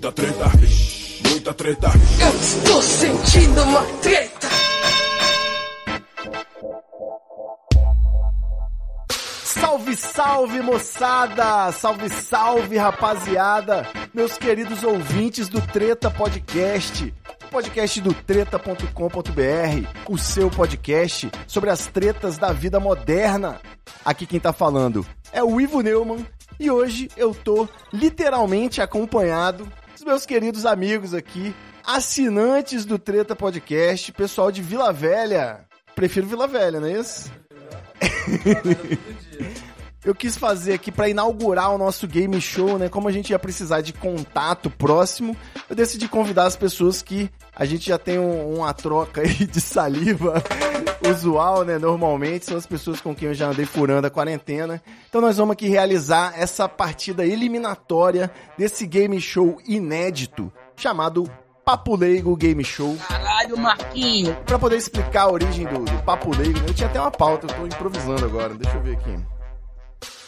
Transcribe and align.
muita 0.00 0.12
treta, 0.12 0.44
muita 1.28 1.52
treta. 1.52 1.90
Eu 2.22 2.40
estou 2.40 2.82
sentindo 2.82 3.62
uma 3.64 3.82
treta. 4.00 4.48
Salve, 9.44 9.96
salve, 9.96 10.62
moçada! 10.62 11.70
Salve, 11.72 12.08
salve, 12.08 12.78
rapaziada! 12.78 13.86
Meus 14.14 14.38
queridos 14.38 14.82
ouvintes 14.82 15.50
do 15.50 15.60
Treta 15.60 16.10
Podcast. 16.10 17.12
Podcast 17.50 18.00
do 18.00 18.14
treta.com.br, 18.14 19.86
o 20.08 20.16
seu 20.16 20.50
podcast 20.50 21.30
sobre 21.46 21.68
as 21.68 21.88
tretas 21.88 22.38
da 22.38 22.52
vida 22.52 22.80
moderna. 22.80 23.60
Aqui 24.02 24.24
quem 24.24 24.40
tá 24.40 24.52
falando 24.52 25.04
é 25.30 25.44
o 25.44 25.60
Ivo 25.60 25.82
Neumann 25.82 26.24
e 26.58 26.70
hoje 26.70 27.10
eu 27.16 27.34
tô 27.34 27.68
literalmente 27.92 28.80
acompanhado 28.80 29.66
dos 30.00 30.06
meus 30.06 30.24
queridos 30.24 30.64
amigos 30.64 31.12
aqui, 31.12 31.54
assinantes 31.84 32.86
do 32.86 32.98
Treta 32.98 33.36
Podcast, 33.36 34.10
pessoal 34.12 34.50
de 34.50 34.62
Vila 34.62 34.90
Velha. 34.94 35.66
Prefiro 35.94 36.26
Vila 36.26 36.46
Velha, 36.46 36.80
não 36.80 36.88
é 36.88 36.92
isso? 36.92 37.30
Eu 40.04 40.14
quis 40.14 40.36
fazer 40.36 40.72
aqui 40.72 40.90
para 40.90 41.08
inaugurar 41.08 41.74
o 41.74 41.78
nosso 41.78 42.06
game 42.06 42.40
show, 42.40 42.78
né? 42.78 42.88
Como 42.88 43.08
a 43.08 43.12
gente 43.12 43.30
ia 43.30 43.38
precisar 43.38 43.80
de 43.82 43.92
contato 43.92 44.70
próximo, 44.70 45.36
eu 45.68 45.76
decidi 45.76 46.08
convidar 46.08 46.44
as 46.44 46.56
pessoas 46.56 47.02
que 47.02 47.30
a 47.54 47.64
gente 47.64 47.88
já 47.88 47.98
tem 47.98 48.18
um, 48.18 48.56
uma 48.56 48.72
troca 48.72 49.20
aí 49.20 49.34
de 49.46 49.60
saliva 49.60 50.42
usual, 51.08 51.64
né? 51.64 51.78
Normalmente 51.78 52.46
são 52.46 52.56
as 52.56 52.66
pessoas 52.66 53.00
com 53.00 53.14
quem 53.14 53.28
eu 53.28 53.34
já 53.34 53.48
andei 53.48 53.66
furando 53.66 54.06
a 54.06 54.10
quarentena. 54.10 54.82
Então 55.08 55.20
nós 55.20 55.36
vamos 55.36 55.52
aqui 55.52 55.68
realizar 55.68 56.32
essa 56.36 56.68
partida 56.68 57.26
eliminatória 57.26 58.30
desse 58.56 58.86
game 58.86 59.20
show 59.20 59.60
inédito 59.66 60.50
chamado 60.76 61.30
Papo 61.62 61.94
Leigo 61.94 62.34
Game 62.36 62.64
Show. 62.64 62.96
Caralho, 63.06 63.58
Marquinho. 63.58 64.34
Pra 64.46 64.58
poder 64.58 64.76
explicar 64.76 65.24
a 65.24 65.30
origem 65.30 65.66
do, 65.66 65.84
do 65.84 66.02
Papo 66.02 66.34
Leigo, 66.34 66.58
eu 66.66 66.74
tinha 66.74 66.88
até 66.88 66.98
uma 66.98 67.10
pauta, 67.10 67.46
eu 67.46 67.54
tô 67.54 67.66
improvisando 67.66 68.24
agora, 68.24 68.54
deixa 68.54 68.76
eu 68.76 68.82
ver 68.82 68.96
aqui. 68.96 69.39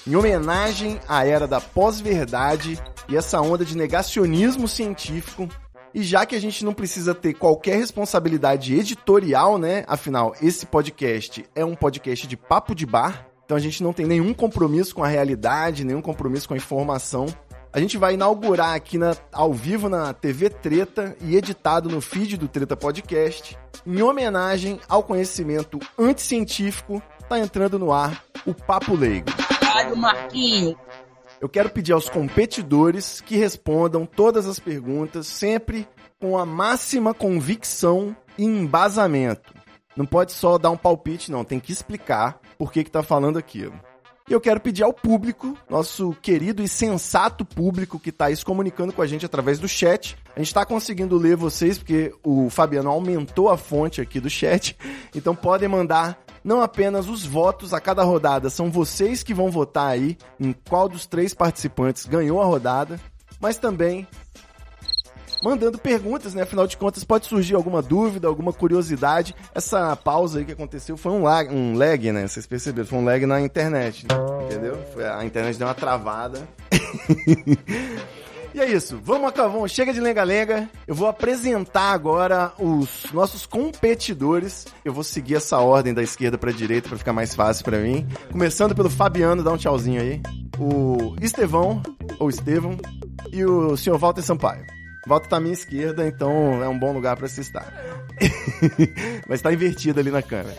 Em 0.04 0.16
homenagem 0.16 0.98
à 1.08 1.24
era 1.24 1.46
da 1.46 1.60
pós-verdade 1.60 2.76
e 3.08 3.16
essa 3.16 3.40
onda 3.40 3.64
de 3.64 3.76
negacionismo 3.76 4.66
científico, 4.66 5.48
e 5.94 6.02
já 6.02 6.26
que 6.26 6.34
a 6.34 6.40
gente 6.40 6.64
não 6.64 6.74
precisa 6.74 7.14
ter 7.14 7.34
qualquer 7.34 7.76
responsabilidade 7.76 8.74
editorial, 8.74 9.58
né? 9.58 9.84
Afinal, 9.86 10.34
esse 10.42 10.66
podcast 10.66 11.44
é 11.54 11.64
um 11.64 11.76
podcast 11.76 12.26
de 12.26 12.36
papo 12.36 12.74
de 12.74 12.84
bar, 12.84 13.28
então 13.44 13.56
a 13.56 13.60
gente 13.60 13.80
não 13.80 13.92
tem 13.92 14.04
nenhum 14.04 14.34
compromisso 14.34 14.92
com 14.92 15.04
a 15.04 15.08
realidade, 15.08 15.84
nenhum 15.84 16.02
compromisso 16.02 16.48
com 16.48 16.54
a 16.54 16.56
informação. 16.56 17.26
A 17.72 17.78
gente 17.78 17.96
vai 17.96 18.14
inaugurar 18.14 18.74
aqui 18.74 18.98
na, 18.98 19.14
ao 19.32 19.52
vivo 19.52 19.88
na 19.88 20.12
TV 20.12 20.50
Treta 20.50 21.16
e 21.20 21.36
editado 21.36 21.88
no 21.88 22.00
feed 22.00 22.36
do 22.36 22.48
Treta 22.48 22.76
Podcast, 22.76 23.56
em 23.86 24.02
homenagem 24.02 24.80
ao 24.88 25.04
conhecimento 25.04 25.78
anticientífico, 25.96 27.00
tá 27.28 27.38
entrando 27.38 27.78
no 27.78 27.92
ar 27.92 28.24
o 28.44 28.52
Papo 28.52 28.96
Leigo. 28.96 29.30
Caralho, 29.82 29.96
Marquinho. 29.96 30.76
Eu 31.40 31.48
quero 31.48 31.70
pedir 31.70 31.92
aos 31.92 32.08
competidores 32.08 33.20
que 33.20 33.36
respondam 33.36 34.06
todas 34.06 34.46
as 34.46 34.60
perguntas 34.60 35.26
sempre 35.26 35.88
com 36.20 36.38
a 36.38 36.46
máxima 36.46 37.12
convicção 37.12 38.16
e 38.38 38.44
embasamento. 38.44 39.52
Não 39.96 40.06
pode 40.06 40.32
só 40.32 40.56
dar 40.56 40.70
um 40.70 40.76
palpite, 40.76 41.32
não. 41.32 41.44
Tem 41.44 41.58
que 41.58 41.72
explicar 41.72 42.40
por 42.56 42.72
que 42.72 42.84
que 42.84 42.90
tá 42.90 43.02
falando 43.02 43.38
aquilo. 43.38 43.74
E 44.28 44.32
eu 44.32 44.40
quero 44.40 44.60
pedir 44.60 44.84
ao 44.84 44.92
público, 44.92 45.58
nosso 45.68 46.16
querido 46.22 46.62
e 46.62 46.68
sensato 46.68 47.44
público 47.44 47.98
que 47.98 48.10
está 48.10 48.34
se 48.34 48.44
comunicando 48.44 48.92
com 48.92 49.02
a 49.02 49.06
gente 49.06 49.26
através 49.26 49.58
do 49.58 49.66
chat. 49.66 50.16
A 50.34 50.38
gente 50.38 50.46
está 50.46 50.64
conseguindo 50.64 51.18
ler 51.18 51.36
vocês 51.36 51.76
porque 51.76 52.14
o 52.22 52.48
Fabiano 52.48 52.88
aumentou 52.88 53.50
a 53.50 53.56
fonte 53.56 54.00
aqui 54.00 54.20
do 54.20 54.30
chat. 54.30 54.76
Então 55.12 55.34
podem 55.34 55.68
mandar 55.68 56.21
não 56.44 56.62
apenas 56.62 57.08
os 57.08 57.24
votos 57.24 57.72
a 57.72 57.80
cada 57.80 58.02
rodada, 58.02 58.50
são 58.50 58.70
vocês 58.70 59.22
que 59.22 59.34
vão 59.34 59.50
votar 59.50 59.88
aí 59.88 60.16
em 60.38 60.52
qual 60.68 60.88
dos 60.88 61.06
três 61.06 61.34
participantes 61.34 62.06
ganhou 62.06 62.40
a 62.40 62.44
rodada, 62.44 63.00
mas 63.40 63.56
também 63.56 64.06
mandando 65.42 65.76
perguntas, 65.76 66.34
né? 66.34 66.42
Afinal 66.42 66.66
de 66.66 66.76
contas, 66.76 67.02
pode 67.02 67.26
surgir 67.26 67.54
alguma 67.54 67.82
dúvida, 67.82 68.28
alguma 68.28 68.52
curiosidade. 68.52 69.34
Essa 69.54 69.96
pausa 69.96 70.38
aí 70.38 70.44
que 70.44 70.52
aconteceu 70.52 70.96
foi 70.96 71.12
um 71.12 71.22
lag, 71.22 71.52
um 71.52 71.76
lag 71.76 72.12
né? 72.12 72.28
Vocês 72.28 72.46
perceberam? 72.46 72.86
Foi 72.86 72.98
um 72.98 73.04
lag 73.04 73.26
na 73.26 73.40
internet, 73.40 74.06
entendeu? 74.44 74.78
Foi, 74.94 75.04
a 75.04 75.24
internet 75.24 75.58
deu 75.58 75.66
uma 75.66 75.74
travada. 75.74 76.46
E 78.54 78.60
é 78.60 78.70
isso, 78.70 79.00
vamos 79.02 79.28
acabar, 79.28 79.66
chega 79.68 79.94
de 79.94 80.00
lenga-lenga. 80.00 80.68
Eu 80.86 80.94
vou 80.94 81.08
apresentar 81.08 81.92
agora 81.92 82.52
os 82.58 83.06
nossos 83.12 83.46
competidores. 83.46 84.66
Eu 84.84 84.92
vou 84.92 85.02
seguir 85.02 85.36
essa 85.36 85.58
ordem 85.58 85.94
da 85.94 86.02
esquerda 86.02 86.36
para 86.36 86.52
direita 86.52 86.88
para 86.88 86.98
ficar 86.98 87.12
mais 87.14 87.34
fácil 87.34 87.64
para 87.64 87.78
mim. 87.78 88.06
Começando 88.30 88.74
pelo 88.74 88.90
Fabiano, 88.90 89.42
dá 89.42 89.52
um 89.52 89.56
tchauzinho 89.56 90.02
aí. 90.02 90.20
O 90.58 91.16
Estevão, 91.20 91.82
ou 92.18 92.28
Estevão, 92.28 92.76
e 93.32 93.42
o 93.44 93.74
senhor 93.76 93.98
Walter 93.98 94.22
Sampaio. 94.22 94.66
Walter 95.06 95.28
tá 95.28 95.36
à 95.38 95.40
minha 95.40 95.54
esquerda, 95.54 96.06
então 96.06 96.62
é 96.62 96.68
um 96.68 96.78
bom 96.78 96.92
lugar 96.92 97.16
para 97.16 97.28
se 97.28 97.40
estar. 97.40 97.66
Mas 99.26 99.40
tá 99.40 99.52
invertido 99.52 99.98
ali 99.98 100.10
na 100.10 100.22
câmera. 100.22 100.56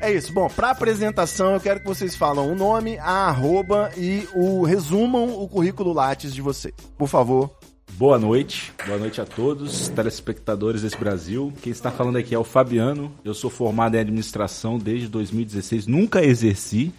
É 0.00 0.12
isso. 0.12 0.32
Bom, 0.32 0.48
pra 0.48 0.70
apresentação 0.70 1.54
eu 1.54 1.60
quero 1.60 1.80
que 1.80 1.86
vocês 1.86 2.14
falam 2.14 2.50
o 2.50 2.54
nome, 2.54 2.98
a 2.98 3.28
arroba 3.28 3.90
e 3.96 4.28
o 4.34 4.62
resumam 4.64 5.42
o 5.42 5.48
currículo 5.48 5.92
Lattes 5.92 6.34
de 6.34 6.42
vocês. 6.42 6.74
Por 6.96 7.08
favor. 7.08 7.50
Boa 7.96 8.18
noite, 8.18 8.72
boa 8.84 8.98
noite 8.98 9.20
a 9.20 9.24
todos, 9.24 9.88
telespectadores 9.88 10.82
desse 10.82 10.96
Brasil. 10.96 11.52
Quem 11.62 11.70
está 11.70 11.92
falando 11.92 12.16
aqui 12.16 12.34
é 12.34 12.38
o 12.38 12.42
Fabiano. 12.42 13.12
Eu 13.24 13.32
sou 13.32 13.48
formado 13.48 13.94
em 13.94 14.00
administração 14.00 14.78
desde 14.78 15.06
2016, 15.06 15.86
nunca 15.86 16.20
exerci. 16.20 16.92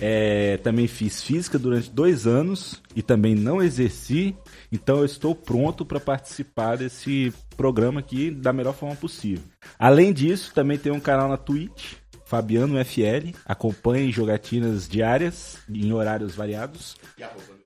É, 0.00 0.56
também 0.56 0.88
fiz 0.88 1.22
física 1.22 1.56
durante 1.56 1.88
dois 1.88 2.26
anos 2.26 2.82
e 2.96 3.02
também 3.02 3.36
não 3.36 3.62
exerci. 3.62 4.34
Então 4.72 4.98
eu 4.98 5.04
estou 5.04 5.36
pronto 5.36 5.84
para 5.84 6.00
participar 6.00 6.78
desse 6.78 7.32
programa 7.60 8.00
aqui 8.00 8.30
da 8.30 8.54
melhor 8.54 8.72
forma 8.72 8.96
possível. 8.96 9.44
Além 9.78 10.14
disso, 10.14 10.54
também 10.54 10.78
tem 10.78 10.90
um 10.90 10.98
canal 10.98 11.28
na 11.28 11.36
Twitch, 11.36 11.92
Fabiano 12.24 12.82
FL. 12.82 13.36
Acompanhe 13.44 14.10
jogatinas 14.10 14.88
diárias 14.88 15.58
em 15.68 15.92
horários 15.92 16.34
variados. 16.34 16.96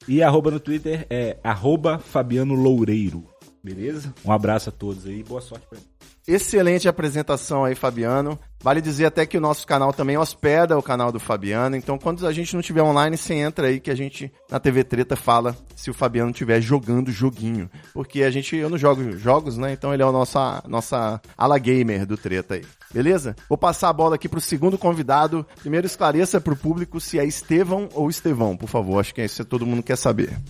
E 0.09 0.21
arroba 0.21 0.51
no 0.51 0.59
Twitter 0.59 1.07
é 1.09 1.37
arroba 1.45 2.01
Fabiano 2.01 2.55
Loureiro. 2.55 3.25
Beleza? 3.63 4.13
Um 4.25 4.33
abraço 4.33 4.69
a 4.69 4.73
todos 4.73 5.07
aí 5.07 5.23
boa 5.23 5.41
sorte 5.41 5.65
pra 5.69 5.79
mim. 5.79 5.85
Excelente 6.27 6.89
apresentação 6.89 7.65
aí, 7.65 7.75
Fabiano. 7.75 8.39
Vale 8.63 8.81
dizer 8.81 9.05
até 9.05 9.27
que 9.27 9.37
o 9.37 9.41
nosso 9.43 9.67
canal 9.67 9.93
também 9.93 10.17
hospeda 10.17 10.79
o 10.79 10.83
canal 10.83 11.13
do 11.13 11.21
Fabiano. 11.21 11.77
Então, 11.77 11.99
quando 11.99 12.27
a 12.27 12.33
gente 12.33 12.55
não 12.55 12.63
tiver 12.63 12.83
online, 12.83 13.15
você 13.15 13.35
entra 13.35 13.67
aí 13.67 13.79
que 13.79 13.91
a 13.91 13.95
gente 13.95 14.33
na 14.51 14.59
TV 14.59 14.85
Treta 14.85 15.17
fala 15.17 15.55
se 15.77 15.91
o 15.91 15.95
Fabiano 15.95 16.31
estiver 16.31 16.63
jogando 16.63 17.13
joguinho. 17.13 17.69
Porque 17.93 18.23
a 18.23 18.31
gente, 18.31 18.57
eu 18.57 18.71
não 18.71 18.79
jogo 18.79 19.13
jogos, 19.19 19.59
né? 19.59 19.73
Então 19.73 19.93
ele 19.93 20.03
é 20.03 20.07
o 20.07 20.13
nosso 20.13 20.39
nossa 20.67 21.21
ala 21.37 21.59
gamer 21.59 22.07
do 22.07 22.17
Treta 22.17 22.55
aí. 22.55 22.65
Beleza? 22.91 23.37
Vou 23.47 23.59
passar 23.59 23.91
a 23.91 23.93
bola 23.93 24.15
aqui 24.15 24.29
pro 24.29 24.41
segundo 24.41 24.79
convidado. 24.79 25.47
Primeiro 25.61 25.87
esclareça 25.87 26.41
pro 26.41 26.57
público 26.57 27.01
se 27.01 27.19
é 27.19 27.25
Estevão 27.27 27.89
ou 27.93 28.09
Estevão, 28.09 28.57
por 28.57 28.69
favor. 28.69 28.99
Acho 28.99 29.15
que 29.15 29.21
é 29.21 29.27
isso 29.27 29.45
que 29.45 29.51
todo 29.51 29.67
mundo 29.67 29.83
quer 29.83 29.97
saber. 29.97 30.41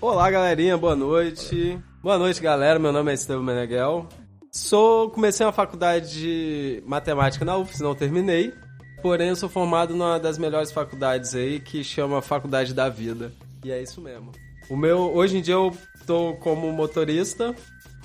Olá, 0.00 0.30
galerinha, 0.30 0.78
boa 0.78 0.94
noite. 0.94 1.76
Boa 2.00 2.18
noite, 2.18 2.40
galera. 2.40 2.78
Meu 2.78 2.92
nome 2.92 3.10
é 3.10 3.14
Estevão 3.14 3.42
Meneghel. 3.42 4.06
Sou, 4.54 5.10
comecei 5.10 5.44
uma 5.44 5.50
faculdade 5.50 6.12
de 6.12 6.82
matemática 6.86 7.44
na 7.44 7.58
UFS, 7.58 7.80
não 7.80 7.92
terminei. 7.92 8.54
Porém, 9.02 9.30
eu 9.30 9.34
sou 9.34 9.48
formado 9.48 9.96
numa 9.96 10.16
das 10.16 10.38
melhores 10.38 10.70
faculdades 10.70 11.34
aí, 11.34 11.58
que 11.58 11.82
chama 11.82 12.22
Faculdade 12.22 12.72
da 12.72 12.88
Vida. 12.88 13.32
E 13.64 13.72
é 13.72 13.82
isso 13.82 14.00
mesmo. 14.00 14.30
O 14.70 14.76
meu, 14.76 15.12
hoje 15.12 15.38
em 15.38 15.42
dia 15.42 15.54
eu 15.54 15.76
tô 16.06 16.34
como 16.34 16.70
motorista. 16.70 17.52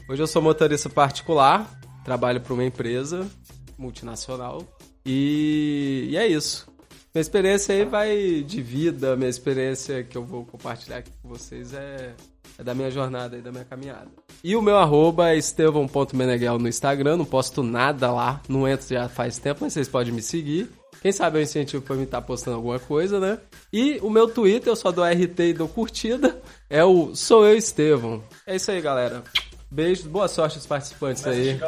Hoje 0.10 0.24
eu 0.24 0.26
sou 0.26 0.42
motorista 0.42 0.90
particular, 0.90 1.70
trabalho 2.04 2.42
para 2.42 2.56
uma 2.56 2.66
empresa 2.66 3.30
multinacional. 3.78 4.64
E, 5.06 6.08
e 6.10 6.18
é 6.18 6.26
isso. 6.26 6.68
Minha 7.14 7.22
experiência 7.22 7.76
aí 7.76 7.86
vai 7.86 8.42
de 8.42 8.60
vida, 8.60 9.16
minha 9.16 9.30
experiência 9.30 10.04
que 10.04 10.18
eu 10.18 10.26
vou 10.26 10.44
compartilhar 10.48 10.98
aqui 10.98 11.12
com 11.22 11.30
vocês 11.30 11.76
é, 11.76 12.16
é 12.39 12.39
da 12.64 12.74
minha 12.74 12.92
jornada 12.92 13.38
e 13.38 13.42
da 13.42 13.52
minha 13.52 13.66
caminhada. 13.66 14.08
E 14.44 14.56
o 14.56 14.62
meu 14.62 14.78
arroba 14.78 15.30
é 15.30 15.38
estevão.meneghel 15.38 16.60
no 16.60 16.68
Instagram, 16.68 17.18
não 17.18 17.26
posto 17.26 17.64
nada 17.64 18.12
lá, 18.12 18.42
não 18.48 18.68
entro 18.68 18.88
já 18.88 19.10
faz 19.10 19.38
tempo, 19.38 19.60
mas 19.62 19.74
vocês 19.74 19.88
podem 19.88 20.14
me 20.14 20.22
seguir. 20.22 20.70
Quem 21.02 21.12
sabe 21.12 21.38
eu 21.38 21.44
incentivo 21.44 21.82
pra 21.82 21.96
me 21.96 22.04
estar 22.04 22.22
postando 22.22 22.58
alguma 22.58 22.80
coisa, 22.80 23.20
né? 23.20 23.40
E 23.72 24.00
o 24.02 24.10
meu 24.10 24.28
Twitter, 24.28 24.70
eu 24.70 24.76
só 24.76 24.92
dou 24.92 25.06
RT 25.06 25.40
e 25.40 25.54
dou 25.54 25.68
curtida, 25.68 26.42
é 26.70 26.84
o 26.84 27.16
Sou 27.16 27.48
Eu 27.48 27.56
Estevão. 27.58 28.22
É 28.46 28.58
isso 28.58 28.70
aí, 28.70 28.82
galera. 28.82 29.24
Beijo, 29.72 30.10
boa 30.10 30.28
sorte 30.28 30.58
aos 30.58 30.66
participantes 30.66 31.26
aí. 31.26 31.60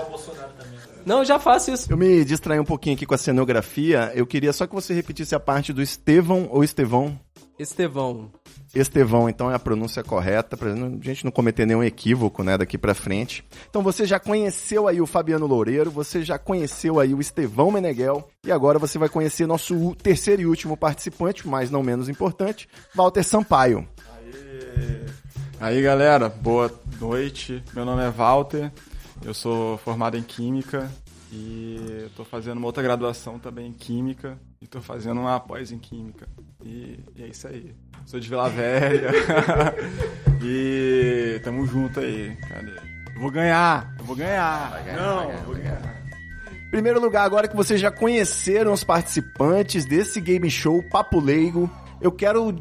Não, 1.05 1.19
eu 1.19 1.25
já 1.25 1.39
faço 1.39 1.71
isso. 1.71 1.91
Eu 1.91 1.97
me 1.97 2.25
distraí 2.25 2.59
um 2.59 2.65
pouquinho 2.65 2.95
aqui 2.95 3.05
com 3.05 3.13
a 3.13 3.17
cenografia. 3.17 4.11
Eu 4.15 4.25
queria 4.25 4.51
só 4.51 4.67
que 4.67 4.73
você 4.73 4.93
repetisse 4.93 5.35
a 5.35 5.39
parte 5.39 5.71
do 5.71 5.81
Estevão 5.81 6.47
ou 6.51 6.63
Estevão. 6.63 7.17
Estevão. 7.59 8.31
Estevão, 8.73 9.27
então, 9.27 9.51
é 9.51 9.55
a 9.55 9.59
pronúncia 9.59 10.03
correta, 10.03 10.55
pra 10.55 10.73
gente 11.01 11.25
não 11.25 11.31
cometer 11.31 11.65
nenhum 11.65 11.83
equívoco, 11.83 12.43
né, 12.43 12.57
daqui 12.57 12.77
pra 12.77 12.95
frente. 12.95 13.43
Então 13.69 13.83
você 13.83 14.05
já 14.05 14.19
conheceu 14.19 14.87
aí 14.87 15.01
o 15.01 15.05
Fabiano 15.05 15.45
Loureiro, 15.45 15.91
você 15.91 16.23
já 16.23 16.37
conheceu 16.39 16.99
aí 16.99 17.13
o 17.13 17.19
Estevão 17.19 17.69
Meneghel, 17.69 18.27
e 18.45 18.51
agora 18.51 18.79
você 18.79 18.97
vai 18.97 19.09
conhecer 19.09 19.45
nosso 19.45 19.93
terceiro 19.95 20.41
e 20.41 20.45
último 20.45 20.77
participante, 20.77 21.47
mas 21.47 21.69
não 21.69 21.83
menos 21.83 22.07
importante, 22.07 22.69
Walter 22.95 23.23
Sampaio. 23.23 23.87
Aí 25.59 25.81
galera, 25.81 26.27
boa 26.29 26.71
noite. 26.99 27.63
Meu 27.73 27.85
nome 27.85 28.03
é 28.03 28.09
Walter, 28.09 28.71
eu 29.23 29.33
sou 29.33 29.77
formado 29.79 30.17
em 30.17 30.23
Química 30.23 30.89
e 31.31 32.05
estou 32.07 32.25
fazendo 32.25 32.57
uma 32.57 32.67
outra 32.67 32.83
graduação 32.83 33.39
também 33.39 33.67
em 33.67 33.73
Química 33.73 34.37
e 34.59 34.65
estou 34.65 34.81
fazendo 34.81 35.21
uma 35.21 35.39
pós 35.39 35.71
em 35.71 35.79
Química. 35.79 36.27
E, 36.63 36.99
e, 37.15 37.23
é 37.23 37.27
isso 37.27 37.47
aí. 37.47 37.73
Sou 38.05 38.19
de 38.19 38.27
Vila 38.27 38.49
Velha 38.49 39.11
e 40.43 41.39
tamo 41.43 41.65
junto 41.65 41.99
aí. 41.99 42.35
Cadê? 42.49 42.73
Eu 43.15 43.21
vou 43.21 43.31
ganhar, 43.31 43.95
eu 43.99 44.05
vou 44.05 44.15
ganhar. 44.15 44.83
ganhar 44.83 44.97
Não, 44.97 45.15
vai 45.15 45.27
ganhar, 45.27 45.43
vou 45.43 45.53
vai 45.53 45.63
ganhar. 45.63 46.01
Primeiro 46.71 47.01
lugar, 47.01 47.25
agora 47.25 47.47
que 47.47 47.55
vocês 47.55 47.81
já 47.81 47.91
conheceram 47.91 48.71
os 48.71 48.83
participantes 48.83 49.85
desse 49.85 50.21
game 50.21 50.49
show 50.49 50.81
Papo 50.81 51.19
Leigo, 51.19 51.69
eu 52.01 52.11
quero. 52.11 52.53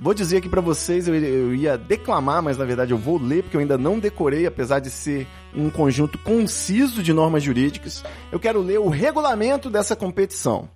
Vou 0.00 0.14
dizer 0.14 0.38
aqui 0.38 0.48
pra 0.48 0.60
vocês, 0.60 1.08
eu, 1.08 1.14
eu 1.14 1.54
ia 1.54 1.78
declamar, 1.78 2.42
mas 2.42 2.58
na 2.58 2.64
verdade 2.64 2.92
eu 2.92 2.98
vou 2.98 3.18
ler, 3.18 3.42
porque 3.42 3.56
eu 3.56 3.60
ainda 3.60 3.78
não 3.78 3.98
decorei, 3.98 4.46
apesar 4.46 4.78
de 4.78 4.90
ser 4.90 5.26
um 5.54 5.70
conjunto 5.70 6.18
conciso 6.18 7.02
de 7.02 7.12
normas 7.12 7.42
jurídicas. 7.42 8.04
Eu 8.30 8.38
quero 8.38 8.60
ler 8.60 8.78
o 8.78 8.88
regulamento 8.88 9.70
dessa 9.70 9.96
competição. 9.96 10.68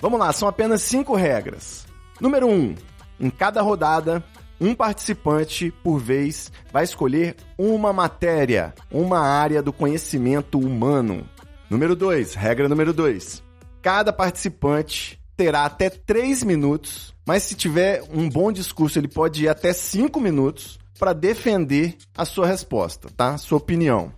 Vamos 0.00 0.18
lá, 0.18 0.32
são 0.32 0.48
apenas 0.48 0.82
cinco 0.82 1.14
regras. 1.14 1.86
Número 2.20 2.46
um, 2.46 2.74
em 3.18 3.30
cada 3.30 3.62
rodada, 3.62 4.22
um 4.60 4.74
participante 4.74 5.72
por 5.82 5.98
vez 5.98 6.52
vai 6.72 6.84
escolher 6.84 7.36
uma 7.58 7.92
matéria, 7.92 8.74
uma 8.90 9.20
área 9.20 9.62
do 9.62 9.72
conhecimento 9.72 10.58
humano. 10.58 11.26
Número 11.68 11.96
2, 11.96 12.34
regra 12.34 12.68
número 12.68 12.92
2. 12.92 13.42
Cada 13.80 14.12
participante 14.12 15.18
terá 15.36 15.64
até 15.64 15.90
3 15.90 16.44
minutos, 16.44 17.11
mas 17.26 17.44
se 17.44 17.54
tiver 17.54 18.02
um 18.10 18.28
bom 18.28 18.50
discurso, 18.50 18.98
ele 18.98 19.08
pode 19.08 19.44
ir 19.44 19.48
até 19.48 19.72
5 19.72 20.20
minutos 20.20 20.78
para 20.98 21.12
defender 21.12 21.96
a 22.16 22.24
sua 22.24 22.46
resposta, 22.46 23.08
tá? 23.16 23.36
Sua 23.38 23.58
opinião. 23.58 24.12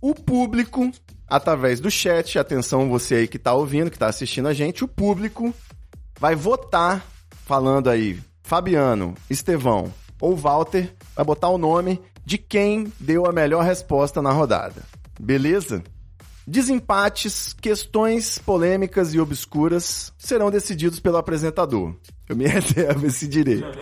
O 0.00 0.14
público, 0.14 0.90
através 1.26 1.80
do 1.80 1.90
chat, 1.90 2.38
atenção 2.38 2.88
você 2.88 3.14
aí 3.16 3.28
que 3.28 3.38
tá 3.38 3.54
ouvindo, 3.54 3.90
que 3.90 3.98
tá 3.98 4.08
assistindo 4.08 4.48
a 4.48 4.52
gente, 4.52 4.84
o 4.84 4.88
público 4.88 5.54
vai 6.18 6.34
votar 6.34 7.04
falando 7.44 7.88
aí 7.88 8.18
Fabiano, 8.42 9.14
Estevão 9.28 9.92
ou 10.20 10.36
Walter, 10.36 10.94
vai 11.14 11.24
botar 11.24 11.48
o 11.48 11.58
nome 11.58 12.00
de 12.24 12.38
quem 12.38 12.92
deu 12.98 13.26
a 13.26 13.32
melhor 13.32 13.64
resposta 13.64 14.20
na 14.20 14.32
rodada. 14.32 14.82
Beleza? 15.18 15.82
Desempates, 16.46 17.52
questões 17.52 18.38
polêmicas 18.38 19.14
e 19.14 19.20
obscuras 19.20 20.12
serão 20.18 20.50
decididos 20.50 21.00
pelo 21.00 21.16
apresentador. 21.16 21.94
Eu 22.28 22.36
me 22.36 22.46
reservo 22.48 23.06
esse 23.06 23.26
direito. 23.26 23.78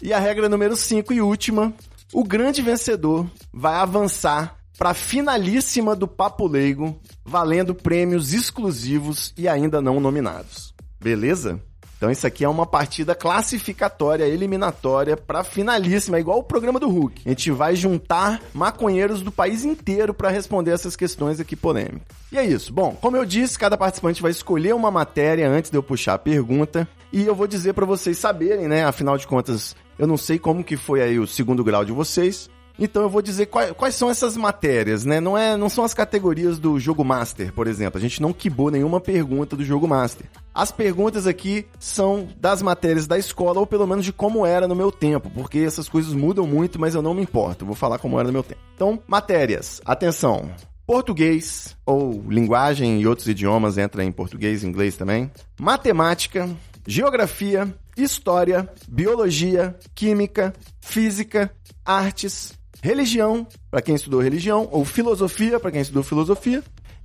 E 0.00 0.12
a 0.12 0.18
regra 0.18 0.48
número 0.48 0.76
5 0.76 1.12
e 1.12 1.20
última: 1.20 1.72
o 2.12 2.24
grande 2.24 2.62
vencedor 2.62 3.26
vai 3.52 3.74
avançar 3.74 4.56
para 4.78 4.90
a 4.90 4.94
finalíssima 4.94 5.96
do 5.96 6.06
Papo 6.06 6.46
Leigo, 6.46 7.00
valendo 7.24 7.74
prêmios 7.74 8.32
exclusivos 8.32 9.34
e 9.36 9.48
ainda 9.48 9.82
não 9.82 9.98
nominados. 9.98 10.72
Beleza? 11.00 11.60
Então 11.98 12.10
isso 12.12 12.26
aqui 12.26 12.44
é 12.44 12.48
uma 12.48 12.64
partida 12.64 13.12
classificatória, 13.12 14.24
eliminatória 14.24 15.16
para 15.16 15.42
finalíssima, 15.42 16.16
é 16.16 16.20
igual 16.20 16.38
o 16.38 16.44
programa 16.44 16.78
do 16.78 16.88
Hulk. 16.88 17.22
A 17.26 17.28
gente 17.30 17.50
vai 17.50 17.74
juntar 17.74 18.40
maconheiros 18.54 19.20
do 19.20 19.32
país 19.32 19.64
inteiro 19.64 20.14
para 20.14 20.30
responder 20.30 20.70
essas 20.70 20.94
questões 20.94 21.40
aqui 21.40 21.56
polêmicas. 21.56 22.16
E 22.30 22.38
é 22.38 22.46
isso. 22.46 22.72
Bom, 22.72 22.96
como 23.00 23.16
eu 23.16 23.24
disse, 23.24 23.58
cada 23.58 23.76
participante 23.76 24.22
vai 24.22 24.30
escolher 24.30 24.74
uma 24.76 24.92
matéria 24.92 25.50
antes 25.50 25.72
de 25.72 25.76
eu 25.76 25.82
puxar 25.82 26.14
a 26.14 26.18
pergunta 26.18 26.88
e 27.12 27.26
eu 27.26 27.34
vou 27.34 27.48
dizer 27.48 27.72
para 27.72 27.84
vocês 27.84 28.16
saberem, 28.16 28.68
né? 28.68 28.84
Afinal 28.84 29.18
de 29.18 29.26
contas, 29.26 29.74
eu 29.98 30.06
não 30.06 30.16
sei 30.16 30.38
como 30.38 30.62
que 30.62 30.76
foi 30.76 31.02
aí 31.02 31.18
o 31.18 31.26
segundo 31.26 31.64
grau 31.64 31.84
de 31.84 31.90
vocês. 31.90 32.48
Então 32.78 33.02
eu 33.02 33.08
vou 33.08 33.20
dizer 33.20 33.46
quais, 33.46 33.72
quais 33.72 33.94
são 33.94 34.08
essas 34.08 34.36
matérias, 34.36 35.04
né? 35.04 35.20
Não, 35.20 35.36
é, 35.36 35.56
não 35.56 35.68
são 35.68 35.84
as 35.84 35.92
categorias 35.92 36.58
do 36.58 36.78
jogo 36.78 37.04
Master, 37.04 37.52
por 37.52 37.66
exemplo. 37.66 37.98
A 37.98 38.00
gente 38.00 38.22
não 38.22 38.32
quibou 38.32 38.70
nenhuma 38.70 39.00
pergunta 39.00 39.56
do 39.56 39.64
jogo 39.64 39.88
Master. 39.88 40.26
As 40.54 40.70
perguntas 40.70 41.26
aqui 41.26 41.66
são 41.78 42.28
das 42.36 42.62
matérias 42.62 43.06
da 43.06 43.18
escola, 43.18 43.60
ou 43.60 43.66
pelo 43.66 43.86
menos 43.86 44.04
de 44.04 44.12
como 44.12 44.46
era 44.46 44.68
no 44.68 44.74
meu 44.74 44.92
tempo, 44.92 45.30
porque 45.30 45.58
essas 45.58 45.88
coisas 45.88 46.12
mudam 46.12 46.46
muito, 46.46 46.80
mas 46.80 46.94
eu 46.94 47.02
não 47.02 47.14
me 47.14 47.22
importo. 47.22 47.66
Vou 47.66 47.74
falar 47.74 47.98
como 47.98 48.18
era 48.18 48.28
no 48.28 48.32
meu 48.32 48.42
tempo. 48.42 48.60
Então, 48.74 49.00
matérias. 49.06 49.80
Atenção. 49.84 50.50
Português, 50.86 51.76
ou 51.84 52.24
linguagem 52.28 53.00
e 53.00 53.06
outros 53.06 53.28
idiomas 53.28 53.76
entra 53.76 54.02
em 54.02 54.10
português 54.10 54.62
e 54.62 54.66
inglês 54.66 54.96
também. 54.96 55.30
Matemática, 55.60 56.48
geografia, 56.86 57.72
história, 57.94 58.66
biologia, 58.88 59.76
química, 59.94 60.54
física, 60.80 61.52
artes, 61.84 62.57
religião, 62.82 63.46
para 63.70 63.82
quem 63.82 63.94
estudou 63.94 64.20
religião, 64.20 64.68
ou 64.70 64.84
filosofia, 64.84 65.58
para 65.58 65.70
quem 65.70 65.80
estudou 65.80 66.02
filosofia, 66.02 66.62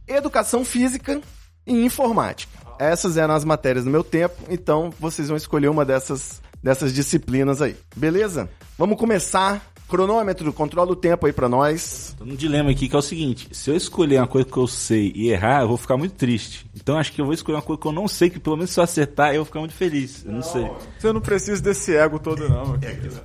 educação 0.07 0.63
física 0.63 1.21
e 1.65 1.85
informática. 1.85 2.51
Essas 2.79 3.17
eram 3.17 3.33
as 3.33 3.45
matérias 3.45 3.85
do 3.85 3.91
meu 3.91 4.03
tempo, 4.03 4.35
então 4.49 4.91
vocês 4.99 5.27
vão 5.27 5.37
escolher 5.37 5.69
uma 5.69 5.85
dessas, 5.85 6.41
dessas 6.61 6.93
disciplinas 6.93 7.61
aí. 7.61 7.75
Beleza? 7.95 8.49
Vamos 8.77 8.97
começar. 8.97 9.72
Cronômetro, 9.87 10.51
controla 10.53 10.91
o 10.91 10.95
tempo 10.95 11.25
aí 11.25 11.33
pra 11.33 11.47
nós. 11.47 12.15
Tô 12.17 12.25
num 12.25 12.35
dilema 12.35 12.71
aqui 12.71 12.87
que 12.89 12.95
é 12.95 12.99
o 12.99 13.01
seguinte: 13.01 13.47
se 13.51 13.69
eu 13.69 13.75
escolher 13.75 14.17
uma 14.17 14.27
coisa 14.27 14.47
que 14.47 14.57
eu 14.57 14.67
sei 14.67 15.11
e 15.15 15.29
errar, 15.29 15.61
eu 15.61 15.67
vou 15.67 15.77
ficar 15.77 15.97
muito 15.97 16.15
triste. 16.15 16.65
Então 16.75 16.97
acho 16.97 17.11
que 17.11 17.21
eu 17.21 17.25
vou 17.25 17.33
escolher 17.33 17.57
uma 17.57 17.61
coisa 17.61 17.81
que 17.81 17.87
eu 17.87 17.91
não 17.91 18.07
sei, 18.07 18.29
que 18.29 18.39
pelo 18.39 18.55
menos 18.55 18.71
se 18.71 18.79
eu 18.79 18.83
acertar, 18.83 19.29
eu 19.29 19.37
vou 19.37 19.45
ficar 19.45 19.59
muito 19.59 19.75
feliz. 19.75 20.25
Eu 20.25 20.31
não, 20.31 20.41
sei. 20.41 20.69
Você 20.97 21.13
não 21.13 21.21
precisa 21.21 21.61
desse 21.61 21.95
ego 21.95 22.19
todo, 22.19 22.47
não. 22.49 22.79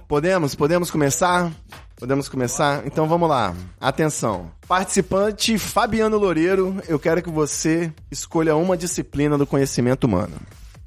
Podemos? 0.06 0.55
Podemos 0.55 0.90
começar? 0.90 1.50
Podemos 1.96 2.28
começar? 2.28 2.87
Então 2.87 3.08
vamos 3.08 3.28
lá. 3.28 3.56
Atenção. 3.81 4.50
Participante 4.69 5.58
Fabiano 5.58 6.16
Loureiro, 6.16 6.76
eu 6.87 6.99
quero 6.99 7.20
que 7.22 7.31
você 7.31 7.93
escolha 8.10 8.55
uma 8.55 8.76
disciplina 8.76 9.37
do 9.37 9.46
conhecimento 9.46 10.05
humano. 10.05 10.34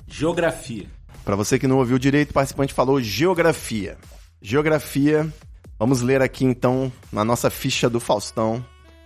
Geografia. 0.08 0.86
Para 1.26 1.36
você 1.36 1.60
que 1.60 1.68
não 1.68 1.78
ouviu 1.78 2.00
direito, 2.00 2.32
o 2.32 2.34
participante 2.34 2.74
falou 2.74 3.02
geografia. 3.02 3.98
Geografia. 4.42 5.28
Vamos 5.82 6.04
ler 6.04 6.22
aqui 6.22 6.46
então 6.46 6.92
na 7.12 7.26
nossa 7.26 7.50
ficha 7.50 7.90
do 7.90 8.00
Faustão 8.00 8.64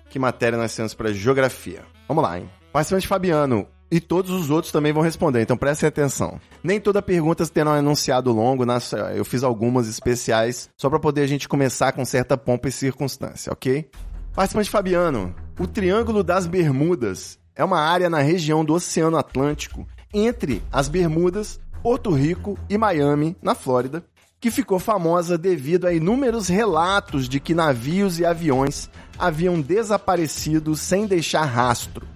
que 0.09 0.19
matéria 0.19 0.57
nós 0.57 0.75
temos 0.75 0.93
para 0.93 1.13
geografia. 1.13 1.83
Vamos 2.05 2.21
lá, 2.21 2.37
hein? 2.37 2.49
Participante 2.73 3.07
Fabiano, 3.07 3.65
e 3.89 4.01
todos 4.01 4.29
os 4.29 4.49
outros 4.49 4.73
também 4.73 4.91
vão 4.91 5.01
responder, 5.01 5.41
então 5.41 5.55
prestem 5.55 5.87
atenção. 5.87 6.37
Nem 6.61 6.77
toda 6.81 7.01
pergunta 7.01 7.47
terá 7.47 7.71
um 7.71 7.77
enunciado 7.77 8.29
longo, 8.33 8.65
nas- 8.65 8.91
eu 8.91 9.23
fiz 9.23 9.41
algumas 9.41 9.87
especiais 9.87 10.69
só 10.77 10.89
para 10.89 10.99
poder 10.99 11.21
a 11.21 11.27
gente 11.27 11.47
começar 11.47 11.93
com 11.93 12.03
certa 12.03 12.37
pompa 12.37 12.67
e 12.67 12.73
circunstância, 12.73 13.53
ok? 13.53 13.89
Participante 14.33 14.69
Fabiano, 14.69 15.33
o 15.57 15.65
Triângulo 15.65 16.25
das 16.25 16.45
Bermudas 16.45 17.39
é 17.55 17.63
uma 17.63 17.79
área 17.79 18.09
na 18.09 18.19
região 18.19 18.65
do 18.65 18.73
Oceano 18.73 19.15
Atlântico 19.15 19.87
entre 20.13 20.61
as 20.73 20.89
Bermudas, 20.89 21.57
Porto 21.81 22.09
Rico 22.11 22.59
e 22.69 22.77
Miami, 22.77 23.37
na 23.41 23.55
Flórida, 23.55 24.03
que 24.39 24.51
ficou 24.51 24.79
famosa 24.79 25.37
devido 25.37 25.87
a 25.87 25.93
inúmeros 25.93 26.47
relatos 26.47 27.27
de 27.27 27.39
que 27.39 27.53
navios 27.53 28.19
e 28.19 28.25
aviões 28.25 28.89
haviam 29.17 29.59
desaparecido 29.59 30.75
sem 30.75 31.07
deixar 31.07 31.45
rastro. 31.45 32.07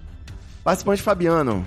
Participante 0.62 1.02
Fabiano, 1.02 1.64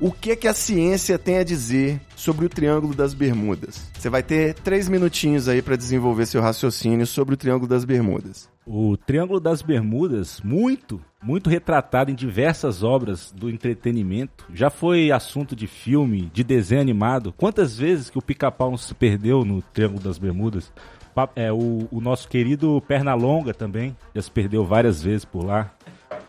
o 0.00 0.10
que 0.10 0.34
que 0.34 0.48
a 0.48 0.54
ciência 0.54 1.18
tem 1.18 1.38
a 1.38 1.44
dizer 1.44 2.00
sobre 2.16 2.44
o 2.44 2.48
Triângulo 2.48 2.94
das 2.94 3.14
Bermudas? 3.14 3.88
Você 3.96 4.10
vai 4.10 4.22
ter 4.22 4.54
três 4.54 4.88
minutinhos 4.88 5.48
aí 5.48 5.62
para 5.62 5.76
desenvolver 5.76 6.26
seu 6.26 6.42
raciocínio 6.42 7.06
sobre 7.06 7.34
o 7.34 7.36
Triângulo 7.36 7.68
das 7.68 7.84
Bermudas. 7.84 8.51
O 8.64 8.96
Triângulo 8.96 9.40
das 9.40 9.60
Bermudas, 9.60 10.40
muito, 10.42 11.00
muito 11.20 11.50
retratado 11.50 12.10
em 12.10 12.14
diversas 12.14 12.82
obras 12.84 13.32
do 13.32 13.50
entretenimento. 13.50 14.46
Já 14.54 14.70
foi 14.70 15.10
assunto 15.10 15.56
de 15.56 15.66
filme, 15.66 16.30
de 16.32 16.44
desenho 16.44 16.80
animado. 16.80 17.32
Quantas 17.32 17.76
vezes 17.76 18.08
que 18.08 18.18
o 18.18 18.22
pica-pau 18.22 18.76
se 18.78 18.94
perdeu 18.94 19.44
no 19.44 19.62
Triângulo 19.62 20.00
das 20.00 20.16
Bermudas? 20.16 20.72
É, 21.34 21.52
o, 21.52 21.88
o 21.90 22.00
nosso 22.00 22.28
querido 22.28 22.80
Pernalonga 22.86 23.52
também 23.52 23.96
já 24.14 24.22
se 24.22 24.30
perdeu 24.30 24.64
várias 24.64 25.02
vezes 25.02 25.24
por 25.24 25.44
lá. 25.44 25.74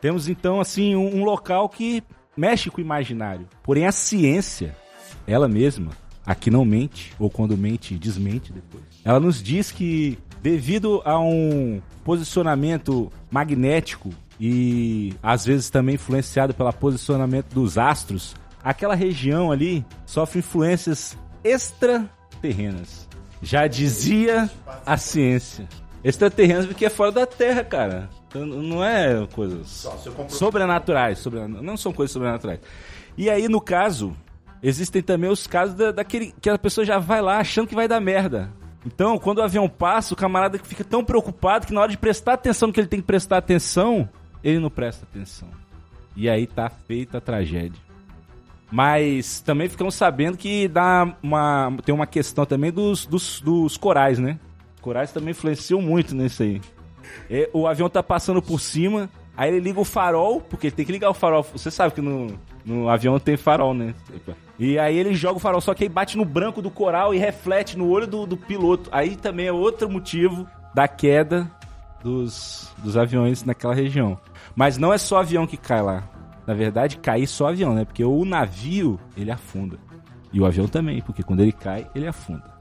Temos 0.01 0.27
então 0.27 0.59
assim 0.59 0.95
um, 0.95 1.19
um 1.19 1.23
local 1.23 1.69
que 1.69 2.03
mexe 2.35 2.69
com 2.69 2.79
o 2.79 2.83
imaginário. 2.83 3.47
Porém 3.61 3.85
a 3.85 3.91
ciência, 3.91 4.75
ela 5.25 5.47
mesma, 5.47 5.91
aqui 6.25 6.49
não 6.49 6.65
mente, 6.65 7.13
ou 7.17 7.29
quando 7.29 7.55
mente, 7.55 7.95
desmente 7.95 8.51
depois. 8.51 8.83
Ela 9.05 9.19
nos 9.19 9.41
diz 9.41 9.71
que 9.71 10.17
devido 10.43 11.01
a 11.05 11.17
um 11.19 11.81
posicionamento 12.03 13.09
magnético 13.31 14.09
e 14.39 15.13
às 15.23 15.45
vezes 15.45 15.69
também 15.69 15.95
influenciado 15.95 16.53
pelo 16.53 16.71
posicionamento 16.73 17.53
dos 17.53 17.77
astros, 17.77 18.35
aquela 18.61 18.93
região 18.93 19.51
ali 19.53 19.85
sofre 20.05 20.39
influências 20.39 21.17
extraterrenas. 21.43 23.07
Já 23.41 23.67
dizia 23.67 24.49
a 24.85 24.97
ciência. 24.97 25.67
Extraterrenos 26.03 26.65
porque 26.65 26.85
é 26.85 26.89
fora 26.89 27.11
da 27.13 27.25
Terra, 27.25 27.63
cara. 27.63 28.09
Então, 28.27 28.45
não 28.45 28.83
é 28.83 29.25
coisas 29.33 29.87
sobrenaturais. 30.29 31.23
Não 31.61 31.77
são 31.77 31.93
coisas 31.93 32.11
sobrenaturais. 32.11 32.59
E 33.17 33.29
aí, 33.29 33.47
no 33.47 33.61
caso, 33.61 34.13
existem 34.61 35.01
também 35.01 35.29
os 35.29 35.47
casos 35.47 35.75
da- 35.75 35.91
daquele 35.91 36.33
que 36.41 36.49
a 36.49 36.57
pessoa 36.57 36.83
já 36.83 36.99
vai 36.99 37.21
lá 37.21 37.37
achando 37.37 37.67
que 37.67 37.75
vai 37.75 37.87
dar 37.87 38.01
merda. 38.01 38.49
Então, 38.85 39.17
quando 39.17 39.37
o 39.37 39.43
avião 39.43 39.69
passa, 39.69 40.13
o 40.13 40.17
camarada 40.17 40.59
fica 40.59 40.83
tão 40.83 41.03
preocupado 41.03 41.65
que 41.65 41.73
na 41.73 41.81
hora 41.81 41.91
de 41.91 41.97
prestar 41.97 42.33
atenção 42.33 42.71
que 42.71 42.79
ele 42.79 42.87
tem 42.87 42.99
que 42.99 43.05
prestar 43.05 43.37
atenção, 43.37 44.09
ele 44.43 44.59
não 44.59 44.69
presta 44.69 45.05
atenção. 45.05 45.47
E 46.15 46.29
aí 46.29 46.45
tá 46.45 46.69
feita 46.69 47.17
a 47.17 47.21
tragédia. 47.21 47.81
Mas 48.71 49.39
também 49.39 49.69
ficamos 49.69 49.95
sabendo 49.95 50.37
que 50.37 50.67
dá 50.67 51.15
uma, 51.21 51.77
tem 51.85 51.93
uma 51.93 52.07
questão 52.07 52.45
também 52.45 52.71
dos, 52.71 53.05
dos, 53.05 53.39
dos 53.39 53.77
corais, 53.77 54.19
né? 54.19 54.39
Corais 54.81 55.11
também 55.11 55.31
influenciam 55.31 55.81
muito 55.81 56.13
nisso 56.15 56.43
aí. 56.43 56.59
É, 57.29 57.49
o 57.53 57.67
avião 57.67 57.89
tá 57.89 58.01
passando 58.01 58.41
por 58.41 58.59
cima, 58.59 59.09
aí 59.37 59.49
ele 59.49 59.59
liga 59.59 59.79
o 59.79 59.85
farol, 59.85 60.41
porque 60.41 60.67
ele 60.67 60.75
tem 60.75 60.85
que 60.85 60.91
ligar 60.91 61.09
o 61.09 61.13
farol. 61.13 61.43
Você 61.53 61.69
sabe 61.69 61.93
que 61.93 62.01
no, 62.01 62.35
no 62.65 62.89
avião 62.89 63.19
tem 63.19 63.37
farol, 63.37 63.73
né? 63.73 63.93
E 64.57 64.77
aí 64.77 64.97
ele 64.97 65.15
joga 65.15 65.37
o 65.37 65.39
farol, 65.39 65.61
só 65.61 65.73
que 65.73 65.83
aí 65.83 65.89
bate 65.89 66.15
no 66.15 66.25
branco 66.25 66.61
do 66.61 66.69
coral 66.69 67.13
e 67.13 67.17
reflete 67.17 67.77
no 67.77 67.89
olho 67.89 68.05
do, 68.05 68.25
do 68.25 68.37
piloto. 68.37 68.89
Aí 68.91 69.15
também 69.15 69.47
é 69.47 69.51
outro 69.51 69.89
motivo 69.89 70.47
da 70.73 70.87
queda 70.87 71.49
dos, 72.03 72.71
dos 72.77 72.95
aviões 72.95 73.43
naquela 73.43 73.73
região. 73.73 74.19
Mas 74.55 74.77
não 74.77 74.93
é 74.93 74.97
só 74.97 75.19
avião 75.19 75.47
que 75.47 75.57
cai 75.57 75.81
lá. 75.81 76.03
Na 76.45 76.53
verdade, 76.53 76.97
cair 76.97 77.25
só 77.25 77.47
avião, 77.47 77.73
né? 77.73 77.85
Porque 77.85 78.03
o 78.03 78.25
navio, 78.25 78.99
ele 79.17 79.31
afunda. 79.31 79.77
E 80.31 80.39
o 80.39 80.45
avião 80.45 80.67
também, 80.67 81.01
porque 81.01 81.23
quando 81.23 81.39
ele 81.39 81.51
cai, 81.51 81.87
ele 81.95 82.07
afunda. 82.07 82.53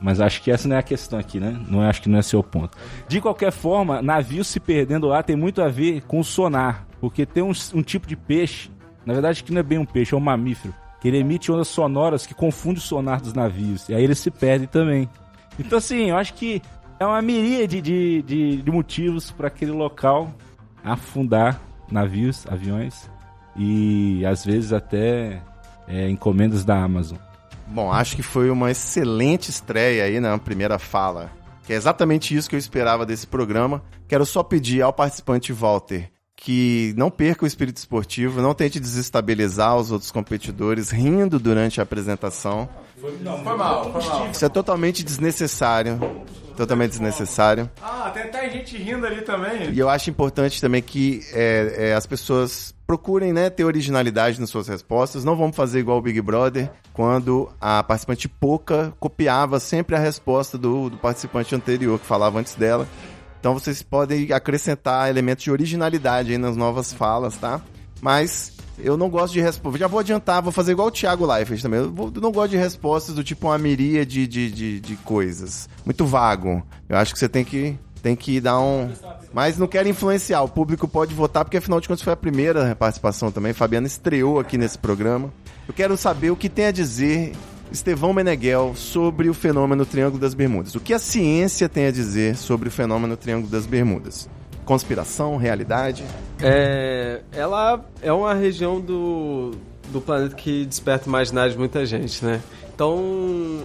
Mas 0.00 0.20
acho 0.20 0.42
que 0.42 0.50
essa 0.50 0.68
não 0.68 0.76
é 0.76 0.78
a 0.78 0.82
questão 0.82 1.18
aqui, 1.18 1.40
né? 1.40 1.58
Não 1.68 1.80
acho 1.80 2.02
que 2.02 2.08
não 2.08 2.18
é 2.18 2.22
seu 2.22 2.42
ponto. 2.42 2.76
De 3.08 3.20
qualquer 3.20 3.50
forma, 3.50 4.02
navio 4.02 4.44
se 4.44 4.60
perdendo 4.60 5.08
lá 5.08 5.22
tem 5.22 5.36
muito 5.36 5.62
a 5.62 5.68
ver 5.68 6.02
com 6.02 6.22
sonar. 6.22 6.86
Porque 7.00 7.26
tem 7.26 7.42
um, 7.42 7.52
um 7.74 7.82
tipo 7.82 8.06
de 8.06 8.16
peixe, 8.16 8.70
na 9.04 9.12
verdade 9.12 9.42
que 9.42 9.52
não 9.52 9.60
é 9.60 9.62
bem 9.62 9.78
um 9.78 9.84
peixe, 9.84 10.14
é 10.14 10.16
um 10.16 10.20
mamífero, 10.20 10.74
que 11.04 11.08
ele 11.08 11.18
emite 11.18 11.52
ondas 11.52 11.68
sonoras 11.68 12.26
que 12.26 12.32
confundem 12.32 12.78
o 12.78 12.80
sonar 12.80 13.20
dos 13.20 13.34
navios. 13.34 13.90
E 13.90 13.94
aí 13.94 14.02
ele 14.02 14.14
se 14.14 14.30
perde 14.30 14.66
também. 14.66 15.06
Então 15.58 15.76
assim, 15.76 16.08
eu 16.08 16.16
acho 16.16 16.32
que 16.32 16.62
é 16.98 17.04
uma 17.04 17.20
miríade 17.20 17.82
de, 17.82 18.22
de, 18.22 18.62
de 18.62 18.70
motivos 18.70 19.30
para 19.30 19.48
aquele 19.48 19.70
local 19.70 20.32
afundar 20.82 21.60
navios, 21.92 22.46
aviões 22.46 23.10
e 23.54 24.24
às 24.24 24.46
vezes 24.46 24.72
até 24.72 25.42
é, 25.86 26.08
encomendas 26.08 26.64
da 26.64 26.82
Amazon. 26.82 27.18
Bom, 27.66 27.92
acho 27.92 28.16
que 28.16 28.22
foi 28.22 28.48
uma 28.48 28.70
excelente 28.70 29.50
estreia 29.50 30.04
aí 30.04 30.18
na 30.18 30.38
primeira 30.38 30.78
fala. 30.78 31.30
Que 31.66 31.74
é 31.74 31.76
exatamente 31.76 32.34
isso 32.34 32.48
que 32.48 32.56
eu 32.56 32.58
esperava 32.58 33.04
desse 33.04 33.26
programa. 33.26 33.82
Quero 34.08 34.24
só 34.24 34.42
pedir 34.42 34.80
ao 34.80 34.92
participante 34.92 35.52
Walter 35.52 36.13
que 36.44 36.92
não 36.94 37.10
perca 37.10 37.44
o 37.44 37.46
espírito 37.46 37.78
esportivo, 37.78 38.42
não 38.42 38.52
tente 38.52 38.78
desestabilizar 38.78 39.76
os 39.78 39.90
outros 39.90 40.10
competidores 40.10 40.90
rindo 40.90 41.38
durante 41.38 41.80
a 41.80 41.84
apresentação. 41.84 42.68
Foi 43.00 43.16
mal, 43.22 43.90
foi 43.90 44.02
mal. 44.02 44.30
Isso 44.30 44.44
é 44.44 44.48
totalmente 44.50 45.02
desnecessário. 45.02 45.98
Totalmente 46.54 46.90
desnecessário. 46.90 47.68
Ah, 47.82 48.10
tem 48.12 48.24
até 48.24 48.48
gente 48.50 48.76
rindo 48.76 49.06
ali 49.06 49.22
também. 49.22 49.72
E 49.72 49.78
eu 49.78 49.88
acho 49.88 50.10
importante 50.10 50.60
também 50.60 50.82
que 50.82 51.22
é, 51.32 51.88
é, 51.88 51.94
as 51.94 52.06
pessoas 52.06 52.74
procurem 52.86 53.32
né, 53.32 53.48
ter 53.48 53.64
originalidade 53.64 54.38
nas 54.38 54.50
suas 54.50 54.68
respostas. 54.68 55.24
Não 55.24 55.36
vamos 55.36 55.56
fazer 55.56 55.80
igual 55.80 55.96
o 55.96 56.02
Big 56.02 56.20
Brother, 56.20 56.70
quando 56.92 57.50
a 57.58 57.82
participante 57.82 58.28
pouca 58.28 58.92
copiava 59.00 59.58
sempre 59.58 59.96
a 59.96 59.98
resposta 59.98 60.58
do, 60.58 60.90
do 60.90 60.98
participante 60.98 61.54
anterior, 61.54 61.98
que 61.98 62.06
falava 62.06 62.38
antes 62.38 62.54
dela. 62.54 62.86
Então 63.44 63.52
vocês 63.52 63.82
podem 63.82 64.32
acrescentar 64.32 65.10
elementos 65.10 65.44
de 65.44 65.50
originalidade 65.50 66.32
aí 66.32 66.38
nas 66.38 66.56
novas 66.56 66.94
falas, 66.94 67.36
tá? 67.36 67.60
Mas 68.00 68.54
eu 68.78 68.96
não 68.96 69.10
gosto 69.10 69.34
de 69.34 69.40
respostas. 69.42 69.80
Já 69.80 69.86
vou 69.86 70.00
adiantar, 70.00 70.40
vou 70.40 70.50
fazer 70.50 70.72
igual 70.72 70.88
o 70.88 70.90
Thiago 70.90 71.26
Leifert 71.26 71.60
também. 71.60 71.80
Eu, 71.80 72.12
não 72.22 72.32
gosto 72.32 72.52
de 72.52 72.56
respostas 72.56 73.14
do 73.14 73.22
tipo 73.22 73.48
uma 73.48 73.58
miríade 73.58 74.26
de, 74.26 74.50
de, 74.50 74.80
de 74.80 74.96
coisas. 74.96 75.68
Muito 75.84 76.06
vago. 76.06 76.66
Eu 76.88 76.96
acho 76.96 77.12
que 77.12 77.18
você 77.18 77.28
tem 77.28 77.44
que, 77.44 77.78
tem 78.02 78.16
que 78.16 78.40
dar 78.40 78.58
um. 78.58 78.90
Mas 79.30 79.58
não 79.58 79.66
quero 79.66 79.90
influenciar. 79.90 80.40
O 80.40 80.48
público 80.48 80.88
pode 80.88 81.14
votar, 81.14 81.44
porque 81.44 81.58
afinal 81.58 81.82
de 81.82 81.86
contas 81.86 82.02
foi 82.02 82.14
a 82.14 82.16
primeira 82.16 82.74
participação 82.74 83.30
também. 83.30 83.52
Fabiana 83.52 83.86
estreou 83.86 84.40
aqui 84.40 84.56
nesse 84.56 84.78
programa. 84.78 85.30
Eu 85.68 85.74
quero 85.74 85.98
saber 85.98 86.30
o 86.30 86.36
que 86.36 86.48
tem 86.48 86.64
a 86.64 86.72
dizer 86.72 87.34
Estevão 87.70 88.12
Meneghel 88.12 88.74
sobre 88.76 89.28
o 89.28 89.34
fenômeno 89.34 89.84
Triângulo 89.84 90.20
das 90.20 90.34
Bermudas. 90.34 90.74
O 90.74 90.80
que 90.80 90.92
a 90.92 90.98
ciência 90.98 91.68
tem 91.68 91.86
a 91.86 91.90
dizer 91.90 92.36
sobre 92.36 92.68
o 92.68 92.70
fenômeno 92.70 93.16
Triângulo 93.16 93.50
das 93.50 93.66
Bermudas? 93.66 94.28
Conspiração, 94.64 95.36
realidade? 95.36 96.04
É, 96.40 97.20
ela 97.32 97.84
é 98.00 98.12
uma 98.12 98.34
região 98.34 98.80
do, 98.80 99.52
do 99.88 100.00
planeta 100.00 100.34
que 100.34 100.64
desperta 100.64 101.08
imaginário 101.08 101.52
de 101.52 101.58
muita 101.58 101.84
gente, 101.84 102.24
né? 102.24 102.40
Então, 102.74 103.62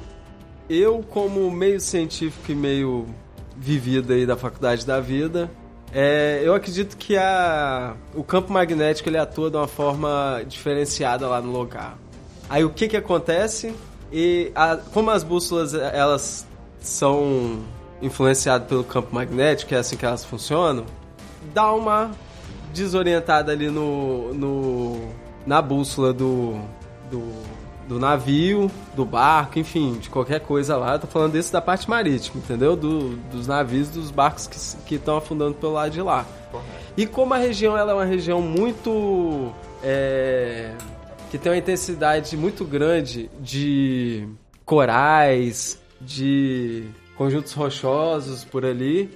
eu 0.70 1.04
como 1.10 1.50
meio 1.50 1.80
científico 1.80 2.52
e 2.52 2.56
meio 2.56 3.06
vivido 3.56 4.14
aí 4.14 4.26
da 4.26 4.38
faculdade 4.38 4.86
da 4.86 5.00
vida, 5.00 5.50
é, 5.92 6.42
eu 6.44 6.54
acredito 6.54 6.96
que 6.98 7.18
a, 7.18 7.96
o 8.14 8.24
campo 8.24 8.54
magnético 8.54 9.10
ele 9.10 9.18
atua 9.18 9.50
de 9.50 9.58
uma 9.58 9.68
forma 9.68 10.44
diferenciada 10.48 11.28
lá 11.28 11.42
no 11.42 11.52
lugar. 11.52 11.98
Aí 12.50 12.64
o 12.64 12.70
que 12.70 12.88
que 12.88 12.98
acontece? 12.98 13.74
E 14.12 14.52
a- 14.56 14.78
como 14.94 15.12
as 15.12 15.24
bússolas 15.24 15.74
elas 15.74 16.46
são 16.82 17.60
influenciadas 18.02 18.68
pelo 18.68 18.84
campo 18.84 19.14
magnético, 19.14 19.74
é 19.74 19.78
assim 19.78 19.98
que 19.98 20.06
elas 20.06 20.24
funcionam, 20.26 20.86
dá 21.54 21.72
uma 21.74 22.12
desorientada 22.74 23.52
ali 23.52 23.70
no, 23.70 24.34
no 24.34 25.02
na 25.46 25.62
bússola 25.62 26.14
do, 26.14 26.60
do, 27.12 27.22
do 27.88 28.00
navio, 28.00 28.70
do 28.96 29.04
barco, 29.04 29.60
enfim, 29.60 29.94
de 30.00 30.10
qualquer 30.10 30.40
coisa 30.42 30.78
lá. 30.78 30.94
Eu 30.94 31.00
tô 31.00 31.08
falando 31.08 31.34
desse 31.34 31.52
da 31.52 31.62
parte 31.62 31.90
marítima, 31.90 32.38
entendeu? 32.44 32.76
Do, 32.76 33.16
dos 33.32 33.48
navios, 33.48 33.90
dos 33.90 34.12
barcos 34.12 34.48
que 34.48 34.58
que 34.86 34.96
estão 34.96 35.18
afundando 35.18 35.56
pelo 35.56 35.74
lado 35.74 35.92
de 35.92 36.02
lá. 36.02 36.26
E 36.96 37.06
como 37.06 37.34
a 37.34 37.38
região 37.38 37.78
ela 37.78 37.92
é 37.92 37.96
uma 37.96 38.06
região 38.06 38.42
muito 38.42 39.52
é, 39.84 40.72
que 41.30 41.38
tem 41.38 41.52
uma 41.52 41.58
intensidade 41.58 42.36
muito 42.36 42.66
grande 42.66 43.30
de 43.40 44.28
corais, 44.66 45.80
de 46.02 46.86
conjuntos 47.16 47.54
rochosos 47.54 48.44
por 48.44 48.66
ali. 48.66 49.10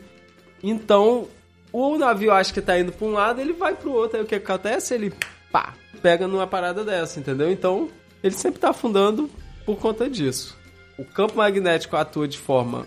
Então, 0.62 1.28
o 1.72 1.98
navio 1.98 2.32
acha 2.32 2.54
que 2.54 2.62
tá 2.62 2.78
indo 2.78 2.92
pra 2.92 3.08
um 3.08 3.12
lado, 3.12 3.42
ele 3.42 3.54
vai 3.54 3.76
pro 3.76 3.92
outro. 3.92 4.18
Aí 4.18 4.24
o 4.24 4.28
que 4.28 4.36
acontece? 4.36 4.94
Ele, 4.94 5.14
pá, 5.52 5.74
pega 6.02 6.28
numa 6.28 6.46
parada 6.46 6.84
dessa, 6.84 7.20
entendeu? 7.20 7.52
Então, 7.52 7.90
ele 8.24 8.36
sempre 8.36 8.60
tá 8.60 8.70
afundando 8.70 9.30
por 9.66 9.78
conta 9.78 10.10
disso. 10.10 10.58
O 10.98 11.04
campo 11.04 11.38
magnético 11.38 11.96
atua 11.96 12.28
de 12.28 12.38
forma 12.38 12.86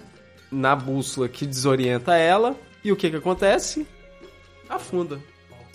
na 0.50 0.76
bússola 0.76 1.28
que 1.28 1.46
desorienta 1.46 2.16
ela. 2.16 2.54
E 2.84 2.92
o 2.92 2.96
que 2.96 3.10
que 3.10 3.16
acontece? 3.16 3.86
Afunda. 4.68 5.20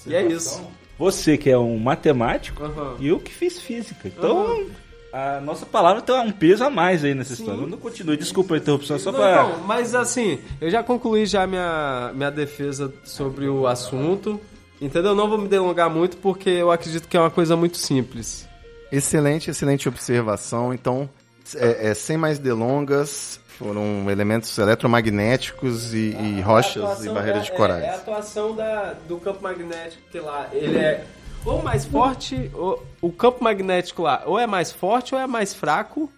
E 0.05 0.15
é 0.15 0.25
isso. 0.25 0.65
Você 1.01 1.35
que 1.35 1.49
é 1.49 1.57
um 1.57 1.79
matemático 1.79 2.63
Aham. 2.63 2.95
e 2.99 3.07
eu 3.07 3.19
que 3.19 3.31
fiz 3.33 3.59
física. 3.59 4.07
Então, 4.07 4.67
a 5.11 5.41
nossa 5.41 5.65
palavra 5.65 5.99
tem 5.99 6.13
um 6.15 6.31
peso 6.31 6.63
a 6.63 6.69
mais 6.69 7.03
aí 7.03 7.15
nessa 7.15 7.33
história. 7.33 7.65
Não 7.65 7.77
continue, 7.79 8.15
desculpa 8.15 8.53
a 8.53 8.57
interrupção, 8.57 8.99
só 8.99 9.11
Não, 9.11 9.19
pra... 9.19 9.43
não, 9.43 9.63
mas 9.63 9.95
assim, 9.95 10.37
eu 10.61 10.69
já 10.69 10.83
concluí 10.83 11.25
já 11.25 11.47
minha, 11.47 12.11
minha 12.13 12.29
defesa 12.29 12.93
sobre 13.03 13.49
o 13.49 13.65
assunto. 13.65 14.39
Entendeu? 14.79 15.15
Não 15.15 15.27
vou 15.27 15.39
me 15.39 15.47
delongar 15.47 15.89
muito 15.89 16.17
porque 16.17 16.51
eu 16.51 16.71
acredito 16.71 17.07
que 17.07 17.17
é 17.17 17.19
uma 17.19 17.31
coisa 17.31 17.55
muito 17.55 17.77
simples. 17.77 18.47
Excelente, 18.91 19.49
excelente 19.49 19.89
observação. 19.89 20.71
Então, 20.71 21.09
é, 21.55 21.89
é, 21.89 21.93
sem 21.95 22.15
mais 22.15 22.37
delongas, 22.37 23.39
foram 23.57 24.09
elementos 24.09 24.57
eletromagnéticos 24.57 25.93
e, 25.93 26.15
e 26.15 26.41
rochas 26.41 27.05
e 27.05 27.09
barreiras 27.09 27.45
de 27.45 27.51
corais. 27.51 27.83
É, 27.83 27.89
a 27.89 27.95
atuação 27.95 28.55
da, 28.55 28.93
do 29.07 29.17
campo 29.17 29.43
magnético 29.43 30.03
que 30.11 30.19
lá, 30.19 30.47
ele 30.51 30.77
é 30.77 31.05
ou 31.45 31.61
mais 31.61 31.85
forte, 31.85 32.51
ou, 32.53 32.85
o 33.01 33.11
campo 33.11 33.43
magnético 33.43 34.03
lá 34.03 34.23
ou 34.25 34.37
é 34.37 34.45
mais 34.45 34.71
forte 34.71 35.15
ou 35.15 35.21
é 35.21 35.25
mais 35.25 35.53
fraco, 35.53 36.09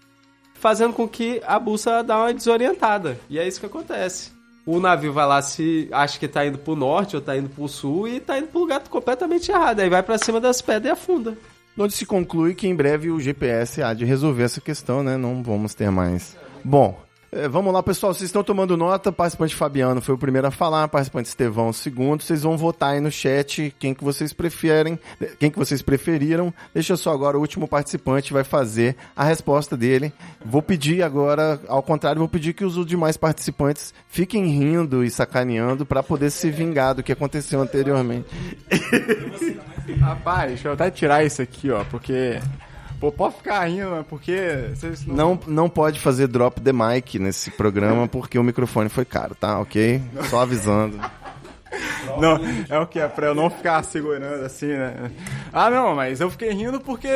fazendo 0.53 0.93
com 0.93 1.07
que 1.07 1.41
a 1.45 1.57
bússola 1.59 2.03
dá 2.03 2.17
uma 2.17 2.33
desorientada. 2.33 3.17
E 3.29 3.39
é 3.39 3.47
isso 3.47 3.59
que 3.59 3.65
acontece. 3.65 4.31
O 4.65 4.79
navio 4.79 5.11
vai 5.11 5.25
lá 5.25 5.41
se 5.41 5.89
acha 5.91 6.17
que 6.17 6.27
tá 6.27 6.45
indo 6.45 6.57
pro 6.57 6.75
norte 6.75 7.15
ou 7.15 7.21
tá 7.21 7.37
indo 7.37 7.49
pro 7.49 7.67
sul 7.67 8.07
e 8.07 8.19
tá 8.19 8.37
indo 8.37 8.47
pro 8.47 8.61
lugar 8.61 8.81
completamente 8.87 9.51
errado. 9.51 9.81
Aí 9.81 9.89
vai 9.89 10.01
pra 10.01 10.17
cima 10.17 10.39
das 10.39 10.61
pedras 10.61 10.85
e 10.85 10.89
afunda. 10.89 11.37
Onde 11.77 11.93
se 11.93 12.05
conclui 12.05 12.53
que 12.53 12.67
em 12.67 12.75
breve 12.75 13.09
o 13.09 13.19
GPS 13.19 13.81
há 13.81 13.93
de 13.93 14.05
resolver 14.05 14.43
essa 14.43 14.61
questão, 14.61 15.03
né? 15.03 15.17
Não 15.17 15.43
vamos 15.43 15.73
ter 15.73 15.91
mais. 15.91 16.37
Bom, 16.63 17.02
É, 17.35 17.47
vamos 17.47 17.73
lá, 17.73 17.81
pessoal. 17.81 18.13
Vocês 18.13 18.29
estão 18.29 18.43
tomando 18.43 18.77
nota. 18.77 19.11
Participante 19.11 19.55
Fabiano 19.55 19.99
foi 20.01 20.13
o 20.13 20.17
primeiro 20.17 20.45
a 20.45 20.51
falar, 20.51 20.87
participante 20.87 21.29
Estevão 21.29 21.69
o 21.69 21.73
segundo. 21.73 22.21
Vocês 22.21 22.43
vão 22.43 22.55
votar 22.55 22.91
aí 22.91 22.99
no 22.99 23.11
chat 23.11 23.73
quem 23.79 23.91
que 23.91 24.03
vocês 24.03 24.31
preferem, 24.31 24.99
quem 25.39 25.49
que 25.49 25.57
vocês 25.57 25.81
preferiram. 25.81 26.53
Deixa 26.75 26.95
só 26.95 27.11
agora 27.11 27.35
o 27.35 27.41
último 27.41 27.67
participante 27.67 28.31
vai 28.31 28.43
fazer 28.43 28.95
a 29.15 29.23
resposta 29.23 29.75
dele. 29.75 30.13
Vou 30.45 30.61
pedir 30.61 31.01
agora, 31.01 31.59
ao 31.67 31.81
contrário, 31.81 32.19
vou 32.19 32.29
pedir 32.29 32.53
que 32.53 32.63
os 32.63 32.85
demais 32.85 33.17
participantes 33.17 33.95
fiquem 34.07 34.45
rindo 34.45 35.03
e 35.03 35.09
sacaneando 35.09 35.87
para 35.87 36.03
poder 36.03 36.29
se 36.29 36.51
vingar 36.51 36.93
do 36.93 37.01
que 37.01 37.11
aconteceu 37.11 37.59
anteriormente. 37.59 38.27
Rapaz, 39.99 40.49
deixa 40.49 40.67
eu 40.67 40.73
até 40.73 40.91
tirar 40.91 41.25
isso 41.25 41.41
aqui, 41.41 41.71
ó, 41.71 41.83
porque. 41.85 42.39
Pô, 43.03 43.11
pode 43.11 43.35
ficar 43.35 43.65
rindo, 43.65 43.89
mas 43.89 44.07
porque. 44.07 44.39
Não... 45.05 45.15
Não, 45.15 45.39
não 45.45 45.69
pode 45.69 45.99
fazer 45.99 46.25
drop 46.25 46.61
the 46.61 46.71
mic 46.71 47.19
nesse 47.19 47.51
programa 47.51 48.07
porque 48.07 48.39
o 48.39 48.43
microfone 48.43 48.87
foi 48.87 49.03
caro, 49.03 49.35
tá? 49.35 49.59
Ok? 49.59 50.01
Só 50.29 50.39
avisando. 50.39 50.97
Não, 52.17 52.39
é 52.69 52.79
o 52.79 52.85
que? 52.85 52.99
É 52.99 53.07
pra 53.07 53.27
eu 53.27 53.33
não 53.33 53.49
ficar 53.49 53.83
segurando 53.83 54.45
assim, 54.45 54.67
né? 54.67 55.09
Ah, 55.51 55.71
não, 55.71 55.95
mas 55.95 56.21
eu 56.21 56.29
fiquei 56.29 56.51
rindo 56.51 56.79
porque. 56.79 57.09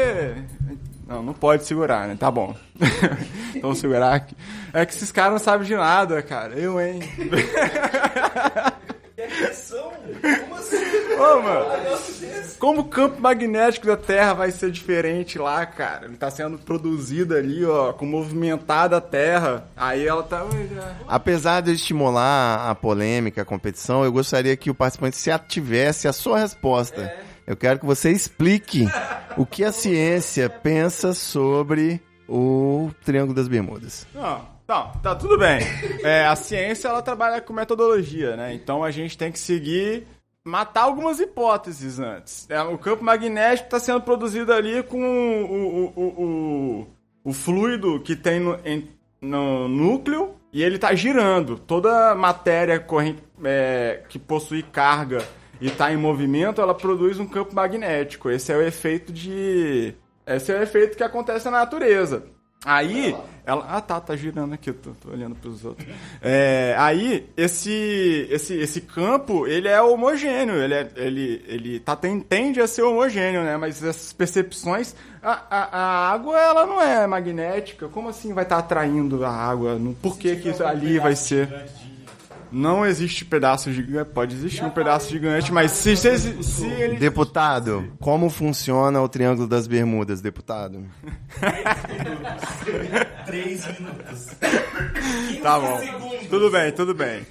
Não, 1.07 1.21
não 1.21 1.33
pode 1.33 1.63
segurar, 1.65 2.07
né? 2.07 2.17
Tá 2.19 2.31
bom. 2.31 2.55
então 3.53 3.75
segurar 3.75 4.15
aqui. 4.15 4.35
É 4.73 4.83
que 4.83 4.93
esses 4.93 5.11
caras 5.11 5.33
não 5.33 5.39
sabem 5.39 5.67
de 5.67 5.75
nada, 5.75 6.23
cara. 6.23 6.55
Eu, 6.55 6.81
hein? 6.81 7.01
Ô, 11.17 11.41
mano, 11.41 11.65
como 12.59 12.81
o 12.81 12.85
campo 12.85 13.19
magnético 13.19 13.87
da 13.87 13.97
Terra 13.97 14.33
vai 14.33 14.51
ser 14.51 14.69
diferente 14.69 15.39
lá, 15.39 15.65
cara? 15.65 16.05
Ele 16.05 16.17
tá 16.17 16.29
sendo 16.29 16.59
produzido 16.59 17.35
ali, 17.35 17.65
ó, 17.65 17.93
com 17.93 18.05
movimentada 18.05 18.97
a 18.97 19.01
Terra. 19.01 19.67
Aí 19.75 20.05
ela 20.05 20.21
tá. 20.21 20.45
Apesar 21.07 21.61
de 21.61 21.71
estimular 21.71 22.69
a 22.69 22.75
polêmica, 22.75 23.41
a 23.41 23.45
competição, 23.45 24.03
eu 24.05 24.11
gostaria 24.11 24.55
que 24.55 24.69
o 24.69 24.75
participante 24.75 25.17
se 25.17 25.31
ativesse 25.31 26.07
a 26.07 26.13
sua 26.13 26.39
resposta. 26.39 27.11
Eu 27.47 27.57
quero 27.57 27.79
que 27.79 27.85
você 27.87 28.11
explique 28.11 28.87
o 29.35 29.47
que 29.47 29.63
a 29.63 29.71
ciência 29.71 30.47
pensa 30.47 31.13
sobre 31.15 31.99
o 32.27 32.91
Triângulo 33.03 33.33
das 33.33 33.47
Bermudas. 33.47 34.05
Não, 34.13 34.56
tá, 34.67 34.91
tá 35.01 35.15
tudo 35.15 35.37
bem. 35.37 35.59
É, 36.03 36.25
a 36.27 36.35
ciência 36.35 36.87
ela 36.89 37.01
trabalha 37.01 37.41
com 37.41 37.53
metodologia, 37.53 38.35
né? 38.35 38.53
Então 38.53 38.83
a 38.83 38.91
gente 38.91 39.17
tem 39.17 39.31
que 39.31 39.39
seguir 39.39 40.05
matar 40.43 40.83
algumas 40.83 41.19
hipóteses 41.19 41.99
antes. 41.99 42.45
É, 42.49 42.61
o 42.61 42.77
campo 42.77 43.03
magnético 43.03 43.67
está 43.67 43.79
sendo 43.79 44.01
produzido 44.01 44.53
ali 44.53 44.83
com 44.83 45.01
o, 45.01 45.45
o, 45.45 45.93
o, 45.95 46.23
o, 46.23 46.87
o 47.29 47.33
fluido 47.33 47.99
que 48.01 48.15
tem 48.15 48.39
no, 48.39 48.57
em- 48.65 48.89
no 49.21 49.67
núcleo 49.67 50.35
e 50.53 50.63
ele 50.63 50.75
está 50.75 50.93
girando. 50.95 51.57
Toda 51.57 52.15
matéria 52.15 52.79
corrente, 52.79 53.21
é, 53.43 54.03
que 54.07 54.17
possui 54.19 54.63
carga 54.63 55.21
e 55.59 55.67
está 55.67 55.91
em 55.91 55.97
movimento, 55.97 56.61
ela 56.61 56.73
produz 56.73 57.19
um 57.19 57.27
campo 57.27 57.53
magnético. 57.53 58.29
Esse 58.29 58.51
é 58.53 58.55
o 58.57 58.61
efeito 58.61 59.11
de. 59.11 59.93
Esse 60.25 60.51
é 60.51 60.59
o 60.59 60.63
efeito 60.63 60.95
que 60.95 61.03
acontece 61.03 61.45
na 61.45 61.51
natureza. 61.59 62.23
Aí, 62.67 63.15
ela. 63.45 63.65
Ah, 63.69 63.79
tá, 63.79 63.97
tá 64.01 64.13
girando 64.13 64.53
aqui, 64.53 64.73
tô, 64.73 64.91
tô 64.91 65.09
olhando 65.09 65.33
pros 65.35 65.63
outros. 65.63 65.87
É, 66.21 66.75
aí, 66.77 67.29
esse, 67.37 68.27
esse, 68.29 68.53
esse 68.55 68.81
campo, 68.81 69.47
ele 69.47 69.69
é 69.69 69.81
homogêneo, 69.81 70.55
ele, 70.55 70.73
é, 70.73 70.89
ele, 70.97 71.45
ele 71.47 71.79
tá, 71.79 71.95
tem, 71.95 72.19
tende 72.19 72.59
a 72.59 72.67
ser 72.67 72.81
homogêneo, 72.81 73.43
né? 73.45 73.55
Mas 73.55 73.81
essas 73.81 74.11
percepções. 74.11 74.93
A, 75.23 75.43
a, 75.49 75.79
a 75.79 76.11
água, 76.11 76.37
ela 76.37 76.65
não 76.65 76.81
é 76.81 77.07
magnética. 77.07 77.87
Como 77.87 78.09
assim 78.09 78.33
vai 78.33 78.43
estar 78.43 78.57
atraindo 78.57 79.23
a 79.23 79.31
água? 79.31 79.79
Por 80.01 80.17
que, 80.17 80.35
que 80.35 80.49
isso 80.49 80.65
ali 80.65 80.99
vai 80.99 81.15
ser. 81.15 81.47
Não 82.51 82.85
existe 82.85 83.25
pedaço 83.25 83.71
gigante. 83.71 84.11
Pode 84.11 84.35
existir 84.35 84.63
um 84.63 84.69
pedaço 84.69 85.09
gigante, 85.09 85.51
mas 85.51 85.71
se, 85.71 85.95
se, 85.95 86.43
se 86.43 86.65
ele. 86.65 86.97
Deputado, 86.99 87.93
como 87.99 88.29
funciona 88.29 89.01
o 89.01 89.09
Triângulo 89.09 89.47
das 89.47 89.67
Bermudas, 89.67 90.21
deputado? 90.21 90.85
Tá 95.41 95.59
bom. 95.59 95.79
Tudo 96.29 96.49
bem, 96.49 96.71
tudo 96.71 96.93
bem. 96.93 97.25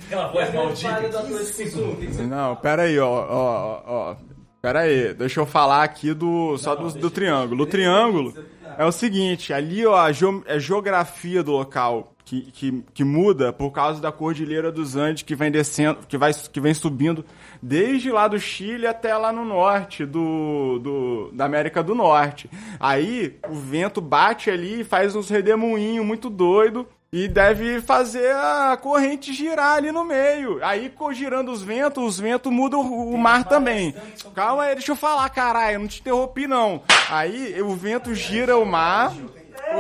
Não, 2.28 2.56
pera 2.56 2.82
aí, 2.82 2.98
ó, 2.98 3.08
ó, 3.08 3.26
ó, 3.30 3.82
ó. 3.86 4.16
Pera 4.60 4.80
aí, 4.80 5.14
deixa 5.14 5.40
eu 5.40 5.46
falar 5.46 5.84
aqui 5.84 6.12
do 6.12 6.58
só 6.58 6.74
do, 6.74 6.90
do 6.92 7.10
triângulo. 7.10 7.62
O 7.62 7.66
triângulo 7.66 8.34
é 8.76 8.84
o 8.84 8.92
seguinte, 8.92 9.52
ali 9.52 9.86
ó, 9.86 9.96
a 9.96 10.10
é 10.46 10.58
geografia 10.58 11.42
do 11.42 11.52
local 11.52 12.15
que, 12.26 12.42
que, 12.50 12.84
que 12.92 13.04
muda 13.04 13.52
por 13.52 13.70
causa 13.70 14.00
da 14.00 14.10
cordilheira 14.10 14.72
dos 14.72 14.96
Andes 14.96 15.22
que 15.22 15.36
vem 15.36 15.48
descendo, 15.48 16.00
que 16.08 16.18
vai 16.18 16.34
que 16.34 16.60
vem 16.60 16.74
subindo 16.74 17.24
desde 17.62 18.10
lá 18.10 18.26
do 18.26 18.38
Chile 18.38 18.84
até 18.84 19.16
lá 19.16 19.32
no 19.32 19.44
norte 19.44 20.04
do, 20.04 20.80
do 20.80 21.30
da 21.32 21.44
América 21.44 21.84
do 21.84 21.94
Norte. 21.94 22.50
Aí 22.80 23.38
o 23.48 23.54
vento 23.54 24.00
bate 24.00 24.50
ali 24.50 24.80
e 24.80 24.84
faz 24.84 25.14
uns 25.14 25.30
redemoinhos 25.30 26.04
muito 26.04 26.28
doido 26.28 26.84
e 27.12 27.28
deve 27.28 27.80
fazer 27.80 28.34
a 28.34 28.76
corrente 28.76 29.32
girar 29.32 29.76
ali 29.76 29.92
no 29.92 30.04
meio. 30.04 30.58
Aí, 30.64 30.92
girando 31.12 31.52
os 31.52 31.62
ventos, 31.62 32.04
os 32.04 32.20
ventos 32.20 32.52
mudam 32.52 32.80
o 32.80 33.14
o 33.14 33.16
mar 33.16 33.44
também. 33.44 33.94
Calma 34.34 34.64
aí, 34.64 34.74
deixa 34.74 34.92
eu 34.92 34.96
falar, 34.96 35.28
caralho, 35.30 35.78
não 35.78 35.86
te 35.86 36.00
interrompi 36.00 36.46
não. 36.46 36.82
Aí, 37.08 37.62
o 37.62 37.74
vento 37.76 38.14
gira 38.14 38.58
o 38.58 38.66
mar, 38.66 39.14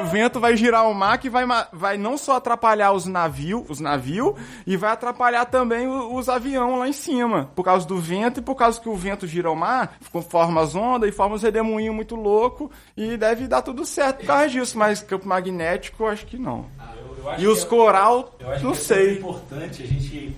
o 0.00 0.04
vento 0.06 0.38
vai 0.40 0.56
girar 0.56 0.88
o 0.88 0.94
mar 0.94 1.18
que 1.18 1.30
vai, 1.30 1.44
vai 1.72 1.96
não 1.96 2.16
só 2.18 2.36
atrapalhar 2.36 2.92
os 2.92 3.06
navios, 3.06 3.64
os 3.68 3.80
navios, 3.80 4.34
e 4.66 4.76
vai 4.76 4.90
atrapalhar 4.92 5.44
também 5.46 5.86
os 5.88 6.28
aviões 6.28 6.78
lá 6.78 6.88
em 6.88 6.92
cima. 6.92 7.50
Por 7.54 7.64
causa 7.64 7.86
do 7.86 7.98
vento 7.98 8.40
e 8.40 8.42
por 8.42 8.54
causa 8.54 8.80
que 8.80 8.88
o 8.88 8.94
vento 8.96 9.26
gira 9.26 9.50
o 9.50 9.56
mar, 9.56 9.96
forma 10.28 10.60
as 10.60 10.74
ondas 10.74 11.08
e 11.08 11.12
forma 11.12 11.36
os 11.36 11.42
redemoinhos 11.42 11.94
muito 11.94 12.14
louco 12.16 12.70
e 12.96 13.16
deve 13.16 13.46
dar 13.46 13.62
tudo 13.62 13.84
certo 13.84 14.18
por 14.18 14.26
causa 14.26 14.48
disso. 14.48 14.78
Mas 14.78 15.00
campo 15.02 15.26
magnético, 15.28 16.04
eu 16.04 16.08
acho 16.08 16.26
que 16.26 16.38
não. 16.38 16.66
E 17.38 17.46
os 17.46 17.64
coral, 17.64 18.34
Eu 18.38 18.50
não 18.60 18.72
que 18.72 18.78
é 18.78 18.80
sei. 18.80 19.18
importante 19.18 19.82
a 19.82 19.86
gente 19.86 20.36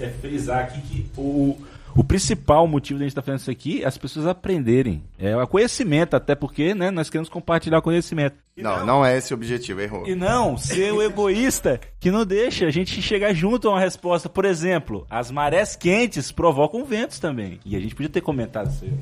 é, 0.00 0.08
frisar 0.08 0.60
aqui 0.60 0.80
que 0.80 1.10
o, 1.18 1.56
o 1.94 2.04
principal 2.04 2.66
motivo 2.66 2.98
da 2.98 3.04
gente 3.04 3.12
estar 3.12 3.22
fazendo 3.22 3.40
isso 3.40 3.50
aqui 3.50 3.82
é 3.82 3.86
as 3.86 3.98
pessoas 3.98 4.26
aprenderem. 4.26 5.02
É 5.18 5.36
o 5.36 5.46
conhecimento, 5.46 6.14
até 6.14 6.34
porque 6.34 6.74
né, 6.74 6.90
nós 6.90 7.10
queremos 7.10 7.28
compartilhar 7.28 7.80
conhecimento. 7.82 8.36
Não, 8.56 8.84
não 8.84 9.04
é 9.04 9.16
esse 9.16 9.32
o 9.32 9.36
objetivo, 9.36 9.80
errou. 9.80 10.06
E 10.06 10.14
não 10.14 10.56
ser 10.56 10.92
o 10.92 11.00
egoísta 11.02 11.80
que 11.98 12.10
não 12.10 12.26
deixa 12.26 12.66
a 12.66 12.70
gente 12.70 13.00
chegar 13.00 13.32
junto 13.32 13.68
a 13.68 13.72
uma 13.72 13.80
resposta. 13.80 14.28
Por 14.28 14.44
exemplo, 14.44 15.06
as 15.08 15.30
marés 15.30 15.74
quentes 15.74 16.30
provocam 16.30 16.84
ventos 16.84 17.18
também. 17.18 17.58
E 17.64 17.74
a 17.74 17.80
gente 17.80 17.94
podia 17.94 18.10
ter 18.10 18.20
comentado 18.20 18.70
isso 18.70 18.84
aí. 18.84 18.92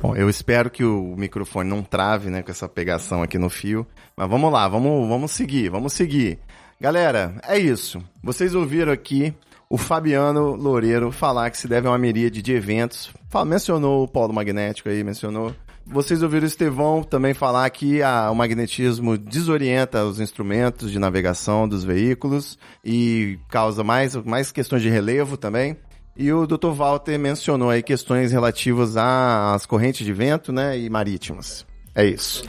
Bom, 0.00 0.16
eu 0.16 0.28
espero 0.28 0.70
que 0.70 0.84
o 0.84 1.14
microfone 1.16 1.68
não 1.68 1.82
trave, 1.82 2.30
né, 2.30 2.42
com 2.42 2.50
essa 2.50 2.68
pegação 2.68 3.22
aqui 3.22 3.38
no 3.38 3.50
fio. 3.50 3.86
Mas 4.16 4.28
vamos 4.28 4.50
lá, 4.52 4.66
vamos, 4.66 5.08
vamos 5.08 5.30
seguir, 5.32 5.68
vamos 5.68 5.92
seguir. 5.92 6.38
Galera, 6.80 7.34
é 7.46 7.58
isso. 7.58 8.02
Vocês 8.22 8.54
ouviram 8.54 8.92
aqui 8.92 9.34
o 9.70 9.76
Fabiano 9.76 10.54
Loureiro 10.54 11.10
falar 11.12 11.50
que 11.50 11.58
se 11.58 11.68
deve 11.68 11.86
a 11.86 11.90
uma 11.90 11.98
miríade 11.98 12.40
de 12.42 12.52
eventos. 12.52 13.10
Fala- 13.28 13.44
mencionou 13.44 14.04
o 14.04 14.08
polo 14.08 14.32
magnético 14.32 14.88
aí, 14.88 15.02
mencionou. 15.04 15.54
Vocês 15.86 16.22
ouviram 16.22 16.44
o 16.44 16.46
Estevão 16.46 17.02
também 17.02 17.32
falar 17.32 17.68
que 17.70 18.02
a- 18.02 18.30
o 18.30 18.34
magnetismo 18.34 19.16
desorienta 19.16 20.04
os 20.04 20.20
instrumentos 20.20 20.90
de 20.90 20.98
navegação 20.98 21.66
dos 21.66 21.82
veículos 21.82 22.58
e 22.84 23.38
causa 23.50 23.82
mais, 23.82 24.14
mais 24.16 24.52
questões 24.52 24.82
de 24.82 24.90
relevo 24.90 25.36
também. 25.36 25.76
E 26.14 26.32
o 26.32 26.46
Dr. 26.46 26.70
Walter 26.74 27.16
mencionou 27.18 27.70
aí 27.70 27.82
questões 27.82 28.32
relativas 28.32 28.96
às 28.96 29.64
correntes 29.64 30.04
de 30.04 30.12
vento, 30.12 30.52
né, 30.52 30.78
e 30.78 30.90
marítimas. 30.90 31.64
É 31.94 32.04
isso. 32.04 32.44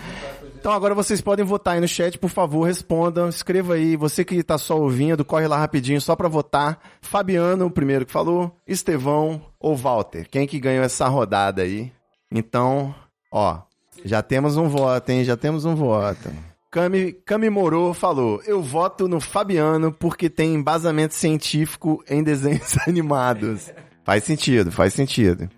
Então 0.59 0.73
agora 0.73 0.93
vocês 0.93 1.21
podem 1.21 1.45
votar 1.45 1.75
aí 1.75 1.79
no 1.79 1.87
chat, 1.87 2.17
por 2.17 2.29
favor, 2.29 2.63
respondam, 2.63 3.29
escreva 3.29 3.75
aí. 3.75 3.95
Você 3.95 4.25
que 4.25 4.43
tá 4.43 4.57
só 4.57 4.77
ouvindo, 4.77 5.23
corre 5.23 5.47
lá 5.47 5.57
rapidinho 5.57 6.01
só 6.01 6.17
pra 6.17 6.27
votar. 6.27 6.77
Fabiano, 7.01 7.67
o 7.67 7.71
primeiro 7.71 8.05
que 8.05 8.11
falou, 8.11 8.53
Estevão 8.67 9.41
ou 9.57 9.73
Walter. 9.73 10.27
Quem 10.29 10.45
que 10.45 10.59
ganhou 10.59 10.83
essa 10.83 11.07
rodada 11.07 11.61
aí? 11.61 11.93
Então, 12.29 12.93
ó, 13.31 13.61
já 14.03 14.21
temos 14.21 14.57
um 14.57 14.67
voto, 14.67 15.09
hein? 15.09 15.23
Já 15.23 15.37
temos 15.37 15.63
um 15.63 15.75
voto. 15.75 16.29
Cami, 16.69 17.13
Cami 17.13 17.49
Moro 17.49 17.93
falou: 17.93 18.41
Eu 18.45 18.61
voto 18.61 19.07
no 19.07 19.21
Fabiano 19.21 19.93
porque 19.93 20.29
tem 20.29 20.53
embasamento 20.53 21.13
científico 21.13 22.03
em 22.07 22.21
desenhos 22.21 22.77
animados. 22.85 23.71
Faz 24.03 24.25
sentido, 24.25 24.73
faz 24.73 24.93
sentido. 24.93 25.49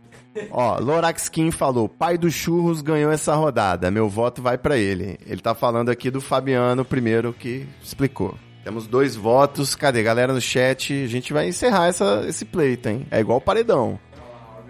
Ó, 0.50 0.80
Lorax 0.80 1.30
Kim 1.30 1.52
falou: 1.52 1.90
Pai 1.90 2.18
dos 2.18 2.34
churros 2.34 2.82
ganhou 2.82 3.12
essa 3.12 3.36
rodada. 3.36 3.92
Meu 3.92 4.08
voto 4.08 4.42
vai 4.42 4.58
pra 4.58 4.78
ele. 4.78 5.18
Ele 5.26 5.42
tá 5.42 5.54
falando 5.54 5.90
aqui 5.90 6.10
do 6.10 6.22
Fabiano, 6.22 6.86
primeiro 6.86 7.34
que 7.34 7.68
explicou. 7.82 8.36
Temos 8.64 8.88
dois 8.88 9.16
votos. 9.16 9.76
Cadê? 9.76 10.04
Galera 10.04 10.34
no 10.34 10.42
chat, 10.42 10.94
a 10.94 11.08
gente 11.08 11.34
vai 11.34 11.48
encerrar 11.48 11.88
essa, 11.88 12.24
esse 12.28 12.46
pleito, 12.46 12.90
hein? 12.90 13.08
É 13.12 13.20
igual 13.20 13.42
paredão. 13.42 14.00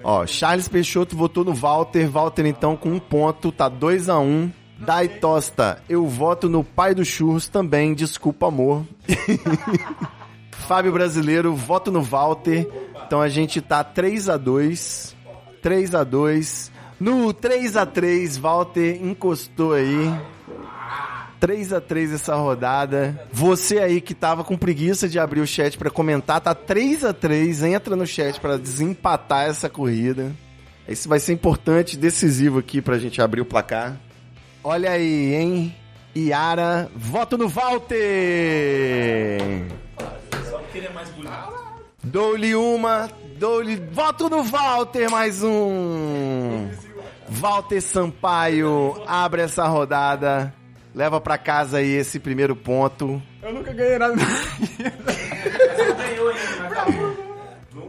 Ó, 0.03 0.25
Charles 0.25 0.67
Peixoto 0.67 1.15
votou 1.15 1.43
no 1.43 1.53
Walter. 1.53 2.09
Walter, 2.09 2.45
então, 2.45 2.75
com 2.75 2.89
um 2.89 2.99
ponto, 2.99 3.51
tá 3.51 3.69
2 3.69 4.09
a 4.09 4.17
1 4.17 4.23
um. 4.23 4.51
Dai 4.79 5.07
Tosta, 5.07 5.79
eu 5.87 6.07
voto 6.07 6.49
no 6.49 6.63
pai 6.63 6.95
do 6.95 7.05
churros 7.05 7.47
também, 7.47 7.93
desculpa 7.93 8.47
amor. 8.47 8.83
Fábio 10.51 10.91
Brasileiro, 10.91 11.55
voto 11.55 11.91
no 11.91 12.01
Walter. 12.01 12.67
Então 13.05 13.21
a 13.21 13.29
gente 13.29 13.61
tá 13.61 13.83
3 13.83 14.27
a 14.27 14.37
2 14.37 15.15
3 15.61 15.95
a 15.95 16.03
2 16.03 16.71
No 16.99 17.33
3 17.33 17.77
a 17.77 17.85
3 17.85 18.37
Walter 18.37 18.99
encostou 19.01 19.73
aí. 19.73 20.11
3 21.39 21.73
a 21.73 21.81
3 21.81 22.13
essa 22.13 22.35
rodada. 22.35 23.27
Você 23.31 23.79
aí 23.79 23.99
que 23.99 24.13
tava 24.13 24.43
com 24.43 24.55
preguiça 24.55 25.09
de 25.09 25.17
abrir 25.17 25.41
o 25.41 25.47
chat 25.47 25.77
para 25.77 25.89
comentar, 25.89 26.39
tá 26.39 26.53
3 26.53 27.03
a 27.05 27.13
3 27.13 27.63
Entra 27.63 27.95
no 27.95 28.05
chat 28.05 28.39
para 28.39 28.57
desempatar 28.57 29.47
essa 29.47 29.67
corrida. 29.67 30.31
Esse 30.87 31.07
vai 31.07 31.19
ser 31.19 31.33
importante, 31.33 31.97
decisivo 31.97 32.59
aqui 32.59 32.81
pra 32.81 32.99
gente 32.99 33.21
abrir 33.21 33.41
o 33.41 33.45
placar. 33.45 33.97
Olha 34.63 34.91
aí, 34.91 35.33
hein? 35.33 35.75
Iara, 36.13 36.91
voto 36.95 37.37
no 37.37 37.47
Walter! 37.47 37.97
Dou-lhe 42.03 42.53
uma, 42.55 43.09
dou-lhe. 43.41 43.75
Voto 43.91 44.29
no 44.29 44.43
Walter, 44.43 45.09
mais 45.09 45.41
um! 45.41 46.69
Walter 47.27 47.81
Sampaio 47.81 49.01
abre 49.07 49.41
essa 49.41 49.67
rodada. 49.67 50.53
Leva 50.93 51.19
pra 51.19 51.39
casa 51.39 51.77
aí 51.77 51.89
esse 51.89 52.19
primeiro 52.19 52.55
ponto. 52.55 53.19
Eu 53.41 53.53
nunca 53.53 53.73
ganhei 53.73 53.97
nada. 53.97 54.13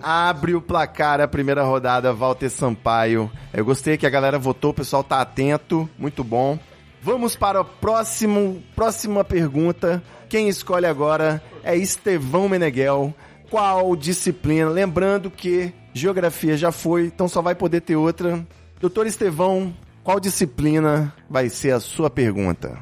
Abre 0.00 0.54
o 0.54 0.60
placar 0.60 1.20
a 1.20 1.28
primeira 1.28 1.62
rodada, 1.62 2.12
Walter 2.12 2.48
Sampaio. 2.48 3.30
Eu 3.52 3.64
gostei 3.64 3.96
que 3.96 4.06
a 4.06 4.10
galera 4.10 4.38
votou, 4.38 4.70
o 4.70 4.74
pessoal 4.74 5.04
tá 5.04 5.20
atento, 5.20 5.88
muito 5.98 6.24
bom. 6.24 6.58
Vamos 7.02 7.36
para 7.36 7.60
a 7.60 7.64
próximo, 7.64 8.62
próxima 8.74 9.22
pergunta. 9.22 10.02
Quem 10.28 10.48
escolhe 10.48 10.86
agora 10.86 11.42
é 11.62 11.76
Estevão 11.76 12.48
Meneghel. 12.48 13.14
Qual 13.52 13.94
disciplina? 13.94 14.70
Lembrando 14.70 15.30
que 15.30 15.74
geografia 15.92 16.56
já 16.56 16.72
foi, 16.72 17.04
então 17.04 17.28
só 17.28 17.42
vai 17.42 17.54
poder 17.54 17.82
ter 17.82 17.96
outra. 17.96 18.46
Doutor 18.80 19.06
Estevão, 19.06 19.76
qual 20.02 20.18
disciplina 20.18 21.14
vai 21.28 21.50
ser 21.50 21.72
a 21.72 21.78
sua 21.78 22.08
pergunta? 22.08 22.78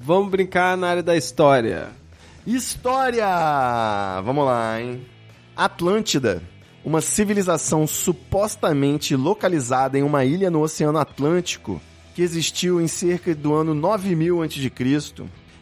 Vamos 0.00 0.30
brincar 0.30 0.74
na 0.74 0.88
área 0.88 1.02
da 1.02 1.18
história. 1.18 1.88
História! 2.46 3.26
Vamos 4.24 4.46
lá, 4.46 4.80
hein? 4.80 5.06
Atlântida, 5.54 6.42
uma 6.82 7.02
civilização 7.02 7.86
supostamente 7.86 9.14
localizada 9.14 9.98
em 9.98 10.02
uma 10.02 10.24
ilha 10.24 10.50
no 10.50 10.62
Oceano 10.62 10.98
Atlântico, 10.98 11.78
que 12.14 12.22
existiu 12.22 12.80
em 12.80 12.88
cerca 12.88 13.34
do 13.34 13.52
ano 13.52 13.74
9000 13.74 14.44
a.C. 14.44 14.70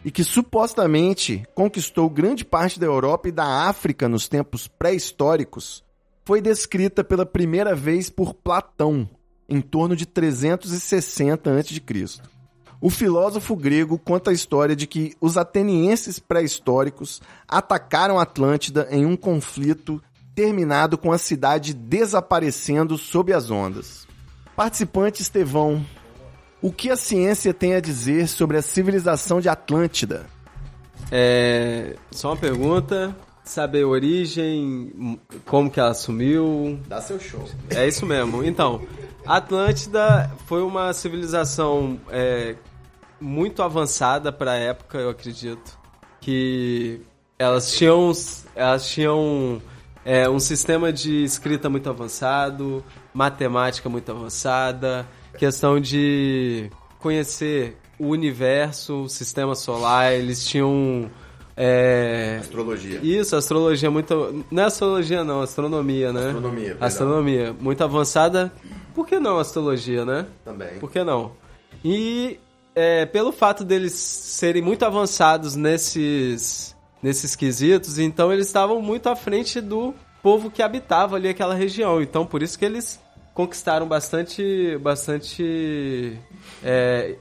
e 0.09 0.11
que 0.11 0.25
supostamente 0.25 1.45
conquistou 1.55 2.09
grande 2.09 2.43
parte 2.43 2.81
da 2.81 2.87
Europa 2.87 3.29
e 3.29 3.33
da 3.33 3.69
África 3.69 4.09
nos 4.09 4.27
tempos 4.27 4.67
pré-históricos, 4.67 5.85
foi 6.25 6.41
descrita 6.41 7.05
pela 7.05 7.27
primeira 7.27 7.75
vez 7.75 8.09
por 8.09 8.33
Platão, 8.33 9.07
em 9.47 9.61
torno 9.61 9.95
de 9.95 10.07
360 10.07 11.51
a.C. 11.51 12.23
O 12.81 12.89
filósofo 12.89 13.55
grego 13.55 13.99
conta 13.99 14.31
a 14.31 14.33
história 14.33 14.75
de 14.75 14.87
que 14.87 15.15
os 15.21 15.37
atenienses 15.37 16.19
pré-históricos 16.19 17.21
atacaram 17.47 18.19
Atlântida 18.19 18.89
em 18.91 19.05
um 19.05 19.15
conflito 19.15 20.03
terminado 20.35 20.97
com 20.97 21.13
a 21.13 21.19
cidade 21.19 21.75
desaparecendo 21.75 22.97
sob 22.97 23.31
as 23.31 23.51
ondas. 23.51 24.09
Participante 24.57 25.21
Estevão, 25.21 25.85
o 26.61 26.73
que 26.73 26.91
a 26.91 26.97
ciência 26.97 27.55
tem 27.55 27.75
a 27.75 27.81
dizer 27.81 28.29
sobre 28.29 28.57
a 28.57 28.63
civilização 28.63 29.41
de 29.41 29.49
Atlântida? 29.49 30.27
É. 31.11 31.97
Só 32.11 32.31
uma 32.31 32.37
pergunta. 32.37 33.15
Saber 33.45 33.85
a 33.85 33.89
origem, 33.89 35.19
como 35.47 35.71
que 35.71 35.81
ela 35.81 35.95
sumiu. 35.95 36.79
Dá 36.87 37.01
seu 37.01 37.19
show. 37.19 37.49
É 37.71 37.89
isso 37.89 38.05
mesmo. 38.05 38.45
Então, 38.45 38.83
Atlântida 39.25 40.31
foi 40.47 40.63
uma 40.63 40.93
civilização 40.93 41.99
é, 42.11 42.57
muito 43.19 43.63
avançada 43.63 44.31
para 44.31 44.53
a 44.53 44.57
época, 44.57 44.99
eu 44.99 45.09
acredito. 45.09 45.79
Que 46.21 47.01
elas 47.39 47.73
tinham, 47.73 48.13
elas 48.55 48.87
tinham 48.87 49.63
é, 50.05 50.29
um 50.29 50.39
sistema 50.39 50.93
de 50.93 51.25
escrita 51.25 51.71
muito 51.71 51.89
avançado, 51.89 52.85
matemática 53.15 53.89
muito 53.89 54.11
avançada, 54.11 55.07
questão 55.39 55.81
de 55.81 56.71
conhecer 56.99 57.77
o 57.99 58.09
universo, 58.09 59.05
o 59.05 59.09
sistema 59.09 59.55
solar, 59.55 60.13
eles 60.13 60.47
tinham. 60.47 61.11
É, 61.61 62.37
Astrologia. 62.41 63.01
isso, 63.03 63.35
astrologia 63.35 63.91
muito. 63.91 64.45
Não 64.51 64.63
é 64.63 64.67
astrologia, 64.67 65.25
não, 65.25 65.41
astronomia, 65.41 66.13
né? 66.13 66.27
Astronomia, 66.27 66.69
perdão. 66.69 66.87
Astronomia. 66.87 67.57
Muito 67.59 67.83
avançada. 67.83 68.53
Por 68.95 69.07
que 69.07 69.19
não 69.19 69.39
astrologia, 69.39 70.05
né? 70.05 70.27
Também. 70.45 70.79
Por 70.79 70.91
que 70.91 71.03
não? 71.03 71.33
E 71.85 72.39
é, 72.75 73.07
pelo 73.07 73.33
fato 73.33 73.65
deles 73.65 73.93
serem 73.93 74.63
muito 74.63 74.85
avançados 74.85 75.57
nesses, 75.57 76.77
nesses 77.03 77.35
quesitos, 77.35 77.99
então 77.99 78.33
eles 78.33 78.47
estavam 78.47 78.81
muito 78.81 79.09
à 79.09 79.17
frente 79.17 79.61
do 79.61 79.93
povo 80.23 80.51
que 80.51 80.63
habitava 80.63 81.17
ali 81.17 81.29
aquela 81.29 81.55
região. 81.55 82.01
Então 82.01 82.25
por 82.25 82.41
isso 82.41 82.57
que 82.57 82.65
eles 82.65 83.01
conquistaram 83.39 83.87
bastante, 83.87 84.77
bastante, 84.79 86.19
é, 86.61 87.15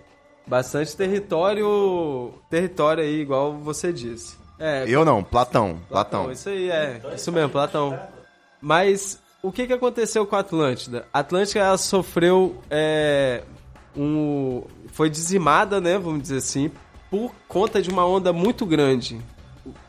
bastante 0.47 0.97
território, 0.97 2.33
território 2.49 3.03
aí, 3.03 3.21
igual 3.21 3.53
você 3.53 3.93
disse. 3.93 4.35
É, 4.57 4.83
Eu 4.87 5.05
não, 5.05 5.23
Platão. 5.23 5.79
Platão. 5.87 6.31
isso 6.31 6.49
aí, 6.49 6.71
é. 6.71 6.99
Isso 7.13 7.31
mesmo, 7.31 7.51
Platão. 7.51 7.99
Mas 8.59 9.21
o 9.43 9.51
que, 9.51 9.67
que 9.67 9.73
aconteceu 9.73 10.25
com 10.25 10.35
a 10.35 10.39
Atlântida? 10.39 11.05
A 11.13 11.19
Atlântida 11.19 11.59
ela 11.59 11.77
sofreu 11.77 12.63
é, 12.67 13.43
um. 13.95 14.63
Foi 14.93 15.11
dizimada, 15.11 15.79
né? 15.79 15.99
Vamos 15.99 16.23
dizer 16.23 16.37
assim, 16.37 16.71
por 17.11 17.31
conta 17.47 17.79
de 17.79 17.91
uma 17.91 18.07
onda 18.07 18.33
muito 18.33 18.65
grande. 18.65 19.21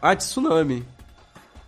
A 0.03 0.15
tsunami. 0.15 0.85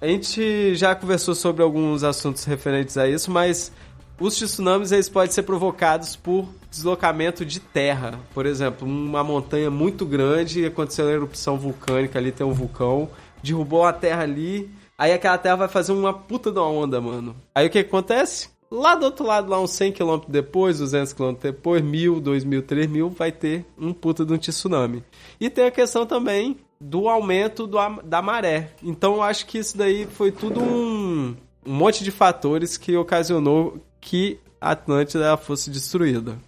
A 0.03 0.07
gente 0.07 0.75
já 0.75 0.95
conversou 0.95 1.35
sobre 1.35 1.63
alguns 1.63 2.05
assuntos 2.05 2.45
referentes 2.45 2.99
a 2.99 3.09
isso, 3.09 3.31
mas 3.31 3.73
os 4.21 4.37
tsunamis 4.37 4.93
eles 4.93 5.09
podem 5.09 5.33
ser 5.33 5.45
provocados 5.45 6.15
por 6.15 6.47
deslocamento 6.71 7.45
de 7.45 7.59
terra. 7.59 8.21
Por 8.35 8.45
exemplo, 8.45 8.87
uma 8.87 9.25
montanha 9.25 9.71
muito 9.71 10.05
grande, 10.05 10.67
aconteceu 10.67 11.07
uma 11.07 11.13
erupção 11.13 11.57
vulcânica 11.57 12.19
ali, 12.19 12.31
tem 12.31 12.47
um 12.47 12.53
vulcão, 12.53 13.09
derrubou 13.43 13.85
a 13.85 13.93
terra 13.93 14.23
ali, 14.23 14.71
aí 14.99 15.13
aquela 15.13 15.39
terra 15.39 15.57
vai 15.57 15.69
fazer 15.69 15.93
uma 15.93 16.13
puta 16.13 16.53
de 16.53 16.59
uma 16.59 16.69
onda, 16.69 17.01
mano. 17.01 17.35
Aí 17.55 17.67
o 17.67 17.71
que, 17.71 17.79
acontece? 17.79 18.51
Lá 18.71 18.95
do 18.95 19.07
outro 19.07 19.27
lado, 19.27 19.51
lá 19.51 19.61
uns 19.61 19.73
100 19.73 19.93
km 19.93 20.21
depois, 20.29 20.79
200 20.79 21.15
km 21.15 21.35
depois, 21.41 21.83
1000, 21.83 22.21
2000, 22.21 22.63
3000, 22.63 23.09
vai 23.09 23.33
ter 23.33 23.65
um 23.77 23.93
puta 23.93 24.25
de 24.25 24.33
um 24.33 24.39
tsunami. 24.39 25.03
E 25.41 25.49
tem 25.49 25.65
a 25.65 25.71
questão 25.71 26.05
também 26.05 26.59
do 26.81 27.09
aumento 27.09 27.67
do, 27.67 27.79
da 28.05 28.23
maré. 28.23 28.71
Então 28.83 29.15
eu 29.15 29.23
acho 29.23 29.47
que 29.47 29.59
isso 29.59 29.77
daí 29.77 30.07
foi 30.07 30.31
tudo 30.31 30.61
um, 30.61 31.35
um 31.67 31.73
monte 31.73 32.05
de 32.05 32.11
fatores 32.11 32.77
que 32.77 32.97
ocasionou 32.97 33.81
que 34.01 34.39
a 34.61 34.73
Atlântida 34.73 35.37
fosse 35.37 35.71
destruída. 35.71 36.39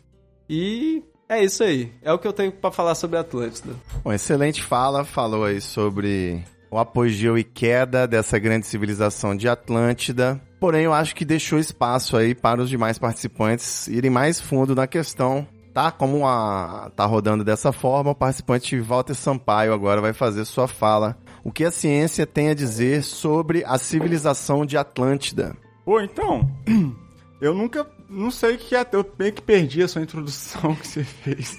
E 0.49 1.03
é 1.29 1.43
isso 1.43 1.63
aí. 1.63 1.93
É 2.03 2.13
o 2.13 2.19
que 2.19 2.29
eu 2.29 2.33
tenho 2.33 2.53
pra 2.53 2.71
falar 2.71 2.95
sobre 2.95 3.17
a 3.17 3.21
Atlântida. 3.21 3.75
Bom, 4.05 4.13
excelente 4.13 4.63
fala, 4.63 5.05
falou 5.05 5.45
aí 5.45 5.61
sobre 5.61 6.45
o 6.71 6.79
apogeu 6.79 7.37
e 7.37 7.45
queda 7.45 8.07
dessa 8.07 8.39
grande 8.39 8.67
civilização 8.67 9.37
de 9.37 9.49
Atlântida. 9.49 10.41
Porém, 10.59 10.85
eu 10.85 10.93
acho 10.93 11.15
que 11.15 11.25
deixou 11.25 11.59
espaço 11.59 12.17
aí 12.17 12.35
para 12.35 12.63
os 12.63 12.71
demais 12.71 12.99
participantes 12.99 13.89
irem 13.89 14.11
mais 14.11 14.41
fundo 14.41 14.75
na 14.75 14.87
questão, 14.87 15.47
tá? 15.75 15.91
Como 15.91 16.27
a, 16.27 16.91
tá 16.95 17.05
rodando 17.05 17.45
dessa 17.45 17.73
forma, 17.73 18.13
o 18.13 18.15
participante 18.15 18.81
Walter 18.81 19.15
Sampaio 19.15 19.75
agora 19.75 20.01
vai 20.01 20.13
fazer 20.13 20.45
sua 20.45 20.69
fala. 20.69 21.19
O 21.45 21.51
que 21.51 21.65
a 21.65 21.71
ciência 21.71 22.27
tem 22.27 22.49
a 22.49 22.55
dizer 22.55 23.03
sobre 23.03 23.65
a 23.67 23.77
civilização 23.77 24.65
de 24.65 24.79
Atlântida? 24.79 25.57
Pô, 25.85 26.01
então, 26.01 26.49
eu 27.43 27.55
nunca, 27.55 27.87
não 28.09 28.31
sei 28.31 28.55
o 28.55 28.59
que 28.59 28.75
é, 28.75 28.87
eu 28.93 29.09
meio 29.19 29.33
que 29.33 29.43
perdi 29.43 29.83
a 29.83 29.89
sua 29.89 30.03
introdução 30.03 30.75
que 30.75 30.87
você 30.89 31.05
fez. 31.05 31.59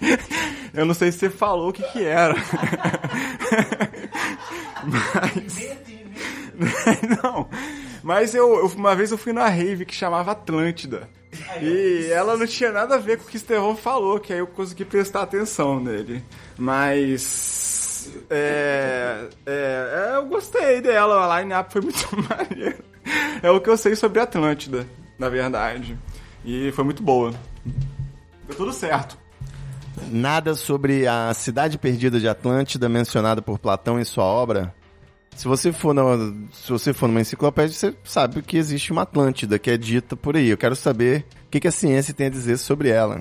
Eu 0.74 0.86
não 0.86 0.94
sei 0.94 1.12
se 1.12 1.18
você 1.18 1.30
falou 1.30 1.68
o 1.68 1.72
que 1.72 1.82
que 1.92 2.02
era. 2.02 2.34
Mas... 4.84 5.72
Não, 7.22 7.48
mas 8.02 8.34
eu, 8.34 8.54
eu- 8.56 8.66
uma 8.66 8.94
vez 8.94 9.10
eu 9.10 9.18
fui 9.18 9.32
na 9.32 9.48
rave 9.48 9.86
que 9.86 9.94
chamava 9.94 10.32
Atlântida. 10.32 11.08
E 11.60 12.08
ela 12.12 12.36
não 12.36 12.46
tinha 12.46 12.70
nada 12.70 12.96
a 12.96 12.98
ver 12.98 13.16
com 13.16 13.24
o 13.24 13.26
que 13.26 13.36
o 13.36 13.38
Estevão 13.38 13.74
falou, 13.76 14.20
que 14.20 14.32
aí 14.32 14.38
eu 14.40 14.46
consegui 14.46 14.84
prestar 14.84 15.22
atenção 15.22 15.80
nele. 15.80 16.22
Mas. 16.58 18.10
É, 18.28 19.28
é, 19.46 20.10
é, 20.12 20.16
eu 20.16 20.26
gostei 20.26 20.80
dela, 20.82 21.26
a 21.32 21.40
line-up 21.40 21.72
foi 21.72 21.80
muito 21.82 22.06
maneira. 22.28 22.76
É 23.42 23.50
o 23.50 23.60
que 23.60 23.70
eu 23.70 23.76
sei 23.76 23.96
sobre 23.96 24.20
Atlântida, 24.20 24.86
na 25.18 25.28
verdade. 25.28 25.96
E 26.44 26.72
foi 26.72 26.84
muito 26.84 27.02
boa. 27.02 27.32
Deu 28.46 28.56
tudo 28.56 28.72
certo. 28.72 29.16
nada 30.10 30.54
sobre 30.54 31.06
a 31.06 31.32
cidade 31.34 31.78
perdida 31.78 32.18
de 32.18 32.28
Atlântida 32.28 32.88
mencionada 32.88 33.40
por 33.40 33.58
Platão 33.58 34.00
em 34.00 34.04
sua 34.04 34.24
obra. 34.24 34.74
Se 35.36 35.48
você 35.48 35.72
for 35.72 35.94
na, 35.94 36.02
se 36.52 36.70
você 36.70 36.92
for 36.92 37.06
numa 37.08 37.20
enciclopédia, 37.20 37.74
você 37.74 37.94
sabe 38.04 38.42
que 38.42 38.56
existe 38.56 38.92
uma 38.92 39.02
Atlântida 39.02 39.58
que 39.58 39.70
é 39.70 39.78
dita 39.78 40.16
por 40.16 40.36
aí. 40.36 40.48
Eu 40.48 40.58
quero 40.58 40.76
saber 40.76 41.24
o 41.46 41.50
que, 41.50 41.60
que 41.60 41.68
a 41.68 41.72
ciência 41.72 42.12
tem 42.12 42.26
a 42.26 42.30
dizer 42.30 42.58
sobre 42.58 42.90
ela. 42.90 43.20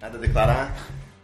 Nada 0.00 0.18
a 0.18 0.20
declarar? 0.20 0.76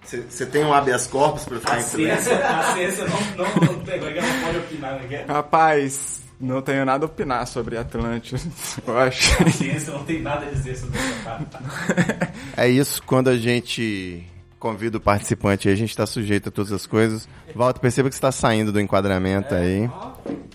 Você 0.05 0.45
tem 0.45 0.64
um 0.64 0.75
habeas 0.75 1.07
corpus 1.07 1.45
para 1.45 1.61
ficar 1.61 1.79
em 1.79 1.83
silêncio? 1.83 2.33
a 2.35 2.75
ciência 2.75 3.07
não, 3.07 3.45
não, 3.45 3.75
não 3.75 3.85
pegou, 3.85 4.11
não 4.11 4.42
pode 4.45 4.59
opinar, 4.59 5.01
né? 5.01 5.25
Rapaz, 5.29 6.22
não 6.42 6.61
tenho 6.61 6.85
nada 6.85 7.05
a 7.05 7.07
opinar 7.07 7.46
sobre 7.46 7.78
Atlântida, 7.78 8.40
eu 8.87 8.98
acho. 8.98 9.42
A 9.42 9.50
ciência 9.50 9.92
não 9.92 10.05
tem 10.05 10.20
nada 10.20 10.46
a 10.46 10.50
dizer 10.50 10.76
sobre 10.76 10.98
essa 10.98 11.31
parte. 11.31 12.33
É 12.55 12.68
isso, 12.68 13.02
quando 13.05 13.28
a 13.28 13.37
gente 13.37 14.26
convida 14.59 14.98
o 14.98 15.00
participante 15.00 15.68
aí, 15.68 15.74
a 15.74 15.76
gente 15.76 15.90
está 15.90 16.05
sujeito 16.05 16.48
a 16.48 16.52
todas 16.52 16.70
as 16.70 16.87
coisas. 16.87 17.28
Walter, 17.55 17.81
perceba 17.81 18.09
que 18.09 18.14
você 18.14 18.18
está 18.18 18.31
saindo 18.31 18.70
do 18.70 18.81
enquadramento 18.81 19.55
aí. 19.55 19.88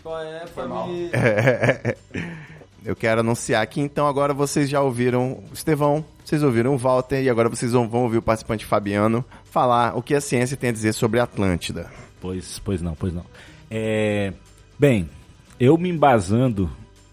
Qual 0.03 0.21
é, 0.21 0.45
família? 0.47 1.97
Eu 2.85 2.95
quero 2.95 3.19
anunciar 3.19 3.65
que 3.67 3.81
então 3.81 4.07
agora 4.07 4.33
vocês 4.33 4.69
já 4.69 4.81
ouviram 4.81 5.43
o 5.51 5.53
Estevão, 5.53 6.05
vocês 6.23 6.41
ouviram 6.41 6.73
o 6.73 6.77
Walter 6.77 7.21
e 7.21 7.29
agora 7.29 7.49
vocês 7.49 7.73
vão, 7.73 7.89
vão 7.89 8.03
ouvir 8.03 8.17
o 8.17 8.21
participante 8.21 8.65
Fabiano 8.65 9.25
falar 9.43 9.97
o 9.97 10.01
que 10.01 10.15
a 10.15 10.21
ciência 10.21 10.55
tem 10.55 10.69
a 10.69 10.73
dizer 10.73 10.93
sobre 10.93 11.19
a 11.19 11.23
Atlântida. 11.23 11.91
Pois, 12.21 12.59
pois 12.59 12.81
não, 12.81 12.95
pois 12.95 13.13
não. 13.13 13.25
É, 13.69 14.31
bem, 14.79 15.09
eu 15.59 15.77
me 15.77 15.89
embasando 15.89 16.69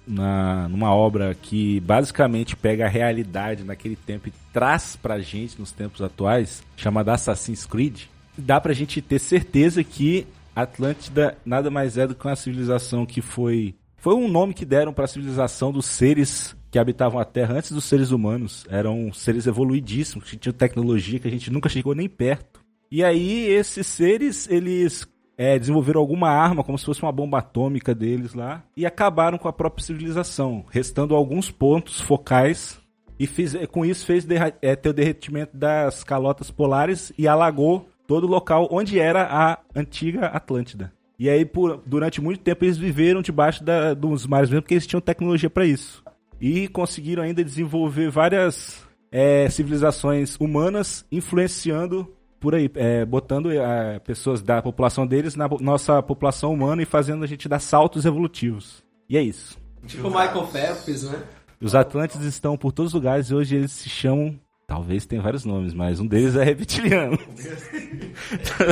na, 0.07 0.69
numa 0.69 0.95
obra 0.95 1.35
que 1.35 1.81
basicamente 1.81 2.57
pega 2.57 2.85
a 2.85 2.89
realidade 2.89 3.65
naquele 3.65 3.97
tempo 3.97 4.29
e 4.29 4.33
traz 4.53 4.97
pra 4.97 5.21
gente 5.21 5.59
nos 5.59 5.73
tempos 5.73 6.03
atuais, 6.03 6.63
chamada 6.77 7.13
Assassin's 7.13 7.65
Creed, 7.67 8.03
dá 8.37 8.61
pra 8.61 8.73
gente 8.73 9.01
ter 9.01 9.19
certeza 9.19 9.83
que 9.83 10.27
Atlântida 10.55 11.37
nada 11.45 11.71
mais 11.71 11.99
é 11.99 12.07
do 12.07 12.15
que 12.15 12.27
uma 12.27 12.37
civilização 12.37 13.05
que 13.05 13.21
foi. 13.21 13.75
Foi 13.97 14.15
um 14.15 14.29
nome 14.29 14.55
que 14.55 14.65
deram 14.65 14.93
para 14.93 15.05
a 15.05 15.09
civilização 15.09 15.73
dos 15.73 15.87
seres 15.87 16.55
que 16.71 16.79
habitavam 16.79 17.19
a 17.21 17.25
Terra 17.25 17.55
antes 17.55 17.73
dos 17.73 17.85
seres 17.85 18.11
humanos. 18.11 18.65
Eram 18.69 19.13
seres 19.13 19.47
evoluidíssimos, 19.47 20.29
que 20.29 20.37
tinham 20.37 20.53
tecnologia 20.53 21.19
que 21.19 21.27
a 21.27 21.31
gente 21.31 21.51
nunca 21.51 21.69
chegou 21.69 21.95
nem 21.95 22.09
perto. 22.09 22.61
E 22.91 23.03
aí, 23.03 23.47
esses 23.49 23.87
seres, 23.87 24.49
eles 24.49 25.07
é, 25.37 25.59
desenvolveram 25.59 26.01
alguma 26.01 26.29
arma, 26.29 26.63
como 26.63 26.79
se 26.79 26.85
fosse 26.85 27.03
uma 27.03 27.13
bomba 27.13 27.39
atômica 27.39 27.95
deles 27.95 28.35
lá, 28.35 28.63
e 28.77 28.87
acabaram 28.87 29.39
com 29.39 29.49
a 29.49 29.53
própria 29.53 29.85
civilização, 29.85 30.65
restando 30.71 31.15
alguns 31.15 31.51
pontos 31.51 32.01
focais. 32.01 32.81
E 33.19 33.27
fiz, 33.27 33.55
com 33.71 33.85
isso 33.85 34.05
fez 34.05 34.27
é, 34.61 34.75
ter 34.75 34.89
o 34.89 34.93
derretimento 34.93 35.57
das 35.57 36.03
calotas 36.03 36.51
polares 36.51 37.13
e 37.17 37.29
alagou 37.29 37.89
todo 38.07 38.25
o 38.25 38.31
local 38.31 38.69
onde 38.71 38.99
era 38.99 39.23
a 39.31 39.59
antiga 39.75 40.27
Atlântida. 40.27 40.93
E 41.19 41.31
aí, 41.31 41.45
por, 41.45 41.81
durante 41.87 42.21
muito 42.21 42.41
tempo, 42.41 42.65
eles 42.65 42.77
viveram 42.77 43.23
debaixo 43.23 43.63
da, 43.63 43.95
dos 43.95 44.27
mares 44.27 44.51
mesmo, 44.51 44.63
porque 44.63 44.75
eles 44.75 44.87
tinham 44.87 45.01
tecnologia 45.01 45.49
para 45.49 45.65
isso. 45.65 46.03
E 46.41 46.67
conseguiram 46.69 47.23
ainda 47.23 47.45
desenvolver 47.45 48.11
várias 48.11 48.85
é, 49.13 49.49
civilizações 49.49 50.37
humanas, 50.41 51.07
influenciando 51.11 52.13
por 52.45 52.55
aí, 52.55 52.71
é, 52.75 53.07
botando 53.07 53.51
é, 53.51 53.99
pessoas 54.01 54.43
da 54.43 54.61
população 54.61 55.07
deles 55.07 55.35
na 55.35 55.49
nossa 55.61 56.03
população 56.03 56.53
humana 56.53 56.83
e 56.83 56.85
fazendo 56.85 57.25
a 57.25 57.27
gente 57.27 57.49
dar 57.49 57.59
saltos 57.59 58.05
evolutivos. 58.05 58.85
E 59.09 59.17
é 59.17 59.23
isso. 59.23 59.57
Tipo 59.87 60.11
Michael 60.11 60.47
Phelps, 60.49 61.05
né? 61.05 61.23
Os 61.59 61.75
Atlantes 61.75 62.21
estão 62.21 62.55
por 62.55 62.71
todos 62.71 62.91
os 62.91 62.95
lugares 62.95 63.31
e 63.31 63.35
hoje 63.35 63.57
eles 63.57 63.73
se 63.73 63.89
chamam. 63.89 64.39
Talvez 64.67 65.07
tenha 65.07 65.23
vários 65.23 65.47
nomes, 65.47 65.73
mas 65.73 66.01
um 66.01 66.07
deles 66.07 66.37
é 66.37 66.45
reptiliano. 66.45 67.17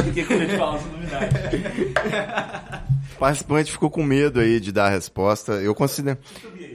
Porque 0.04 0.22
quando 0.22 0.42
a 0.42 0.44
gente 0.44 0.58
fala 0.58 0.76
essa 0.76 0.88
novidade. 0.88 1.34
O 3.14 3.18
participante 3.18 3.72
ficou 3.72 3.90
com 3.90 4.02
medo 4.02 4.38
aí 4.38 4.60
de 4.60 4.70
dar 4.70 4.88
a 4.88 4.90
resposta. 4.90 5.52
Eu 5.52 5.74
considero, 5.74 6.18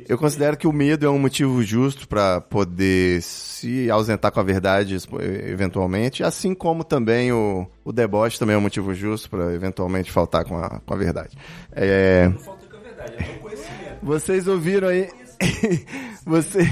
eu 0.07 0.17
considero 0.17 0.57
que 0.57 0.67
o 0.67 0.71
medo 0.71 1.05
é 1.05 1.09
um 1.09 1.19
motivo 1.19 1.61
justo 1.63 2.07
para 2.07 2.39
poder 2.39 3.21
se 3.21 3.89
ausentar 3.91 4.31
com 4.31 4.39
a 4.39 4.43
verdade 4.43 4.97
eventualmente, 5.45 6.23
assim 6.23 6.53
como 6.53 6.83
também 6.83 7.31
o, 7.31 7.67
o 7.83 7.91
deboche 7.91 8.39
também 8.39 8.55
é 8.55 8.57
um 8.57 8.61
motivo 8.61 8.93
justo 8.93 9.29
para 9.29 9.53
eventualmente 9.53 10.11
faltar 10.11 10.45
com 10.45 10.57
a, 10.57 10.79
com 10.79 10.93
a 10.93 10.97
verdade. 10.97 11.37
É, 11.71 12.29
Não 12.29 12.39
falta 12.39 12.67
com 12.67 12.77
a 12.77 12.79
verdade, 12.79 13.13
é 13.17 13.23
conhecimento. 13.39 13.97
Vocês 14.01 14.47
ouviram 14.47 14.87
aí. 14.87 15.09
Você... 16.25 16.69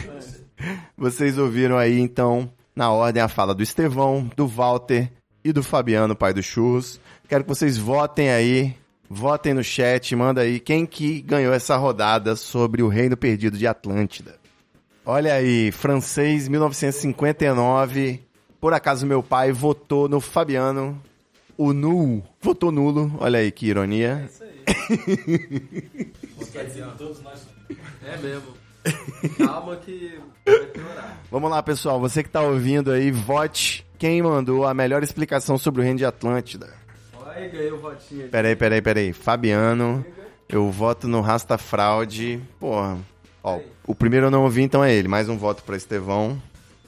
Vocês 0.98 1.38
ouviram 1.38 1.78
aí, 1.78 2.00
então, 2.00 2.50
na 2.76 2.90
ordem 2.90 3.22
a 3.22 3.28
fala 3.28 3.54
do 3.54 3.62
Estevão, 3.62 4.30
do 4.36 4.48
Walter 4.48 5.12
e 5.44 5.52
do 5.52 5.62
Fabiano, 5.62 6.16
pai 6.16 6.34
do 6.34 6.42
Churros. 6.42 7.00
Quero 7.28 7.44
que 7.44 7.50
vocês 7.50 7.78
votem 7.78 8.30
aí. 8.30 8.76
Votem 9.16 9.54
no 9.54 9.64
chat, 9.64 10.14
manda 10.14 10.42
aí 10.42 10.60
quem 10.60 10.86
que 10.86 11.22
ganhou 11.22 11.54
essa 11.54 11.78
rodada 11.78 12.36
sobre 12.36 12.84
o 12.84 12.90
Reino 12.90 13.16
Perdido 13.16 13.58
de 13.58 13.66
Atlântida. 13.66 14.36
Olha 15.06 15.36
aí, 15.36 15.72
francês 15.72 16.50
1959. 16.50 18.22
Por 18.60 18.74
acaso 18.74 19.08
meu 19.08 19.24
pai 19.24 19.54
votou 19.54 20.10
no 20.10 20.20
Fabiano. 20.20 21.02
O 21.58 21.72
Nu 21.72 22.22
votou 22.42 22.74
nulo. 22.74 23.16
Olha 23.18 23.40
aí 23.40 23.54
que 23.54 23.68
ironia. 23.68 24.30
É 28.04 28.18
mesmo. 28.22 28.54
Calma 29.38 29.78
que 29.78 30.20
vai 30.46 30.66
piorar. 30.66 31.22
Vamos 31.32 31.50
lá, 31.50 31.64
pessoal. 31.64 32.02
Você 32.02 32.22
que 32.22 32.30
tá 32.30 32.42
ouvindo 32.42 32.92
aí, 32.92 33.12
vote 33.12 33.88
quem 33.98 34.22
mandou 34.22 34.68
a 34.68 34.74
melhor 34.74 35.04
explicação 35.04 35.58
sobre 35.58 35.80
o 35.80 35.84
Reino 35.86 36.00
de 36.00 36.06
Atlântida. 36.06 36.85
Olha, 37.36 37.50
ganhei 37.50 37.72
o 37.72 37.78
votinho. 37.78 38.30
Peraí, 38.30 38.56
peraí, 38.56 38.82
peraí. 38.82 39.12
Fabiano, 39.14 40.06
eu 40.48 40.72
voto 40.72 41.06
no 41.08 41.20
Rasta 41.20 41.58
Fraude. 41.58 42.42
Porra. 42.60 42.98
Ó, 43.44 43.60
o 43.86 43.94
primeiro 43.94 44.28
eu 44.28 44.32
não 44.32 44.44
ouvi, 44.44 44.62
então 44.62 44.84
é 44.84 44.94
ele. 44.94 45.10
Mais 45.10 45.28
um 45.28 45.38
voto 45.38 45.62
pra 45.64 45.76
Estevão. 45.76 46.42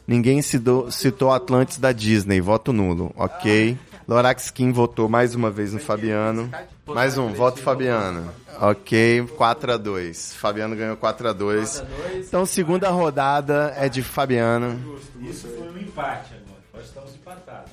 Ninguém 0.07 0.41
citou, 0.41 0.89
citou 0.89 1.31
Atlantis 1.31 1.77
da 1.77 1.91
Disney. 1.91 2.39
Voto 2.39 2.71
nulo. 2.71 3.11
Ok. 3.17 3.77
Lorax 4.07 4.49
Kim 4.49 4.71
votou 4.71 5.09
mais 5.09 5.35
uma 5.35 5.51
vez 5.51 5.73
no 5.73 5.79
Fabiano. 5.79 6.49
Mais 6.85 7.17
um, 7.17 7.33
voto 7.33 7.59
Fabiano. 7.59 8.31
Ok, 8.61 9.23
4x2. 9.37 10.33
Fabiano 10.33 10.77
ganhou 10.77 10.95
4x2. 10.95 11.83
Então, 12.25 12.45
segunda 12.45 12.89
rodada 12.89 13.73
é 13.75 13.89
de 13.89 14.01
Fabiano. 14.01 14.97
Isso 15.19 15.49
foi 15.49 15.67
um 15.67 15.77
empate 15.77 16.35
agora. 16.35 16.61
Nós 16.73 16.85
estamos 16.85 17.13
empatados. 17.15 17.71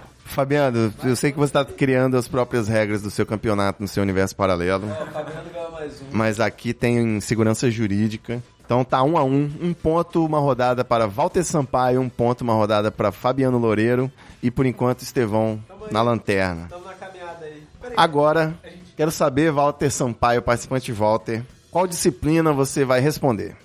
Fabiano, 0.30 0.92
eu 1.04 1.16
sei 1.16 1.32
que 1.32 1.38
você 1.38 1.50
está 1.58 1.64
criando 1.64 2.16
as 2.16 2.26
próprias 2.28 2.68
regras 2.68 3.02
do 3.02 3.10
seu 3.10 3.26
campeonato 3.26 3.82
no 3.82 3.88
seu 3.88 4.02
universo 4.02 4.34
paralelo, 4.36 4.86
O 4.86 5.06
Fabiano 5.12 5.50
ganhou 5.52 5.72
mais 5.72 6.00
um. 6.00 6.04
mas 6.12 6.40
aqui 6.40 6.72
tem 6.72 7.20
segurança 7.20 7.70
jurídica. 7.70 8.42
Então 8.64 8.84
tá 8.84 9.02
um 9.02 9.18
a 9.18 9.24
um, 9.24 9.50
um 9.60 9.72
ponto, 9.72 10.24
uma 10.24 10.38
rodada 10.38 10.84
para 10.84 11.06
Walter 11.08 11.42
Sampaio, 11.42 12.00
um 12.00 12.08
ponto, 12.08 12.42
uma 12.42 12.54
rodada 12.54 12.90
para 12.92 13.10
Fabiano 13.10 13.58
Loureiro 13.58 14.10
e 14.40 14.48
por 14.50 14.64
enquanto 14.64 15.02
Estevão 15.02 15.60
na 15.90 16.00
lanterna. 16.02 16.64
Estamos 16.64 16.86
na 16.86 16.92
caminhada 16.94 17.44
aí. 17.44 17.62
Peraí. 17.80 17.94
Agora, 17.96 18.54
quero 18.96 19.10
saber, 19.10 19.50
Walter 19.50 19.90
Sampaio, 19.90 20.40
participante 20.40 20.92
Walter, 20.92 21.42
qual 21.68 21.84
disciplina 21.86 22.52
você 22.52 22.84
vai 22.84 23.00
responder? 23.00 23.56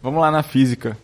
Vamos 0.00 0.20
lá 0.20 0.30
na 0.30 0.44
física. 0.44 0.96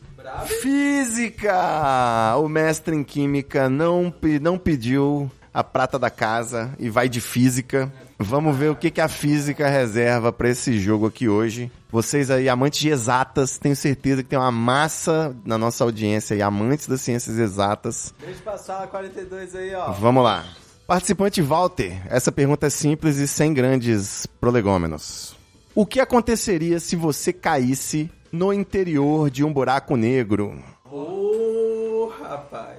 Física! 0.60 2.36
O 2.36 2.48
mestre 2.48 2.94
em 2.94 3.04
química 3.04 3.68
não, 3.68 4.12
não 4.40 4.58
pediu 4.58 5.30
a 5.52 5.64
prata 5.64 5.98
da 5.98 6.10
casa 6.10 6.72
e 6.78 6.88
vai 6.88 7.08
de 7.08 7.20
física. 7.20 7.92
Vamos 8.18 8.56
ver 8.56 8.70
o 8.70 8.76
que, 8.76 8.90
que 8.90 9.00
a 9.00 9.08
física 9.08 9.68
reserva 9.68 10.32
para 10.32 10.50
esse 10.50 10.78
jogo 10.78 11.06
aqui 11.06 11.28
hoje. 11.28 11.70
Vocês 11.90 12.30
aí, 12.30 12.48
amantes 12.48 12.80
de 12.80 12.88
exatas, 12.88 13.58
tenho 13.58 13.74
certeza 13.74 14.22
que 14.22 14.28
tem 14.28 14.38
uma 14.38 14.52
massa 14.52 15.34
na 15.44 15.58
nossa 15.58 15.82
audiência 15.82 16.34
aí, 16.34 16.42
amantes 16.42 16.86
das 16.86 17.00
ciências 17.00 17.38
exatas. 17.38 18.14
Deixa 18.24 18.42
passar 18.42 18.84
a 18.84 18.86
42 18.86 19.54
aí, 19.56 19.74
ó. 19.74 19.92
Vamos 19.92 20.22
lá. 20.22 20.44
Participante 20.86 21.40
Walter, 21.40 22.02
essa 22.08 22.30
pergunta 22.30 22.66
é 22.66 22.70
simples 22.70 23.16
e 23.16 23.26
sem 23.26 23.54
grandes 23.54 24.26
prolegômenos. 24.40 25.36
O 25.74 25.86
que 25.86 26.00
aconteceria 26.00 26.80
se 26.80 26.96
você 26.96 27.32
caísse 27.32 28.10
no 28.32 28.52
interior 28.52 29.30
de 29.30 29.44
um 29.44 29.52
buraco 29.52 29.96
negro? 29.96 30.62
Ô, 30.90 32.12
rapaz. 32.22 32.78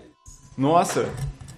Nossa, 0.58 1.10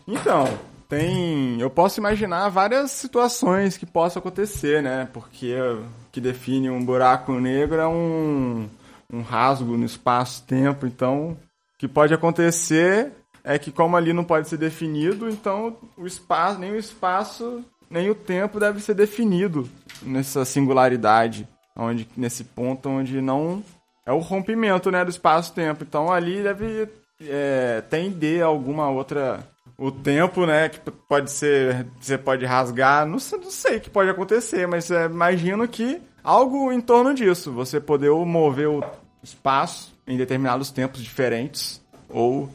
então, 0.07 0.45
tem. 0.87 1.59
Eu 1.59 1.69
posso 1.69 1.99
imaginar 1.99 2.49
várias 2.49 2.91
situações 2.91 3.77
que 3.77 3.85
possam 3.85 4.19
acontecer, 4.19 4.81
né? 4.81 5.07
Porque 5.11 5.53
o 5.59 5.83
que 6.11 6.21
define 6.21 6.69
um 6.69 6.83
buraco 6.83 7.33
negro 7.33 7.79
é 7.79 7.87
um, 7.87 8.69
um 9.11 9.21
rasgo 9.21 9.75
no 9.77 9.85
espaço-tempo. 9.85 10.85
Então, 10.85 11.31
o 11.31 11.37
que 11.79 11.87
pode 11.87 12.13
acontecer 12.13 13.11
é 13.43 13.59
que, 13.59 13.71
como 13.71 13.97
ali 13.97 14.13
não 14.13 14.23
pode 14.23 14.47
ser 14.47 14.57
definido, 14.57 15.29
então 15.29 15.75
o 15.97 16.07
espaço, 16.07 16.59
nem 16.59 16.71
o 16.71 16.77
espaço, 16.77 17.63
nem 17.89 18.09
o 18.09 18.15
tempo 18.15 18.59
deve 18.59 18.79
ser 18.79 18.93
definido 18.93 19.69
nessa 20.01 20.45
singularidade, 20.45 21.47
onde, 21.75 22.07
nesse 22.15 22.43
ponto 22.43 22.87
onde 22.87 23.21
não. 23.21 23.63
É 24.05 24.11
o 24.11 24.19
rompimento 24.19 24.91
né, 24.91 25.03
do 25.03 25.09
espaço-tempo. 25.09 25.83
Então 25.83 26.11
ali 26.11 26.43
deve 26.43 26.89
é, 27.21 27.81
tender 27.89 28.43
alguma 28.43 28.89
outra. 28.89 29.47
O 29.77 29.91
tempo, 29.91 30.45
né? 30.45 30.69
Que 30.69 30.79
pode 30.91 31.31
ser. 31.31 31.87
Você 31.99 32.17
pode 32.17 32.45
rasgar. 32.45 33.05
Não 33.05 33.19
sei, 33.19 33.39
não 33.39 33.51
sei 33.51 33.77
o 33.77 33.81
que 33.81 33.89
pode 33.89 34.09
acontecer, 34.09 34.67
mas 34.67 34.89
é, 34.91 35.05
imagino 35.05 35.67
que 35.67 36.01
algo 36.23 36.71
em 36.71 36.79
torno 36.79 37.13
disso. 37.13 37.51
Você 37.53 37.79
poder 37.79 38.11
mover 38.11 38.67
o 38.67 38.83
espaço 39.23 39.93
em 40.05 40.17
determinados 40.17 40.69
tempos 40.69 41.01
diferentes. 41.01 41.81
Ou 42.09 42.49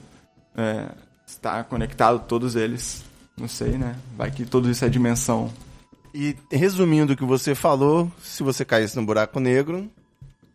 é, 0.57 0.87
estar 1.27 1.65
conectado 1.65 2.21
todos 2.27 2.57
eles. 2.57 3.05
Não 3.37 3.49
sei, 3.49 3.79
né? 3.79 3.97
Vai 4.17 4.31
que 4.31 4.45
tudo 4.45 4.71
isso 4.71 4.85
é 4.85 4.89
dimensão. 4.89 5.53
E 6.15 6.37
resumindo 6.51 7.13
o 7.13 7.17
que 7.17 7.25
você 7.25 7.55
falou, 7.55 8.11
se 8.23 8.43
você 8.43 8.65
caísse 8.65 8.97
no 8.97 9.05
buraco 9.05 9.39
negro, 9.39 9.89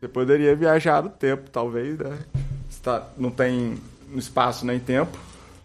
Você 0.03 0.09
poderia 0.09 0.53
viajar 0.53 1.01
no 1.01 1.09
tempo, 1.09 1.49
talvez, 1.49 1.97
né? 1.97 2.19
Está, 2.69 3.07
não 3.17 3.31
tem 3.31 3.77
espaço 4.13 4.65
nem 4.65 4.77
tempo. 4.77 5.17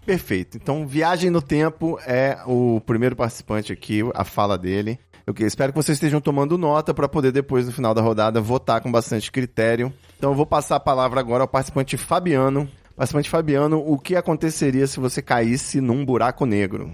Perfeito. 0.07 0.57
Então, 0.57 0.87
Viagem 0.87 1.29
no 1.29 1.43
Tempo 1.43 1.99
é 2.07 2.39
o 2.47 2.81
primeiro 2.87 3.17
participante 3.17 3.73
aqui, 3.73 4.01
a 4.15 4.23
fala 4.23 4.57
dele. 4.57 4.97
Eu 5.27 5.35
espero 5.45 5.73
que 5.73 5.77
vocês 5.77 5.97
estejam 5.97 6.21
tomando 6.21 6.57
nota 6.57 6.95
para 6.95 7.09
poder 7.09 7.33
depois, 7.33 7.67
no 7.67 7.73
final 7.73 7.93
da 7.93 8.01
rodada, 8.01 8.41
votar 8.41 8.81
com 8.81 8.93
bastante 8.93 9.33
critério. 9.33 9.93
Então, 10.17 10.31
eu 10.31 10.37
vou 10.37 10.47
passar 10.47 10.77
a 10.77 10.81
palavra 10.81 11.19
agora 11.19 11.43
ao 11.43 11.49
participante 11.49 11.97
Fabiano. 11.97 12.71
Participante 12.95 13.29
Fabiano, 13.29 13.83
o 13.85 13.99
que 13.99 14.15
aconteceria 14.15 14.87
se 14.87 15.01
você 15.01 15.21
caísse 15.21 15.81
num 15.81 16.05
buraco 16.05 16.47
negro? 16.47 16.93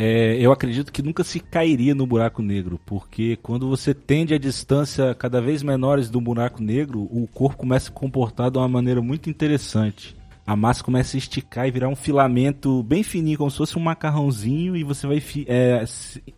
É, 0.00 0.36
eu 0.40 0.52
acredito 0.52 0.92
que 0.92 1.02
nunca 1.02 1.24
se 1.24 1.40
cairia 1.40 1.92
no 1.92 2.06
buraco 2.06 2.40
negro, 2.40 2.78
porque 2.86 3.34
quando 3.42 3.68
você 3.68 3.92
tende 3.92 4.32
a 4.32 4.38
distância 4.38 5.12
cada 5.12 5.40
vez 5.40 5.60
menores 5.60 6.08
do 6.08 6.20
buraco 6.20 6.62
negro, 6.62 7.00
o 7.10 7.26
corpo 7.26 7.56
começa 7.56 7.90
a 7.90 7.92
comportar 7.92 8.48
de 8.48 8.58
uma 8.58 8.68
maneira 8.68 9.02
muito 9.02 9.28
interessante. 9.28 10.16
A 10.46 10.54
massa 10.54 10.84
começa 10.84 11.16
a 11.16 11.18
esticar 11.18 11.66
e 11.66 11.72
virar 11.72 11.88
um 11.88 11.96
filamento 11.96 12.80
bem 12.84 13.02
fininho, 13.02 13.38
como 13.38 13.50
se 13.50 13.56
fosse 13.56 13.76
um 13.76 13.82
macarrãozinho, 13.82 14.76
e 14.76 14.84
você 14.84 15.04
vai 15.04 15.20
é, 15.48 15.84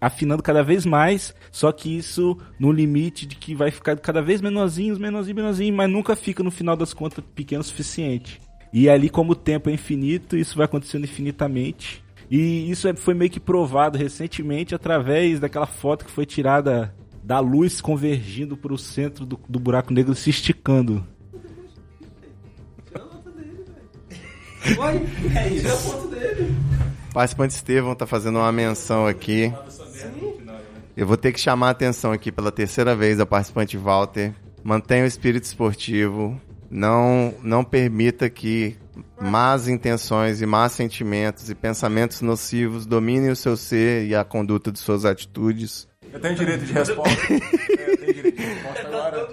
afinando 0.01 0.43
cada 0.43 0.63
vez 0.63 0.87
mais, 0.87 1.35
só 1.53 1.71
que 1.71 1.95
isso 1.95 2.39
no 2.59 2.73
limite 2.73 3.27
de 3.27 3.37
que 3.37 3.55
vai 3.55 3.71
ficar 3.71 3.95
cada 3.99 4.23
vez 4.23 4.41
menorzinho, 4.41 4.99
menorzinho, 4.99 5.37
menorzinho, 5.37 5.75
mas 5.75 5.91
nunca 5.91 6.17
fica 6.17 6.43
no 6.43 6.51
final 6.51 6.79
das 6.79 6.95
contas 6.95 7.23
pequeno 7.35 7.61
o 7.61 7.65
suficiente. 7.65 8.41
E 8.73 8.89
ali, 8.89 9.11
como 9.11 9.33
o 9.33 9.37
tempo 9.37 9.69
é 9.69 9.75
infinito, 9.75 10.35
isso 10.35 10.57
vai 10.57 10.65
acontecendo 10.65 11.05
infinitamente. 11.05 12.03
E 12.31 12.71
isso 12.71 12.87
é- 12.87 12.95
foi 12.95 13.13
meio 13.15 13.31
que 13.31 13.41
provado 13.41 13.99
recentemente 13.99 14.75
através 14.75 15.41
daquela 15.41 15.67
foto 15.67 16.05
que 16.05 16.11
foi 16.11 16.25
tirada 16.25 16.95
da 17.23 17.41
luz 17.41 17.81
convergindo 17.81 18.57
para 18.57 18.73
o 18.73 18.79
centro 18.79 19.27
do, 19.27 19.39
do 19.49 19.59
buraco 19.59 19.93
negro 19.93 20.15
se 20.15 20.31
esticando. 20.31 21.05
O 27.11 27.13
participante 27.15 27.55
Estevão 27.55 27.95
tá 27.95 28.07
fazendo 28.07 28.39
uma 28.39 28.53
menção 28.53 29.07
aqui. 29.07 29.53
Eu 30.97 31.07
vou 31.07 31.17
ter 31.17 31.33
que 31.33 31.41
chamar 31.41 31.69
a 31.69 31.71
atenção 31.71 32.13
aqui 32.13 32.31
pela 32.31 32.53
terceira 32.53 32.95
vez 32.95 33.19
ao 33.19 33.27
participante 33.27 33.77
Walter. 33.77 34.33
Mantenha 34.63 35.05
o 35.05 35.07
espírito 35.07 35.45
esportivo. 35.45 36.41
Não, 36.71 37.35
não 37.43 37.65
permita 37.65 38.31
que 38.31 38.77
más 39.21 39.67
intenções 39.69 40.41
e 40.41 40.47
más 40.47 40.73
sentimentos 40.73 41.51
e 41.51 41.55
pensamentos 41.55 42.21
nocivos 42.21 42.87
dominem 42.87 43.31
o 43.31 43.37
seu 43.37 43.57
ser 43.57 44.07
e 44.07 44.15
a 44.15 44.23
conduta 44.25 44.71
de 44.71 44.79
suas 44.79 45.05
atitudes. 45.05 45.89
Eu 46.13 46.21
tenho 46.21 46.35
direito 46.37 46.65
de 46.65 46.73
resposta. 46.73 47.17
É, 47.81 47.93
eu 47.93 47.97
tenho 47.99 48.15
direito 48.15 48.37
de 48.37 48.43
resposta 48.43 48.87
agora. 48.87 49.29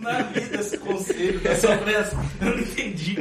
Na 0.00 0.22
vida 0.22 0.56
esse 0.60 0.78
conselho, 0.78 1.40
pressa, 1.40 1.68
eu 2.40 2.46
não 2.46 2.58
entendi. 2.58 3.16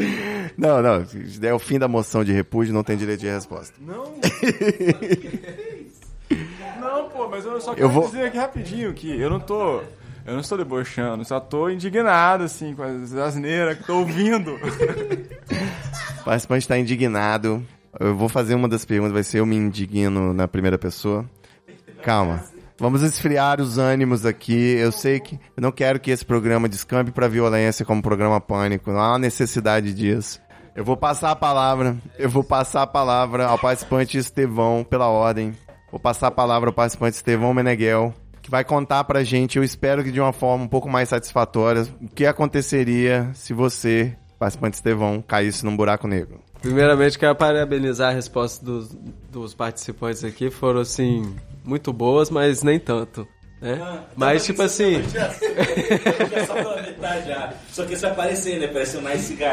Não, 0.57 0.81
não. 0.81 1.03
Der 1.39 1.53
o 1.53 1.59
fim 1.59 1.77
da 1.79 1.87
moção 1.87 2.23
de 2.23 2.31
repúdio, 2.33 2.73
não 2.73 2.83
tem 2.83 2.97
direito 2.97 3.19
de 3.21 3.27
resposta. 3.27 3.73
Não. 3.79 4.13
não, 6.79 7.09
pô, 7.09 7.27
mas 7.27 7.45
eu 7.45 7.59
só 7.61 7.71
Eu 7.71 7.75
quero 7.75 7.89
vou- 7.89 8.05
dizer 8.07 8.23
aqui 8.25 8.37
rapidinho 8.37 8.93
que 8.93 9.19
eu 9.19 9.29
não 9.29 9.39
tô. 9.39 9.81
Eu 10.29 10.33
não 10.33 10.41
estou 10.41 10.59
debochando, 10.59 11.25
só 11.25 11.39
tô 11.39 11.71
indignado, 11.71 12.43
assim, 12.43 12.75
com 12.75 12.83
as 12.83 13.11
asneiras 13.15 13.79
que 13.79 13.83
tô 13.83 13.97
ouvindo. 13.97 14.53
O 16.21 16.21
participante 16.23 16.61
está 16.65 16.77
indignado. 16.77 17.65
Eu 17.99 18.15
vou 18.15 18.29
fazer 18.29 18.53
uma 18.53 18.69
das 18.69 18.85
perguntas, 18.85 19.11
vai 19.11 19.23
ser 19.23 19.39
eu 19.39 19.45
me 19.47 19.55
indigno 19.55 20.31
na 20.31 20.47
primeira 20.47 20.77
pessoa. 20.77 21.25
Calma. 22.03 22.43
Vamos 22.77 23.01
esfriar 23.01 23.59
os 23.59 23.79
ânimos 23.79 24.23
aqui. 24.23 24.75
Eu 24.77 24.91
sei 24.91 25.19
que 25.19 25.33
eu 25.57 25.61
não 25.63 25.71
quero 25.71 25.99
que 25.99 26.11
esse 26.11 26.23
programa 26.23 26.69
descambe 26.69 27.11
para 27.11 27.27
violência 27.27 27.83
como 27.83 27.99
programa 27.99 28.39
Pânico. 28.39 28.91
Não 28.91 29.01
há 29.01 29.17
necessidade 29.17 29.95
disso. 29.95 30.39
Eu 30.75 30.85
vou 30.85 30.95
passar 30.95 31.31
a 31.31 31.35
palavra. 31.35 31.97
Eu 32.19 32.29
vou 32.29 32.43
passar 32.43 32.83
a 32.83 32.87
palavra 32.87 33.47
ao 33.47 33.57
participante 33.57 34.15
Estevão 34.15 34.85
pela 34.87 35.07
ordem. 35.07 35.55
Vou 35.89 35.99
passar 35.99 36.27
a 36.27 36.31
palavra 36.31 36.69
ao 36.69 36.73
participante 36.73 37.15
Estevão 37.15 37.51
Meneghel, 37.51 38.13
que 38.41 38.49
vai 38.49 38.63
contar 38.63 39.03
pra 39.03 39.23
gente, 39.23 39.57
eu 39.57 39.63
espero 39.63 40.03
que 40.03 40.11
de 40.11 40.19
uma 40.19 40.33
forma 40.33 40.63
um 40.63 40.67
pouco 40.67 40.89
mais 40.89 41.09
satisfatória, 41.09 41.87
o 42.01 42.07
que 42.07 42.25
aconteceria 42.25 43.29
se 43.33 43.53
você, 43.53 44.15
participante 44.37 44.75
Estevão, 44.75 45.21
caísse 45.21 45.65
num 45.65 45.75
buraco 45.75 46.07
negro. 46.07 46.39
Primeiramente, 46.61 47.17
quero 47.17 47.35
parabenizar 47.35 48.09
a 48.09 48.13
resposta 48.13 48.65
dos, 48.65 48.89
dos 49.31 49.53
participantes 49.53 50.23
aqui. 50.25 50.49
Foram, 50.49 50.81
assim, 50.81 51.33
muito 51.63 51.93
boas, 51.93 52.29
mas 52.29 52.63
nem 52.63 52.77
tanto. 52.77 53.25
Né? 53.61 53.77
mas, 54.15 54.45
tipo 54.45 54.61
assim. 54.61 55.01
Já 55.11 55.33
só 56.45 56.53
pela 56.53 56.81
metade 56.81 57.27
já. 57.27 57.53
Só 57.71 57.85
que 57.85 57.93
isso 57.93 58.03
vai 58.03 58.11
aparecer, 58.11 58.59
né? 58.59 58.67
Parece 58.67 58.97
um 58.97 59.01
nice 59.01 59.35
guy. 59.35 59.45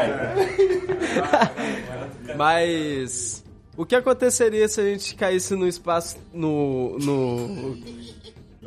Mas. 2.37 3.43
O 3.75 3.85
que 3.85 3.95
aconteceria 3.95 4.67
se 4.67 4.79
a 4.79 4.83
gente 4.85 5.13
caísse 5.13 5.55
no 5.55 5.67
espaço. 5.67 6.17
No. 6.33 6.97
no... 6.99 7.77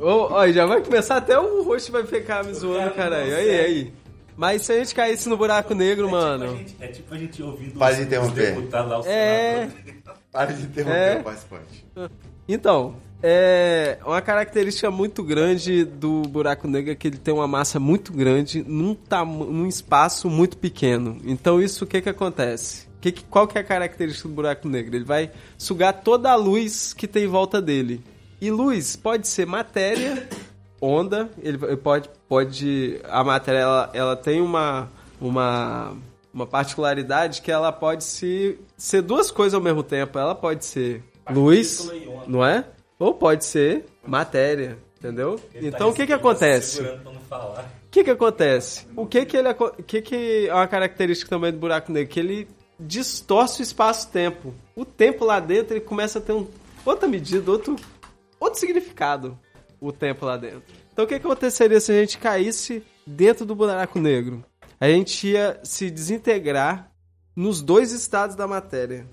Ô, 0.01 0.33
ó, 0.33 0.49
já 0.49 0.65
vai 0.67 0.81
começar 0.83 1.17
até 1.19 1.39
o 1.39 1.63
rosto 1.63 1.93
vai 1.93 2.05
ficar 2.05 2.43
me 2.45 2.55
zoando, 2.55 2.95
caralho. 2.95 3.35
Aí, 3.37 3.61
aí. 3.61 3.93
Mas 4.37 4.63
se 4.63 4.73
a 4.73 4.79
gente 4.79 4.95
caísse 4.95 5.29
no 5.29 5.37
buraco 5.37 5.75
negro, 5.75 6.11
mano. 6.11 6.59
É 6.81 6.87
tipo 6.87 7.15
a 7.15 7.19
gente 7.19 7.43
ouvindo 7.43 7.79
Para 7.79 7.95
de 7.97 8.03
interromper. 8.03 8.57
lá, 8.73 9.03
É. 9.07 9.69
Para 10.33 10.53
de 10.53 10.63
interromper 10.63 10.97
É. 10.99 11.19
o 11.19 11.25
participante. 11.25 11.87
Então, 12.49 12.97
é 13.23 13.99
uma 14.05 14.23
característica 14.23 14.91
muito 14.91 15.23
grande 15.23 15.85
do 15.85 16.23
buraco 16.23 16.67
negro 16.67 16.91
é 16.93 16.95
que 16.95 17.07
ele 17.09 17.19
tem 17.19 17.35
uma 17.35 17.47
massa 17.47 17.79
muito 17.79 18.13
grande 18.13 18.65
num, 18.67 18.95
tam- 18.95 19.27
num 19.27 19.67
espaço 19.67 20.31
muito 20.31 20.57
pequeno. 20.57 21.19
Então, 21.25 21.61
isso 21.61 21.85
o 21.85 21.87
que 21.87 22.01
que 22.01 22.09
acontece? 22.09 22.89
Que 23.01 23.13
que- 23.13 23.25
qual 23.25 23.47
que 23.47 23.59
é 23.59 23.61
a 23.61 23.65
característica 23.65 24.27
do 24.29 24.35
buraco 24.35 24.67
negro? 24.67 24.97
Ele 24.97 25.05
vai 25.05 25.31
sugar 25.59 25.93
toda 25.93 26.31
a 26.31 26.35
luz 26.37 26.95
que 26.95 27.07
tem 27.07 27.25
em 27.25 27.29
volta 27.29 27.61
dele. 27.61 28.01
E 28.41 28.51
luz 28.51 28.97
pode 28.97 29.29
ser 29.29 29.47
matéria, 29.47 30.29
onda, 30.81 31.31
ele 31.43 31.59
ele 31.63 31.77
pode, 31.77 32.09
pode 32.29 33.01
a 33.05 33.23
matéria 33.23 33.59
ela, 33.59 33.91
ela 33.93 34.17
tem 34.17 34.41
uma, 34.41 34.89
uma, 35.21 35.95
uma 36.33 36.47
particularidade 36.47 37.43
que 37.43 37.53
ela 37.53 37.71
pode 37.71 38.03
se, 38.03 38.59
ser 38.77 39.03
duas 39.03 39.31
coisas 39.31 39.55
ao 39.55 39.61
mesmo 39.61 39.83
tempo. 39.83 40.19
Ela 40.19 40.35
pode 40.35 40.65
ser 40.65 41.05
luz, 41.31 41.91
não 42.27 42.45
é? 42.45 42.65
Ou 42.99 43.13
pode 43.15 43.45
ser 43.45 43.85
matéria, 44.07 44.79
entendeu? 44.99 45.39
Então 45.55 45.91
o 45.91 45.93
que 45.93 46.07
que 46.07 46.13
acontece? 46.13 46.81
O 46.81 47.91
que 47.91 48.05
que 48.05 48.11
acontece? 48.11 48.87
O 48.97 49.07
que 49.07 49.27
que 49.27 49.37
ele 49.37 49.51
o 49.51 49.83
que 49.83 50.01
que 50.01 50.49
é 50.49 50.55
uma 50.55 50.67
característica 50.67 51.29
também 51.29 51.53
do 51.53 51.59
buraco 51.59 51.93
negro 51.93 52.13
que 52.13 52.21
ele 52.21 52.49
distorce 52.79 53.61
o 53.61 53.63
espaço-tempo. 53.63 54.55
O 54.75 54.87
tempo 54.87 55.25
lá 55.25 55.39
dentro 55.39 55.75
ele 55.75 55.81
começa 55.81 56.19
a 56.19 56.23
ter 56.23 56.33
um, 56.33 56.47
outra 56.85 57.07
medida, 57.07 57.51
outro 57.51 57.77
outro 58.41 58.59
significado. 58.59 59.39
O 59.81 59.93
tempo 59.93 60.27
lá 60.27 60.37
dentro. 60.37 60.63
Então 60.93 61.07
o 61.07 61.09
que 61.09 61.15
aconteceria 61.15 61.81
se 61.81 61.91
a 61.91 62.01
gente 62.01 62.19
caísse 62.19 62.83
dentro 63.07 63.47
do 63.47 63.55
buraco 63.55 63.99
negro? 63.99 64.45
A 64.79 64.89
gente 64.89 65.29
ia 65.29 65.59
se 65.63 65.91
desintegrar 65.91 66.91
nos 67.35 67.63
dois 67.63 67.91
estados 67.93 68.37
da 68.37 68.47
matéria, 68.47 69.07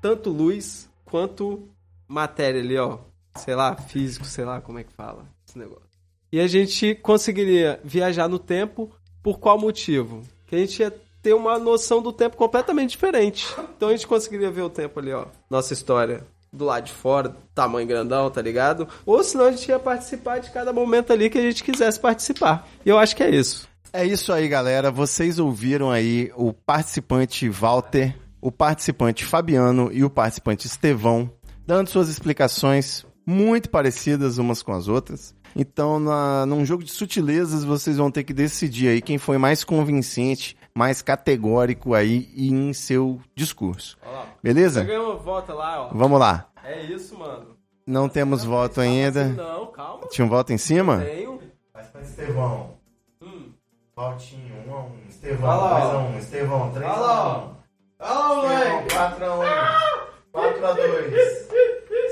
tanto 0.00 0.30
luz 0.30 0.88
quanto 1.04 1.68
matéria 2.06 2.60
ali, 2.60 2.78
ó. 2.78 2.98
Sei 3.36 3.56
lá, 3.56 3.74
físico, 3.74 4.24
sei 4.24 4.44
lá 4.44 4.60
como 4.60 4.78
é 4.78 4.84
que 4.84 4.92
fala 4.92 5.26
esse 5.44 5.58
negócio. 5.58 5.88
E 6.30 6.38
a 6.38 6.46
gente 6.46 6.94
conseguiria 6.94 7.80
viajar 7.82 8.28
no 8.28 8.38
tempo 8.38 8.94
por 9.22 9.40
qual 9.40 9.58
motivo? 9.58 10.22
Que 10.46 10.54
a 10.54 10.58
gente 10.58 10.80
ia 10.80 10.90
ter 11.20 11.32
uma 11.32 11.58
noção 11.58 12.00
do 12.00 12.12
tempo 12.12 12.36
completamente 12.36 12.90
diferente. 12.90 13.46
Então 13.76 13.88
a 13.88 13.92
gente 13.92 14.06
conseguiria 14.06 14.50
ver 14.50 14.62
o 14.62 14.70
tempo 14.70 15.00
ali, 15.00 15.12
ó. 15.12 15.26
Nossa 15.50 15.72
história 15.72 16.24
do 16.52 16.66
lado 16.66 16.84
de 16.84 16.92
fora, 16.92 17.34
tamanho 17.54 17.86
grandão, 17.86 18.30
tá 18.30 18.42
ligado? 18.42 18.86
Ou 19.06 19.24
senão 19.24 19.46
a 19.46 19.50
gente 19.50 19.68
ia 19.68 19.78
participar 19.78 20.38
de 20.38 20.50
cada 20.50 20.72
momento 20.72 21.12
ali 21.12 21.30
que 21.30 21.38
a 21.38 21.42
gente 21.42 21.64
quisesse 21.64 21.98
participar. 21.98 22.68
E 22.84 22.88
eu 22.90 22.98
acho 22.98 23.16
que 23.16 23.22
é 23.22 23.30
isso. 23.30 23.68
É 23.92 24.04
isso 24.04 24.32
aí, 24.32 24.48
galera. 24.48 24.90
Vocês 24.90 25.38
ouviram 25.38 25.90
aí 25.90 26.30
o 26.36 26.52
participante 26.52 27.48
Walter, 27.48 28.14
o 28.40 28.52
participante 28.52 29.24
Fabiano 29.24 29.90
e 29.92 30.04
o 30.04 30.10
participante 30.10 30.66
Estevão, 30.66 31.30
dando 31.66 31.88
suas 31.88 32.08
explicações 32.08 33.06
muito 33.26 33.70
parecidas 33.70 34.38
umas 34.38 34.62
com 34.62 34.72
as 34.72 34.88
outras. 34.88 35.34
Então, 35.54 36.00
na, 36.00 36.46
num 36.46 36.64
jogo 36.64 36.82
de 36.82 36.90
sutilezas, 36.90 37.64
vocês 37.64 37.98
vão 37.98 38.10
ter 38.10 38.24
que 38.24 38.32
decidir 38.32 38.88
aí 38.88 39.02
quem 39.02 39.18
foi 39.18 39.38
mais 39.38 39.64
convincente 39.64 40.56
mais 40.74 41.02
categórico 41.02 41.94
aí 41.94 42.30
em 42.36 42.72
seu 42.72 43.20
discurso. 43.34 43.98
Olha 44.02 44.12
lá. 44.12 44.26
Beleza? 44.42 44.80
Já 44.80 44.86
ganhou 44.86 45.18
volta 45.18 45.52
lá, 45.54 45.86
ó. 45.86 45.88
Vamos 45.92 46.18
lá. 46.18 46.48
É 46.64 46.82
isso, 46.82 47.18
mano. 47.18 47.56
Não 47.86 48.08
temos 48.08 48.44
voto 48.44 48.80
ainda. 48.80 49.24
Não, 49.24 49.66
calma. 49.66 50.06
Tinha 50.08 50.24
um 50.24 50.28
voto 50.28 50.52
em 50.52 50.58
cima? 50.58 51.00
Tenho. 51.00 51.40
Mas 51.74 51.88
para 51.88 52.00
Estevão. 52.02 52.74
Hum. 53.20 53.52
Valtinho, 53.94 54.54
1 54.68 54.74
a 54.74 54.80
1. 54.84 54.90
Estevão, 55.08 55.50
Olha 55.50 55.60
lá, 55.60 55.80
2 55.80 55.82
a 55.82 55.96
ó. 55.96 56.00
1. 56.00 56.18
Estevão, 56.18 56.70
3 56.70 56.86
Olha 56.86 56.96
lá, 57.00 57.36
ó. 57.36 57.50
Olha 57.98 58.12
lá, 58.12 58.34
moleque. 58.36 58.94
4 58.94 59.24
a 59.24 59.34
1. 59.34 59.42
4 60.32 60.66
a 60.66 60.72
2. 60.72 61.48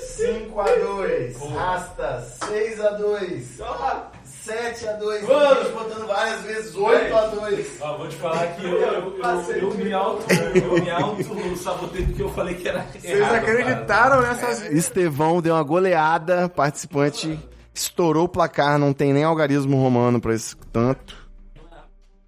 5 0.00 0.60
a 0.60 0.66
2. 0.66 1.42
Rasta, 1.52 2.20
6 2.20 2.80
a 2.80 2.90
2. 2.90 3.60
Olha 3.60 3.70
lá. 3.70 4.12
7 4.42 4.88
a 4.88 4.92
2. 4.92 5.28
Mano. 5.28 5.62
Gente 5.62 5.72
votando 5.72 6.06
várias 6.06 6.40
vezes, 6.42 6.74
8 6.74 7.14
a 7.14 7.26
2. 7.26 7.80
Ó, 7.80 7.98
vou 7.98 8.08
te 8.08 8.16
falar 8.16 8.46
que 8.48 8.64
eu, 8.64 8.80
eu, 8.80 9.18
eu, 9.18 9.56
eu 9.56 9.74
me 9.74 9.92
auto, 9.92 10.24
eu 10.32 10.82
me 10.82 10.90
auto 10.90 11.56
sabotei 11.56 12.06
porque 12.06 12.22
eu 12.22 12.30
falei 12.30 12.54
que 12.54 12.68
era 12.68 12.86
Vocês 12.98 13.22
acreditaram 13.22 14.22
nessas... 14.22 14.62
Estevão 14.72 15.40
deu 15.40 15.54
uma 15.54 15.62
goleada, 15.62 16.48
participante 16.48 17.38
estourou 17.74 18.24
o 18.24 18.28
placar, 18.28 18.78
não 18.78 18.92
tem 18.92 19.12
nem 19.12 19.24
algarismo 19.24 19.76
romano 19.76 20.20
pra 20.20 20.34
esse 20.34 20.56
tanto. 20.72 21.16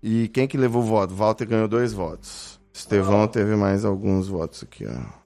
E 0.03 0.29
quem 0.29 0.49
que 0.49 0.57
levou 0.57 0.83
o 0.83 0.87
voto? 0.87 1.15
Walter 1.15 1.47
ganhou 1.47 1.69
dois 1.69 1.93
votos. 1.93 2.61
Estevão 2.73 3.29
teve 3.29 3.55
mais 3.55 3.85
alguns 3.85 4.29
votos 4.29 4.63
aqui, 4.65 4.87
ó. 4.87 5.23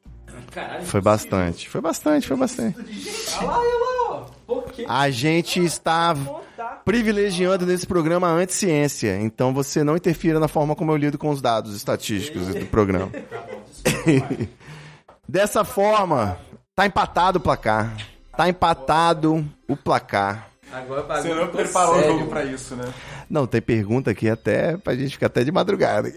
Caralho, 0.50 0.84
Foi 0.84 1.00
bastante, 1.00 1.68
foi 1.68 1.80
bastante, 1.80 2.28
foi 2.28 2.36
bastante. 2.36 2.76
Olha 3.38 3.46
lá, 3.46 3.58
olha 3.58 3.68
lá, 3.68 4.10
ó. 4.10 4.26
A 4.88 5.10
gente 5.10 5.64
está 5.64 6.14
privilegiando 6.84 7.66
nesse 7.66 7.86
programa 7.86 8.28
a 8.28 8.32
anticiência, 8.32 9.18
então 9.20 9.52
você 9.52 9.82
não 9.82 9.96
interfira 9.96 10.38
na 10.38 10.48
forma 10.48 10.76
como 10.76 10.92
eu 10.92 10.96
lido 10.96 11.18
com 11.18 11.30
os 11.30 11.42
dados 11.42 11.74
estatísticos 11.74 12.54
do 12.54 12.66
programa. 12.66 13.10
Dessa 15.28 15.64
forma, 15.64 16.38
tá 16.74 16.86
empatado 16.86 17.38
o 17.38 17.42
placar. 17.42 17.96
Tá 18.36 18.48
empatado 18.48 19.44
o 19.68 19.76
placar. 19.76 20.48
Agora 20.72 21.02
o 21.02 21.06
Você 21.06 21.34
não 21.34 21.48
preparou 21.48 21.98
o 21.98 22.02
jogo 22.02 22.26
pra 22.26 22.44
isso, 22.44 22.76
né? 22.76 22.92
Não, 23.30 23.46
tem 23.46 23.62
pergunta 23.62 24.10
aqui 24.10 24.28
até 24.28 24.76
pra 24.76 24.94
gente 24.94 25.12
ficar 25.12 25.26
até 25.26 25.42
de 25.42 25.50
madrugada. 25.50 26.12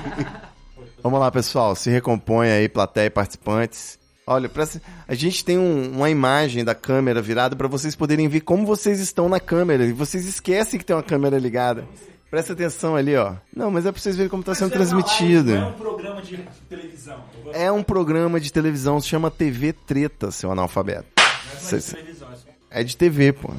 Vamos 1.02 1.20
lá, 1.20 1.30
pessoal. 1.30 1.74
Se 1.74 1.90
recompõe 1.90 2.50
aí, 2.50 2.68
plateia 2.68 3.06
e 3.06 3.10
participantes. 3.10 3.98
Olha, 4.26 4.48
presta- 4.48 4.80
a 5.06 5.14
gente 5.14 5.44
tem 5.44 5.58
um- 5.58 5.90
uma 5.96 6.08
imagem 6.08 6.64
da 6.64 6.74
câmera 6.74 7.20
virada 7.20 7.54
pra 7.54 7.68
vocês 7.68 7.94
poderem 7.94 8.26
ver 8.28 8.40
como 8.40 8.64
vocês 8.64 8.98
estão 9.00 9.28
na 9.28 9.38
câmera. 9.38 9.84
E 9.84 9.92
vocês 9.92 10.24
esquecem 10.24 10.78
que 10.78 10.84
tem 10.84 10.96
uma 10.96 11.02
câmera 11.02 11.38
ligada. 11.38 11.84
Presta 12.30 12.52
atenção 12.54 12.96
ali, 12.96 13.14
ó. 13.14 13.34
Não, 13.54 13.70
mas 13.70 13.86
é 13.86 13.92
pra 13.92 14.00
vocês 14.00 14.16
verem 14.16 14.28
como 14.30 14.42
tá 14.42 14.54
sendo 14.54 14.70
transmitido. 14.72 15.52
Não 15.54 15.66
é 15.66 15.68
um 15.68 15.72
programa 15.72 16.22
de 16.22 16.38
televisão. 16.68 17.16
É 17.52 17.70
um 17.70 17.82
programa 17.82 18.40
de 18.40 18.52
televisão, 18.52 19.00
se 19.00 19.08
chama 19.08 19.30
TV 19.30 19.72
Treta, 19.72 20.30
seu 20.30 20.50
analfabeto. 20.50 21.04
É 22.70 22.82
de 22.82 22.96
TV, 22.96 23.32
pô. 23.32 23.52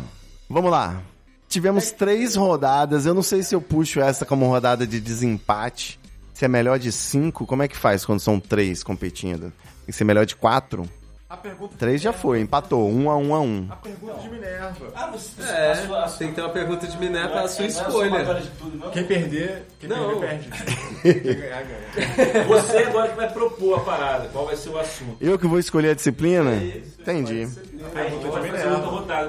Vamos 0.50 0.72
lá. 0.72 1.02
Tivemos 1.48 1.92
três 1.92 2.36
rodadas. 2.36 3.06
Eu 3.06 3.14
não 3.14 3.22
sei 3.22 3.44
se 3.44 3.56
eu 3.56 3.62
puxo 3.62 4.02
essa 4.02 4.26
como 4.26 4.46
rodada 4.48 4.86
de 4.86 5.00
desempate. 5.00 5.98
Se 6.36 6.44
é 6.46 6.48
melhor 6.48 6.78
de 6.78 6.92
cinco, 6.92 7.46
como 7.48 7.64
é 7.64 7.68
que 7.68 7.78
faz 7.78 8.06
quando 8.06 8.20
são 8.20 8.40
três 8.40 8.84
competindo? 8.84 9.42
Tem 9.54 9.88
que 9.88 9.94
ser 9.94 10.04
melhor 10.04 10.26
de 10.26 10.36
quatro? 10.36 10.88
A 11.28 11.36
pergunta, 11.38 11.74
Três 11.80 12.00
já 12.02 12.14
foi, 12.14 12.40
empatou. 12.40 12.88
Um 12.88 13.10
a 13.10 13.18
um 13.18 13.34
a 13.34 13.40
um. 13.40 13.68
a 13.72 13.76
pergunta 13.78 14.14
de 14.20 14.30
Minerva. 14.30 14.88
Ah, 14.94 15.08
você, 15.08 15.42
É, 15.42 15.72
a 15.72 15.76
sua- 15.76 16.04
a 16.04 16.08
sua- 16.08 16.18
tem 16.20 16.28
que 16.30 16.36
ter 16.36 16.42
uma 16.42 16.52
pergunta 16.52 16.86
de 16.86 16.98
Minerva 17.00 17.40
é- 17.40 17.44
à 17.44 17.48
sua 17.48 17.64
é 17.64 17.66
a 17.66 17.70
escolha. 17.70 18.44
tudo? 18.60 18.92
Quem 18.92 19.04
perder, 19.06 19.66
quem 19.80 19.90
Não. 19.90 20.20
perder, 20.20 20.44
perde. 20.44 21.22
Quem 21.24 21.34
ganhar, 21.36 21.64
ganha. 21.64 22.44
Você 22.46 22.78
agora 22.78 23.08
que 23.10 23.16
vai 23.16 23.34
propor 23.34 23.80
a 23.80 23.80
parada. 23.82 24.30
Qual 24.32 24.46
vai 24.46 24.56
ser 24.56 24.70
o 24.70 24.78
assunto? 24.78 25.18
Eu 25.20 25.40
que 25.40 25.48
vou 25.48 25.58
escolher 25.58 25.90
a 25.90 25.94
disciplina? 25.96 26.54
Entendi. 26.54 27.42
Aí 27.42 27.44
a 27.44 27.65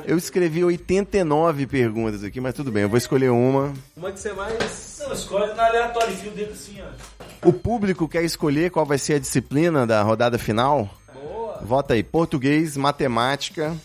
Eu 0.07 0.17
escrevi 0.17 0.65
89 0.65 1.67
perguntas 1.67 2.23
aqui, 2.25 2.41
mas 2.41 2.55
tudo 2.55 2.71
bem, 2.71 2.85
eu 2.85 2.89
vou 2.89 2.99
escolher 2.99 3.31
uma. 3.31 3.73
Uma 3.97 4.13
que 4.13 4.21
você 4.21 4.33
mais. 4.33 4.97
Não, 5.01 5.13
escolhe 5.13 5.55
na 5.55 5.67
aleatório, 5.67 6.13
enfia 6.13 6.31
o 6.31 6.35
dedo 6.35 6.53
assim, 6.53 6.79
ó. 6.83 7.49
O 7.49 7.53
público 7.53 8.09
quer 8.09 8.25
escolher 8.25 8.71
qual 8.71 8.85
vai 8.85 8.99
ser 8.99 9.15
a 9.15 9.19
disciplina 9.19 9.87
da 9.87 10.03
rodada 10.03 10.39
final? 10.39 10.91
Boa. 11.13 11.61
Vota 11.63 11.95
aí: 11.95 12.03
português, 12.03 12.77
matemática, 12.77 13.77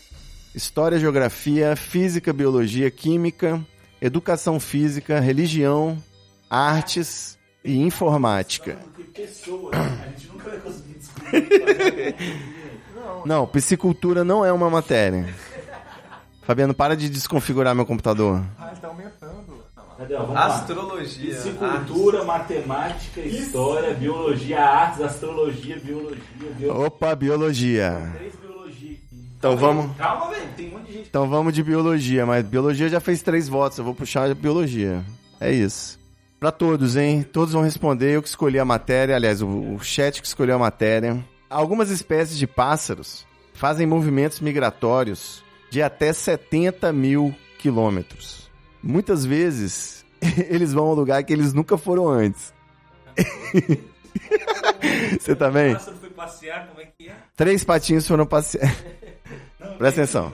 história, 0.56 1.00
geografia, 1.00 1.76
física, 1.76 2.34
biologia, 2.34 2.90
química, 2.90 3.62
educação 4.02 4.60
física, 4.60 5.20
religião, 5.20 6.02
artes 6.50 7.38
e 7.64 7.78
informática. 7.80 8.78
Pessoa, 9.14 9.72
a 9.76 10.08
gente 10.10 10.28
nunca 10.28 10.50
vai 10.50 10.60
conseguir 10.60 10.94
descobrir. 10.98 12.61
Não, 13.26 13.47
psicultura 13.47 14.24
não 14.24 14.43
é 14.45 14.51
uma 14.51 14.70
matéria. 14.70 15.28
Fabiano, 16.43 16.74
para 16.74 16.95
de 16.95 17.09
desconfigurar 17.09 17.76
meu 17.76 17.86
computador. 17.86 18.41
Ah, 18.57 18.70
ele 18.72 18.80
tá 18.80 18.88
aumentando. 18.88 19.62
Cadê? 19.97 20.16
Vamos. 20.18 20.36
Astrologia. 20.36 21.36
Psicultura, 21.36 22.24
matemática, 22.24 23.22
história, 23.22 23.93
biologia, 23.93 24.59
artes, 24.59 25.01
astrologia, 25.01 25.80
biologia, 25.80 26.20
biologia. 26.36 26.74
Opa, 26.74 27.16
biologia. 27.16 28.12
Três 28.16 28.36
biologia 28.36 28.91
aqui. 28.91 29.32
Então 29.38 29.55
vamos, 29.55 29.95
Calma, 29.97 30.30
velho, 30.30 30.47
tem 30.57 30.68
um 30.68 30.72
monte 30.72 30.88
de 30.88 30.93
gente. 30.93 31.07
então 31.07 31.30
vamos 31.30 31.53
de 31.53 31.64
biologia, 31.64 32.26
mas 32.26 32.45
biologia 32.45 32.89
já 32.89 32.99
fez 32.99 33.22
três 33.22 33.47
votos, 33.47 33.78
eu 33.78 33.84
vou 33.84 33.93
puxar 33.93 34.30
a 34.30 34.34
biologia. 34.34 35.03
É 35.39 35.51
isso. 35.51 35.99
Pra 36.39 36.51
todos, 36.51 36.97
hein? 36.97 37.22
Todos 37.22 37.53
vão 37.53 37.62
responder, 37.62 38.16
eu 38.16 38.22
que 38.24 38.28
escolhi 38.28 38.57
a 38.57 38.66
matéria, 38.66 39.16
aliás, 39.16 39.41
o, 39.43 39.47
o 39.47 39.80
chat 39.80 40.20
que 40.20 40.28
escolheu 40.28 40.55
a 40.55 40.59
matéria. 40.59 41.24
Algumas 41.52 41.89
espécies 41.89 42.38
de 42.38 42.47
pássaros 42.47 43.28
fazem 43.54 43.86
movimentos 43.86 44.39
migratórios 44.39 45.43
de 45.70 45.84
até 45.84 46.14
70 46.14 46.93
mil 46.93 47.36
quilômetros. 47.60 48.49
Muitas 48.82 49.26
vezes, 49.26 50.06
eles 50.49 50.72
vão 50.72 50.86
a 50.86 50.91
um 50.91 50.93
lugar 50.93 51.22
que 51.26 51.34
eles 51.34 51.52
nunca 51.52 51.78
foram 51.78 52.08
antes. 52.08 52.54
Você 55.20 55.36
tá 55.36 55.52
pássaro 55.52 55.97
foi 55.97 56.10
passear, 56.12 56.68
como 56.70 56.80
é 56.80 56.86
que 56.86 57.10
é? 57.10 57.16
Três 57.36 57.66
patinhos 57.66 58.08
foram 58.08 58.26
passear. 58.26 58.74
Não, 59.60 59.76
Presta 59.76 60.02
atenção. 60.02 60.34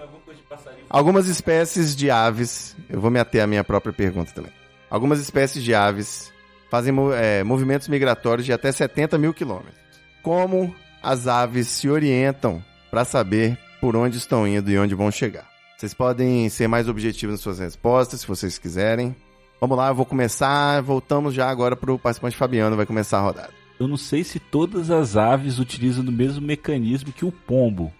Algumas 0.87 1.27
espécies 1.27 1.95
de 1.95 2.11
aves, 2.11 2.77
eu 2.87 3.01
vou 3.01 3.09
me 3.09 3.19
ater 3.19 3.43
à 3.43 3.47
minha 3.47 3.63
própria 3.63 3.91
pergunta 3.91 4.31
também. 4.33 4.51
Algumas 4.87 5.19
espécies 5.19 5.63
de 5.63 5.73
aves 5.73 6.31
fazem 6.69 6.93
é, 7.15 7.43
movimentos 7.43 7.87
migratórios 7.87 8.45
de 8.45 8.53
até 8.53 8.71
70 8.71 9.17
mil 9.17 9.33
quilômetros. 9.33 9.75
Como 10.21 10.75
as 11.07 11.27
aves 11.27 11.67
se 11.67 11.89
orientam 11.89 12.63
para 12.91 13.05
saber 13.05 13.57
por 13.79 13.95
onde 13.95 14.17
estão 14.17 14.47
indo 14.47 14.69
e 14.71 14.77
onde 14.77 14.95
vão 14.95 15.09
chegar? 15.11 15.47
Vocês 15.77 15.93
podem 15.93 16.49
ser 16.49 16.67
mais 16.67 16.89
objetivos 16.89 17.33
nas 17.35 17.41
suas 17.41 17.59
respostas, 17.59 18.21
se 18.21 18.27
vocês 18.27 18.57
quiserem. 18.57 19.15
Vamos 19.61 19.77
lá, 19.77 19.89
eu 19.89 19.95
vou 19.95 20.05
começar. 20.05 20.81
Voltamos 20.81 21.33
já 21.33 21.49
agora 21.49 21.75
para 21.75 21.91
o 21.93 21.99
participante 21.99 22.35
Fabiano, 22.35 22.75
vai 22.75 22.85
começar 22.85 23.19
a 23.19 23.21
rodada. 23.21 23.49
Eu 23.79 23.87
não 23.87 23.97
sei 23.97 24.23
se 24.23 24.39
todas 24.39 24.89
as 24.89 25.15
aves 25.15 25.59
utilizam 25.59 26.03
o 26.03 26.11
mesmo 26.11 26.41
mecanismo 26.45 27.13
que 27.13 27.23
o 27.25 27.31
pombo. 27.31 27.93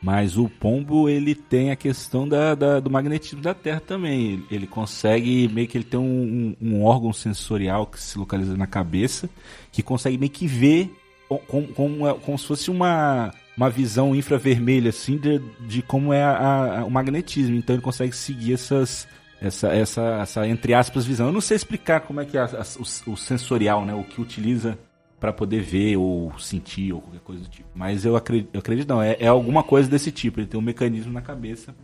Mas 0.00 0.36
o 0.36 0.48
pombo, 0.48 1.08
ele 1.08 1.34
tem 1.34 1.70
a 1.70 1.76
questão 1.76 2.28
da, 2.28 2.54
da- 2.54 2.78
do 2.78 2.90
magnetismo 2.90 3.40
da 3.40 3.54
Terra 3.54 3.80
também. 3.80 4.32
Ele, 4.34 4.44
ele 4.50 4.66
consegue, 4.66 5.48
meio 5.52 5.66
que 5.66 5.76
ele 5.78 5.84
tem 5.84 5.98
um, 5.98 6.54
um- 6.62 6.68
um 6.76 6.84
órgão 6.84 7.12
sensorial 7.12 7.86
que 7.86 7.98
se 8.00 8.18
localiza 8.18 8.56
na 8.56 8.66
cabeça, 8.66 9.28
que 9.72 9.82
consegue 9.82 10.18
meio 10.18 10.30
que 10.30 10.46
ver 10.46 10.94
com- 11.28 11.38
com- 11.38 11.66
como, 11.68 12.14
como 12.20 12.38
se 12.38 12.46
fosse 12.46 12.70
uma, 12.70 13.32
uma 13.56 13.70
visão 13.70 14.14
infravermelha, 14.14 14.90
assim, 14.90 15.16
de, 15.16 15.38
de 15.66 15.82
como 15.82 16.12
é 16.12 16.22
a- 16.22 16.80
a- 16.80 16.84
o 16.84 16.90
magnetismo. 16.90 17.56
Então 17.56 17.74
ele 17.76 17.82
consegue 17.82 18.14
seguir 18.14 18.54
essas, 18.54 19.06
essa, 19.40 19.68
essa, 19.68 20.02
essa, 20.22 20.46
entre 20.48 20.74
aspas, 20.74 21.04
visão. 21.04 21.26
Eu 21.28 21.32
não 21.32 21.40
sei 21.40 21.56
explicar 21.56 22.00
como 22.00 22.20
é 22.20 22.24
que 22.24 22.36
é 22.36 22.40
a- 22.40 22.62
o, 23.06 23.12
o 23.12 23.16
sensorial, 23.16 23.84
né? 23.84 23.94
O 23.94 24.04
que 24.04 24.20
utiliza 24.20 24.78
para 25.20 25.32
poder 25.32 25.62
ver 25.62 25.96
ou 25.96 26.32
sentir 26.38 26.92
ou 26.92 27.00
qualquer 27.00 27.20
coisa 27.20 27.42
do 27.42 27.48
tipo. 27.48 27.68
Mas 27.74 28.04
eu 28.04 28.14
acredito, 28.14 28.50
eu 28.52 28.60
acredito 28.60 28.88
não, 28.88 29.00
é, 29.00 29.16
é 29.18 29.26
alguma 29.26 29.62
coisa 29.62 29.88
desse 29.88 30.12
tipo. 30.12 30.38
Ele 30.40 30.46
tem 30.46 30.60
um 30.60 30.62
mecanismo 30.62 31.12
na 31.12 31.22
cabeça 31.22 31.74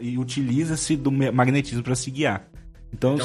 e 0.00 0.18
utiliza-se 0.18 0.96
do 0.96 1.10
magnetismo 1.12 1.82
para 1.82 1.94
se 1.94 2.10
guiar. 2.10 2.48
Então, 2.92 3.16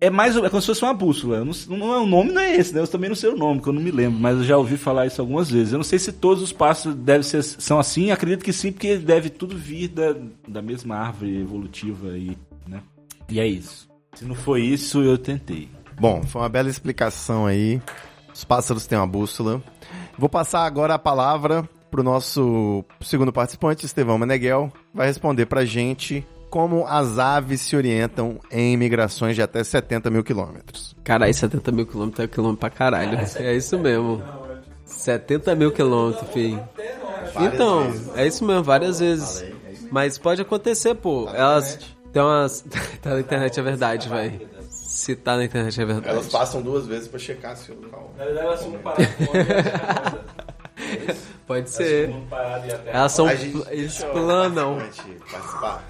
é 0.00 0.10
mais 0.10 0.36
é 0.36 0.48
como 0.48 0.60
se 0.60 0.66
fosse 0.66 0.82
uma 0.82 0.94
bússola. 0.94 1.44
Não, 1.44 1.52
não 1.76 1.94
é 1.94 1.98
o 1.98 2.06
nome 2.06 2.32
não 2.32 2.40
é 2.40 2.54
esse, 2.54 2.74
né? 2.74 2.80
Eu 2.80 2.88
também 2.88 3.08
não 3.08 3.16
sei 3.16 3.30
o 3.30 3.36
nome, 3.36 3.60
que 3.60 3.68
eu 3.68 3.72
não 3.72 3.82
me 3.82 3.90
lembro, 3.90 4.18
mas 4.18 4.38
eu 4.38 4.44
já 4.44 4.56
ouvi 4.56 4.76
falar 4.76 5.06
isso 5.06 5.20
algumas 5.20 5.50
vezes. 5.50 5.72
Eu 5.72 5.78
não 5.78 5.84
sei 5.84 5.98
se 5.98 6.12
todos 6.12 6.42
os 6.42 6.52
passos 6.52 6.94
devem 6.94 7.22
ser 7.22 7.42
são 7.42 7.78
assim, 7.78 8.10
acredito 8.10 8.44
que 8.44 8.52
sim, 8.52 8.72
porque 8.72 8.96
deve 8.96 9.30
tudo 9.30 9.56
vir 9.56 9.88
da, 9.88 10.14
da 10.46 10.62
mesma 10.62 10.96
árvore 10.96 11.40
evolutiva 11.40 12.16
e, 12.16 12.36
né? 12.66 12.80
E 13.28 13.40
é 13.40 13.46
isso. 13.46 13.88
Se 14.14 14.24
não 14.24 14.34
foi 14.34 14.62
isso, 14.62 15.02
eu 15.02 15.18
tentei. 15.18 15.68
Bom, 16.00 16.22
foi 16.22 16.42
uma 16.42 16.48
bela 16.48 16.68
explicação 16.68 17.46
aí. 17.46 17.80
Os 18.32 18.44
pássaros 18.44 18.86
têm 18.86 18.96
uma 18.96 19.06
bússola. 19.06 19.62
Vou 20.16 20.28
passar 20.28 20.64
agora 20.64 20.94
a 20.94 20.98
palavra 20.98 21.68
pro 21.90 22.02
nosso 22.02 22.84
segundo 23.00 23.32
participante, 23.32 23.86
Estevão 23.86 24.18
Meneghel. 24.18 24.72
Vai 24.94 25.06
responder 25.08 25.46
pra 25.46 25.64
gente 25.64 26.24
como 26.50 26.86
as 26.86 27.18
aves 27.18 27.60
se 27.60 27.76
orientam 27.76 28.38
em 28.50 28.76
migrações 28.76 29.34
de 29.34 29.42
até 29.42 29.62
70 29.62 30.10
mil 30.10 30.24
quilômetros. 30.24 30.96
Caralho, 31.04 31.32
70 31.32 31.72
mil 31.72 31.86
quilômetros 31.86 32.24
é 32.24 32.28
quilômetro 32.28 32.60
pra 32.60 32.70
caralho. 32.70 33.18
É 33.36 33.54
isso 33.54 33.78
mesmo. 33.78 34.22
70 34.84 35.54
mil 35.54 35.72
quilômetros, 35.72 36.28
filho. 36.30 36.60
Então, 37.40 37.92
é 38.14 38.26
isso 38.26 38.44
mesmo, 38.44 38.62
várias 38.62 39.00
vezes. 39.00 39.44
Mas 39.90 40.18
pode 40.18 40.42
acontecer, 40.42 40.94
pô. 40.94 41.28
Elas 41.32 41.78
tem 42.12 42.22
umas. 42.22 42.64
tá 43.00 43.10
na 43.10 43.20
internet 43.20 43.58
é 43.58 43.62
verdade, 43.62 44.08
velho. 44.08 44.48
Se 44.70 45.14
tá 45.14 45.36
na 45.36 45.44
internet 45.44 45.80
é 45.80 45.84
verdade. 45.84 46.30
passam 46.30 46.60
duas 46.60 46.86
vezes 46.86 47.08
pra 47.08 47.18
checar 47.18 47.56
se 47.56 47.70
o 47.70 47.80
local. 47.80 48.12
Na 48.16 48.24
verdade, 48.24 48.46
elas 48.46 48.60
são 48.60 48.72
paradas 48.72 49.08
Pode 51.46 51.70
ser. 51.70 52.14
Elas 52.86 53.12
são. 53.12 53.28
Eles 53.30 54.02
planam. 54.04 54.78
Participar. 55.30 55.84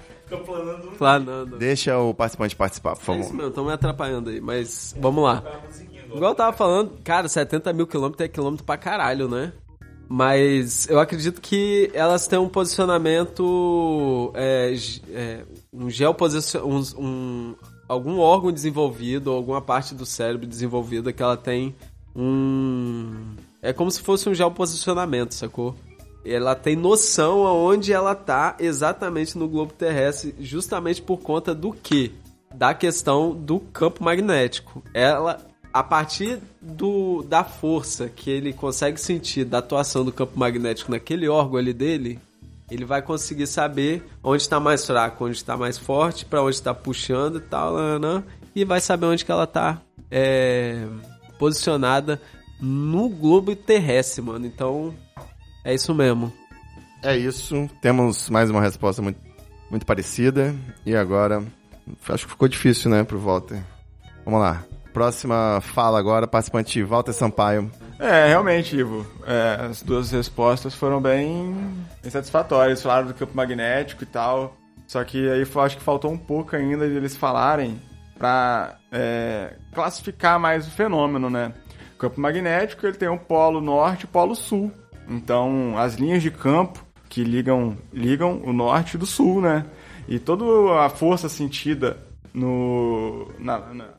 Planando. 0.97 1.57
Deixa 1.57 1.97
o 1.97 2.13
participante 2.13 2.55
participar, 2.55 2.95
por 2.95 2.99
É 3.15 3.19
isso 3.19 3.23
favor. 3.29 3.33
mesmo, 3.35 3.49
estão 3.49 3.65
me 3.65 3.71
atrapalhando 3.73 4.29
aí, 4.29 4.39
mas 4.41 4.95
vamos 4.99 5.23
lá. 5.23 5.43
Igual 6.13 6.31
eu 6.31 6.35
tava 6.35 6.55
falando, 6.55 6.91
cara, 7.03 7.27
70 7.27 7.71
mil 7.73 7.85
quilômetros 7.87 8.25
é 8.25 8.27
quilômetro 8.27 8.65
pra 8.65 8.77
caralho, 8.77 9.27
né? 9.27 9.53
Mas 10.07 10.89
eu 10.89 10.99
acredito 10.99 11.39
que 11.39 11.91
elas 11.93 12.25
têm 12.27 12.39
um 12.39 12.49
posicionamento. 12.49 14.31
É, 14.33 14.73
é, 15.11 15.43
um 15.71 15.89
geoposicion... 15.89 16.61
Um, 16.65 16.81
um- 17.03 17.55
algum 17.87 18.19
órgão 18.19 18.51
desenvolvido, 18.51 19.27
ou 19.31 19.37
alguma 19.37 19.61
parte 19.61 19.95
do 19.95 20.05
cérebro 20.05 20.45
desenvolvida 20.47 21.11
que 21.11 21.23
ela 21.23 21.35
tem 21.37 21.75
um. 22.15 23.11
É 23.61 23.73
como 23.73 23.89
se 23.91 24.01
fosse 24.01 24.29
um 24.29 24.33
geoposicionamento, 24.33 25.33
sacou? 25.33 25.75
Ela 26.25 26.55
tem 26.55 26.75
noção 26.75 27.45
aonde 27.45 27.93
ela 27.93 28.13
tá 28.13 28.55
exatamente 28.59 29.37
no 29.37 29.47
globo 29.47 29.73
terrestre, 29.73 30.35
justamente 30.39 31.01
por 31.01 31.19
conta 31.19 31.55
do 31.55 31.71
que? 31.71 32.13
Da 32.53 32.73
questão 32.73 33.33
do 33.33 33.59
campo 33.59 34.03
magnético. 34.03 34.83
Ela, 34.93 35.39
a 35.71 35.83
partir 35.83 36.39
do, 36.61 37.23
da 37.23 37.43
força 37.43 38.09
que 38.09 38.29
ele 38.29 38.51
consegue 38.51 38.99
sentir 38.99 39.45
da 39.45 39.59
atuação 39.59 40.03
do 40.03 40.11
campo 40.11 40.37
magnético 40.37 40.91
naquele 40.91 41.29
órgão 41.29 41.57
ali 41.57 41.73
dele, 41.73 42.19
ele 42.69 42.85
vai 42.85 43.01
conseguir 43.01 43.47
saber 43.47 44.03
onde 44.23 44.43
está 44.43 44.59
mais 44.59 44.85
fraco, 44.85 45.25
onde 45.25 45.37
está 45.37 45.57
mais 45.57 45.77
forte, 45.77 46.25
para 46.25 46.43
onde 46.43 46.55
está 46.55 46.73
puxando 46.73 47.37
e 47.37 47.41
tal, 47.41 47.75
e 48.55 48.63
vai 48.63 48.79
saber 48.79 49.07
onde 49.07 49.25
que 49.25 49.31
ela 49.31 49.47
tá 49.47 49.81
é, 50.11 50.85
posicionada 51.37 52.21
no 52.59 53.09
globo 53.09 53.55
terrestre, 53.55 54.21
mano. 54.21 54.45
Então, 54.45 54.93
é 55.63 55.73
isso 55.73 55.93
mesmo. 55.93 56.31
É 57.01 57.15
isso. 57.15 57.69
Temos 57.81 58.29
mais 58.29 58.49
uma 58.49 58.61
resposta 58.61 59.01
muito, 59.01 59.19
muito 59.69 59.85
parecida. 59.85 60.55
E 60.85 60.95
agora. 60.95 61.43
Acho 62.07 62.25
que 62.25 62.31
ficou 62.31 62.47
difícil, 62.47 62.91
né, 62.91 63.03
pro 63.03 63.19
Walter. 63.19 63.61
Vamos 64.25 64.41
lá. 64.41 64.63
Próxima 64.93 65.59
fala 65.61 65.97
agora, 65.99 66.27
participante 66.27 66.83
Walter 66.83 67.13
Sampaio. 67.13 67.71
É, 67.99 68.27
realmente, 68.27 68.75
Ivo. 68.75 69.05
é, 69.25 69.65
as 69.65 69.81
duas 69.81 70.11
respostas 70.11 70.73
foram 70.73 71.01
bem, 71.01 71.53
bem 72.01 72.11
satisfatórias. 72.11 72.81
Falaram 72.81 73.07
do 73.07 73.13
campo 73.13 73.35
magnético 73.35 74.03
e 74.03 74.07
tal. 74.07 74.55
Só 74.87 75.03
que 75.03 75.29
aí 75.29 75.43
eu 75.43 75.61
acho 75.61 75.77
que 75.77 75.83
faltou 75.83 76.11
um 76.11 76.17
pouco 76.17 76.55
ainda 76.55 76.87
de 76.87 76.95
eles 76.95 77.15
falarem 77.15 77.79
pra 78.17 78.77
é, 78.91 79.53
classificar 79.73 80.39
mais 80.39 80.67
o 80.67 80.71
fenômeno, 80.71 81.29
né? 81.29 81.53
O 81.95 81.97
campo 81.99 82.19
magnético 82.19 82.85
ele 82.87 82.97
tem 82.97 83.07
o 83.07 83.17
polo 83.17 83.61
norte 83.61 84.01
e 84.01 84.05
o 84.05 84.09
polo 84.09 84.35
sul. 84.35 84.71
Então, 85.09 85.77
as 85.77 85.95
linhas 85.95 86.21
de 86.21 86.29
campo 86.31 86.83
que 87.09 87.23
ligam, 87.23 87.75
ligam 87.91 88.39
o 88.43 88.53
norte 88.53 88.97
do 88.97 89.05
sul, 89.05 89.41
né? 89.41 89.65
E 90.07 90.19
toda 90.19 90.79
a 90.81 90.89
força 90.89 91.27
sentida 91.27 91.97
no, 92.33 93.27
na- 93.39 93.73
na- 93.73 93.89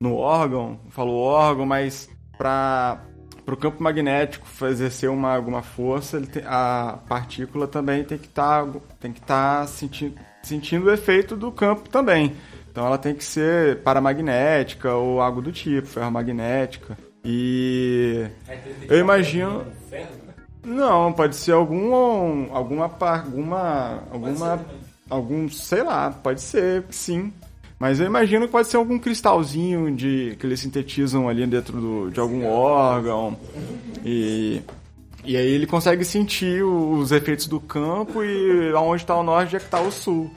no 0.00 0.14
órgão, 0.16 0.80
falo 0.90 1.14
órgão, 1.14 1.64
mas 1.64 2.08
para 2.36 3.00
o 3.46 3.56
campo 3.56 3.82
magnético 3.82 4.46
exercer 4.66 5.08
uma, 5.10 5.34
alguma 5.34 5.62
força, 5.62 6.20
a 6.46 6.98
partícula 7.08 7.66
também 7.66 8.04
tem 8.04 8.18
que 8.18 8.26
estar 8.26 8.66
tem 9.00 9.12
que 9.12 9.20
tá 9.20 9.66
sentindo, 9.66 10.14
sentindo 10.42 10.86
o 10.86 10.92
efeito 10.92 11.36
do 11.36 11.50
campo 11.52 11.88
também. 11.88 12.34
Então 12.70 12.86
ela 12.86 12.98
tem 12.98 13.14
que 13.14 13.24
ser 13.24 13.78
paramagnética 13.82 14.94
ou 14.94 15.20
algo 15.20 15.40
do 15.42 15.52
tipo, 15.52 15.86
ferromagnética. 15.86 16.96
E 17.24 18.26
eu 18.88 18.98
imagino 18.98 19.64
não, 20.64 21.12
pode 21.12 21.36
ser 21.36 21.52
algum 21.52 22.52
alguma 22.54 22.88
par- 22.88 23.24
alguma 23.26 24.02
alguma 24.10 24.60
algum, 25.10 25.48
sei 25.48 25.82
lá, 25.82 26.10
pode 26.10 26.40
ser, 26.40 26.84
sim. 26.90 27.32
Mas 27.78 27.98
eu 27.98 28.06
imagino 28.06 28.46
que 28.46 28.52
pode 28.52 28.68
ser 28.68 28.76
algum 28.76 28.96
cristalzinho 28.98 29.90
de 29.94 30.36
que 30.38 30.46
eles 30.46 30.60
sintetizam 30.60 31.28
ali 31.28 31.44
dentro 31.46 31.80
do, 31.80 32.10
de 32.10 32.20
algum 32.20 32.46
órgão. 32.46 33.36
E 34.04 34.62
e 35.24 35.36
aí 35.36 35.46
ele 35.52 35.66
consegue 35.66 36.04
sentir 36.04 36.64
os 36.64 37.12
efeitos 37.12 37.46
do 37.46 37.60
campo 37.60 38.24
e 38.24 38.72
aonde 38.74 39.02
está 39.02 39.14
o 39.16 39.22
norte 39.22 39.54
é 39.54 39.58
que 39.58 39.64
está 39.64 39.80
o 39.80 39.90
sul. 39.90 40.30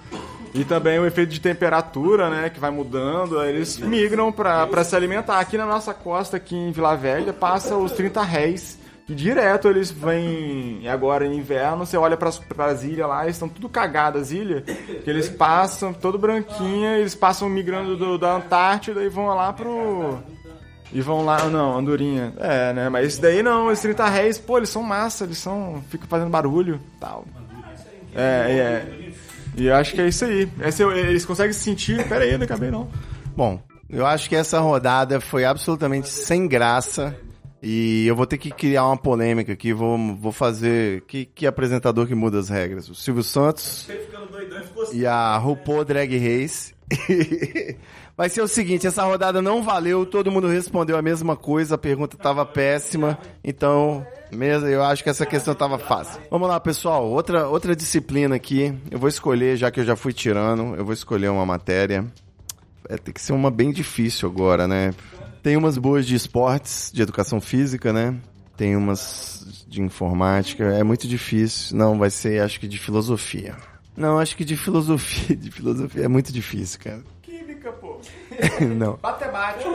E 0.54 0.64
também 0.64 0.98
o 1.00 1.06
efeito 1.06 1.32
de 1.34 1.42
temperatura, 1.42 2.30
né, 2.30 2.50
que 2.50 2.60
vai 2.60 2.72
mudando, 2.72 3.40
aí 3.40 3.50
eles 3.54 3.78
migram 3.78 4.32
para 4.32 4.84
se 4.84 4.96
alimentar. 4.96 5.40
Aqui 5.40 5.58
na 5.58 5.66
nossa 5.66 5.94
costa, 5.94 6.38
aqui 6.38 6.56
em 6.56 6.72
Vila 6.72 6.96
Velha, 6.96 7.34
passa 7.34 7.76
os 7.76 7.92
30 7.92 8.22
réis. 8.24 8.78
E 9.08 9.14
direto 9.14 9.68
eles 9.68 9.92
vêm, 9.92 10.88
agora 10.88 11.26
em 11.28 11.38
inverno, 11.38 11.86
você 11.86 11.96
olha 11.96 12.18
para 12.18 12.30
as 12.66 12.84
ilhas 12.84 13.08
lá, 13.08 13.24
eles 13.24 13.36
estão 13.36 13.48
tudo 13.48 13.70
cagadas 13.70 14.24
as 14.24 14.32
ilhas, 14.32 14.64
que 14.64 15.08
eles 15.10 15.30
passam, 15.30 15.94
todo 15.94 16.18
branquinha, 16.18 16.98
eles 16.98 17.14
passam 17.14 17.48
migrando 17.48 17.96
do- 17.96 18.18
da 18.18 18.36
Antártida 18.36 19.04
e 19.04 19.10
vão 19.10 19.28
lá 19.28 19.54
pro... 19.54 20.18
E 20.92 21.02
vão 21.02 21.24
lá, 21.26 21.44
não, 21.50 21.78
Andorinha. 21.78 22.34
É, 22.40 22.72
né? 22.74 22.90
Mas 22.90 23.08
esse 23.08 23.22
daí 23.22 23.44
não, 23.44 23.70
esses 23.72 23.82
30 23.84 24.06
réis, 24.08 24.38
pô, 24.40 24.58
eles 24.58 24.70
são 24.70 24.82
massa, 24.82 25.26
eles 25.26 25.38
são. 25.40 25.84
ficam 25.90 26.08
fazendo 26.08 26.30
barulho 26.30 26.80
tal. 27.00 27.26
É, 28.16 28.22
é. 28.52 29.12
E 29.58 29.66
eu 29.68 29.76
acho 29.76 29.94
que 29.94 30.02
é 30.02 30.08
isso 30.08 30.24
aí. 30.24 30.50
Esse, 30.62 30.84
eles 30.84 31.26
conseguem 31.26 31.52
sentir. 31.54 32.08
Pera 32.08 32.24
aí, 32.24 32.38
não 32.38 32.46
acabei 32.46 32.72
não. 32.72 32.88
Bom, 33.36 33.60
eu 33.90 34.06
acho 34.06 34.30
que 34.30 34.36
essa 34.36 34.60
rodada 34.60 35.20
foi 35.20 35.44
absolutamente 35.44 36.08
sem 36.08 36.48
graça. 36.48 37.14
E 37.68 38.06
eu 38.06 38.16
vou 38.16 38.28
ter 38.28 38.38
que 38.38 38.52
criar 38.52 38.86
uma 38.86 38.96
polêmica 38.96 39.52
aqui. 39.52 39.74
Vou, 39.74 39.98
vou 40.16 40.32
fazer. 40.32 41.02
Que, 41.08 41.26
que 41.26 41.48
apresentador 41.48 42.06
que 42.06 42.14
muda 42.14 42.38
as 42.38 42.48
regras? 42.48 42.88
O 42.88 42.94
Silvio 42.94 43.24
Santos 43.24 43.90
e 44.94 45.04
a 45.04 45.36
RuPaul 45.36 45.84
Drag 45.84 46.16
Race. 46.16 46.76
Vai 48.16 48.30
ser 48.30 48.44
o 48.44 48.48
seguinte: 48.48 48.86
essa 48.86 49.04
rodada 49.04 49.42
não 49.42 49.64
valeu, 49.64 50.06
todo 50.06 50.32
mundo 50.32 50.48
respondeu 50.48 50.96
a 50.96 51.02
mesma 51.02 51.36
coisa, 51.36 51.74
a 51.74 51.78
pergunta 51.78 52.16
tava 52.16 52.46
péssima. 52.46 53.18
Então, 53.44 54.06
mesmo, 54.32 54.68
eu 54.68 54.84
acho 54.84 55.04
que 55.04 55.10
essa 55.10 55.26
questão 55.26 55.56
tava 55.56 55.80
fácil. 55.80 56.22
Vamos 56.30 56.48
lá, 56.48 56.60
pessoal. 56.60 57.10
Outra, 57.10 57.48
outra 57.48 57.76
disciplina 57.76 58.36
aqui. 58.36 58.78
Eu 58.92 59.00
vou 59.00 59.10
escolher, 59.10 59.58
já 59.58 59.72
que 59.72 59.80
eu 59.80 59.86
já 59.86 59.96
fui 59.96 60.14
tirando, 60.14 60.76
eu 60.76 60.86
vou 60.86 60.94
escolher 60.94 61.30
uma 61.30 61.48
matéria. 61.48 62.06
É, 62.88 62.96
tem 62.96 63.12
que 63.12 63.22
ser 63.22 63.34
uma 63.34 63.50
bem 63.50 63.72
difícil 63.72 64.30
agora, 64.30 64.68
né? 64.68 64.94
Tem 65.46 65.56
umas 65.56 65.78
boas 65.78 66.08
de 66.08 66.16
esportes, 66.16 66.90
de 66.92 67.04
educação 67.04 67.40
física, 67.40 67.94
né? 67.94 68.16
Tem 68.58 68.76
umas 68.76 69.64
de 69.68 69.80
informática. 69.80 70.64
É 70.64 70.82
muito 70.82 71.08
difícil. 71.08 71.78
Não, 71.78 72.00
vai 72.00 72.10
ser, 72.10 72.42
acho 72.42 72.60
que 72.60 72.68
de 72.68 72.80
filosofia. 72.80 73.56
Não, 73.96 74.18
acho 74.18 74.36
que 74.36 74.44
de 74.44 74.58
filosofia. 74.58 75.36
De 75.38 75.52
filosofia 75.52 76.06
é 76.06 76.08
muito 76.08 76.34
difícil, 76.34 76.80
cara. 76.80 77.04
Química, 77.22 77.72
pô. 77.74 78.00
Não. 78.76 78.98
Matemática. 79.04 79.70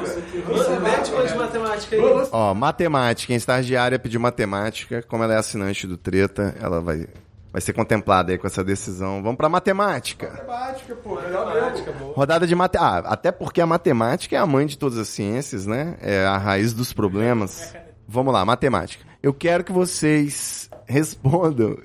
Mete 0.81 1.13
uma 1.13 1.27
de 1.29 1.35
matemática 1.37 1.95
aí. 1.95 2.03
Ó, 2.33 2.53
matemática. 2.53 3.33
Em 3.33 3.37
estagiária 3.37 3.97
pediu 3.97 4.19
matemática. 4.19 5.05
Como 5.07 5.23
ela 5.23 5.35
é 5.35 5.37
assinante 5.37 5.87
do 5.87 5.97
Treta, 5.97 6.53
ela 6.61 6.81
vai, 6.81 7.07
vai 7.53 7.61
ser 7.61 7.73
contemplada 7.73 8.33
aí 8.33 8.39
com 8.39 8.47
essa 8.47 8.63
decisão. 8.63 9.23
Vamos 9.23 9.37
pra 9.37 9.49
matemática. 9.49 10.31
Matemática, 10.31 10.95
pô. 10.97 11.21
Melhor 11.21 11.73
mesmo. 11.73 12.13
Rodada 12.13 12.47
de 12.47 12.55
matemática. 12.55 13.09
Ah, 13.09 13.13
até 13.13 13.33
porque 13.33 13.61
a 13.61 13.67
matemática 13.67 14.37
é 14.37 14.39
a 14.39 14.47
mãe 14.47 14.67
de 14.67 14.79
todas 14.79 14.99
as 14.99 15.09
ciências, 15.09 15.67
né? 15.67 15.97
É 16.01 16.25
a 16.25 16.39
raiz 16.39 16.73
dos 16.73 16.93
problemas. 16.93 17.75
Vamos 18.07 18.33
lá, 18.33 18.45
matemática. 18.45 19.05
Eu 19.23 19.35
quero 19.35 19.65
que 19.65 19.73
vocês 19.73 20.71
respondam. 20.87 21.77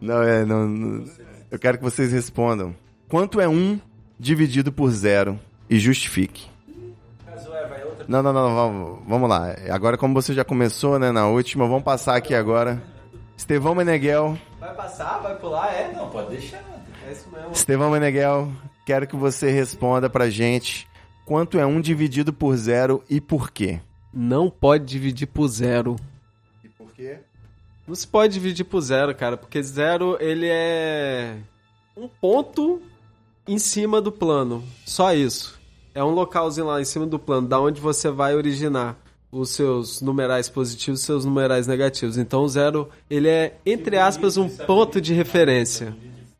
não, 0.00 0.22
é, 0.22 0.44
não, 0.44 0.68
não. 0.68 1.04
Eu 1.50 1.58
quero 1.58 1.78
que 1.78 1.84
vocês 1.84 2.12
respondam. 2.12 2.74
Quanto 3.08 3.40
é 3.40 3.48
1 3.48 3.80
dividido 4.18 4.70
por 4.70 4.90
zero? 4.90 5.38
E 5.70 5.78
justifique. 5.78 6.48
Não, 8.08 8.22
não, 8.22 8.32
não, 8.32 8.54
vamos, 8.54 8.98
vamos 9.06 9.28
lá. 9.28 9.54
Agora, 9.70 9.98
como 9.98 10.14
você 10.14 10.32
já 10.32 10.42
começou, 10.42 10.98
né, 10.98 11.12
na 11.12 11.28
última, 11.28 11.68
vamos 11.68 11.82
passar 11.82 12.16
aqui 12.16 12.34
agora. 12.34 12.82
Estevão 13.36 13.74
Meneghel. 13.74 14.38
Vai 14.58 14.74
passar? 14.74 15.18
Vai 15.18 15.36
pular? 15.36 15.70
É? 15.74 15.92
Não, 15.92 16.08
pode 16.08 16.30
deixar. 16.30 16.64
É 17.06 17.12
isso 17.12 17.28
mesmo. 17.30 17.52
Estevão 17.52 17.90
Meneghel, 17.90 18.50
quero 18.86 19.06
que 19.06 19.14
você 19.14 19.50
responda 19.50 20.08
pra 20.08 20.30
gente 20.30 20.88
quanto 21.26 21.58
é 21.58 21.66
1 21.66 21.82
dividido 21.82 22.32
por 22.32 22.56
zero 22.56 23.04
e 23.10 23.20
por 23.20 23.50
quê? 23.50 23.78
Não 24.10 24.48
pode 24.48 24.86
dividir 24.86 25.26
por 25.26 25.46
zero. 25.46 25.96
E 26.64 26.68
por 26.70 26.90
quê? 26.94 27.18
Não 27.86 27.94
se 27.94 28.06
pode 28.06 28.32
dividir 28.32 28.64
por 28.64 28.80
zero, 28.80 29.14
cara, 29.14 29.36
porque 29.36 29.62
zero 29.62 30.16
ele 30.18 30.48
é 30.48 31.36
um 31.94 32.08
ponto 32.08 32.80
em 33.46 33.58
cima 33.58 34.00
do 34.00 34.10
plano. 34.10 34.64
Só 34.86 35.12
isso. 35.12 35.57
É 35.94 36.02
um 36.02 36.10
localzinho 36.10 36.66
lá 36.66 36.80
em 36.80 36.84
cima 36.84 37.06
do 37.06 37.18
plano, 37.18 37.48
da 37.48 37.60
onde 37.60 37.80
você 37.80 38.10
vai 38.10 38.34
originar 38.34 38.96
os 39.30 39.50
seus 39.50 40.00
numerais 40.00 40.48
positivos 40.48 41.02
e 41.02 41.04
seus 41.04 41.24
numerais 41.24 41.66
negativos. 41.66 42.16
Então 42.16 42.42
o 42.42 42.48
zero, 42.48 42.88
ele 43.10 43.28
é, 43.28 43.56
entre 43.64 43.96
aspas, 43.96 44.36
um 44.36 44.48
ponto 44.48 45.00
de 45.00 45.12
referência. 45.12 45.94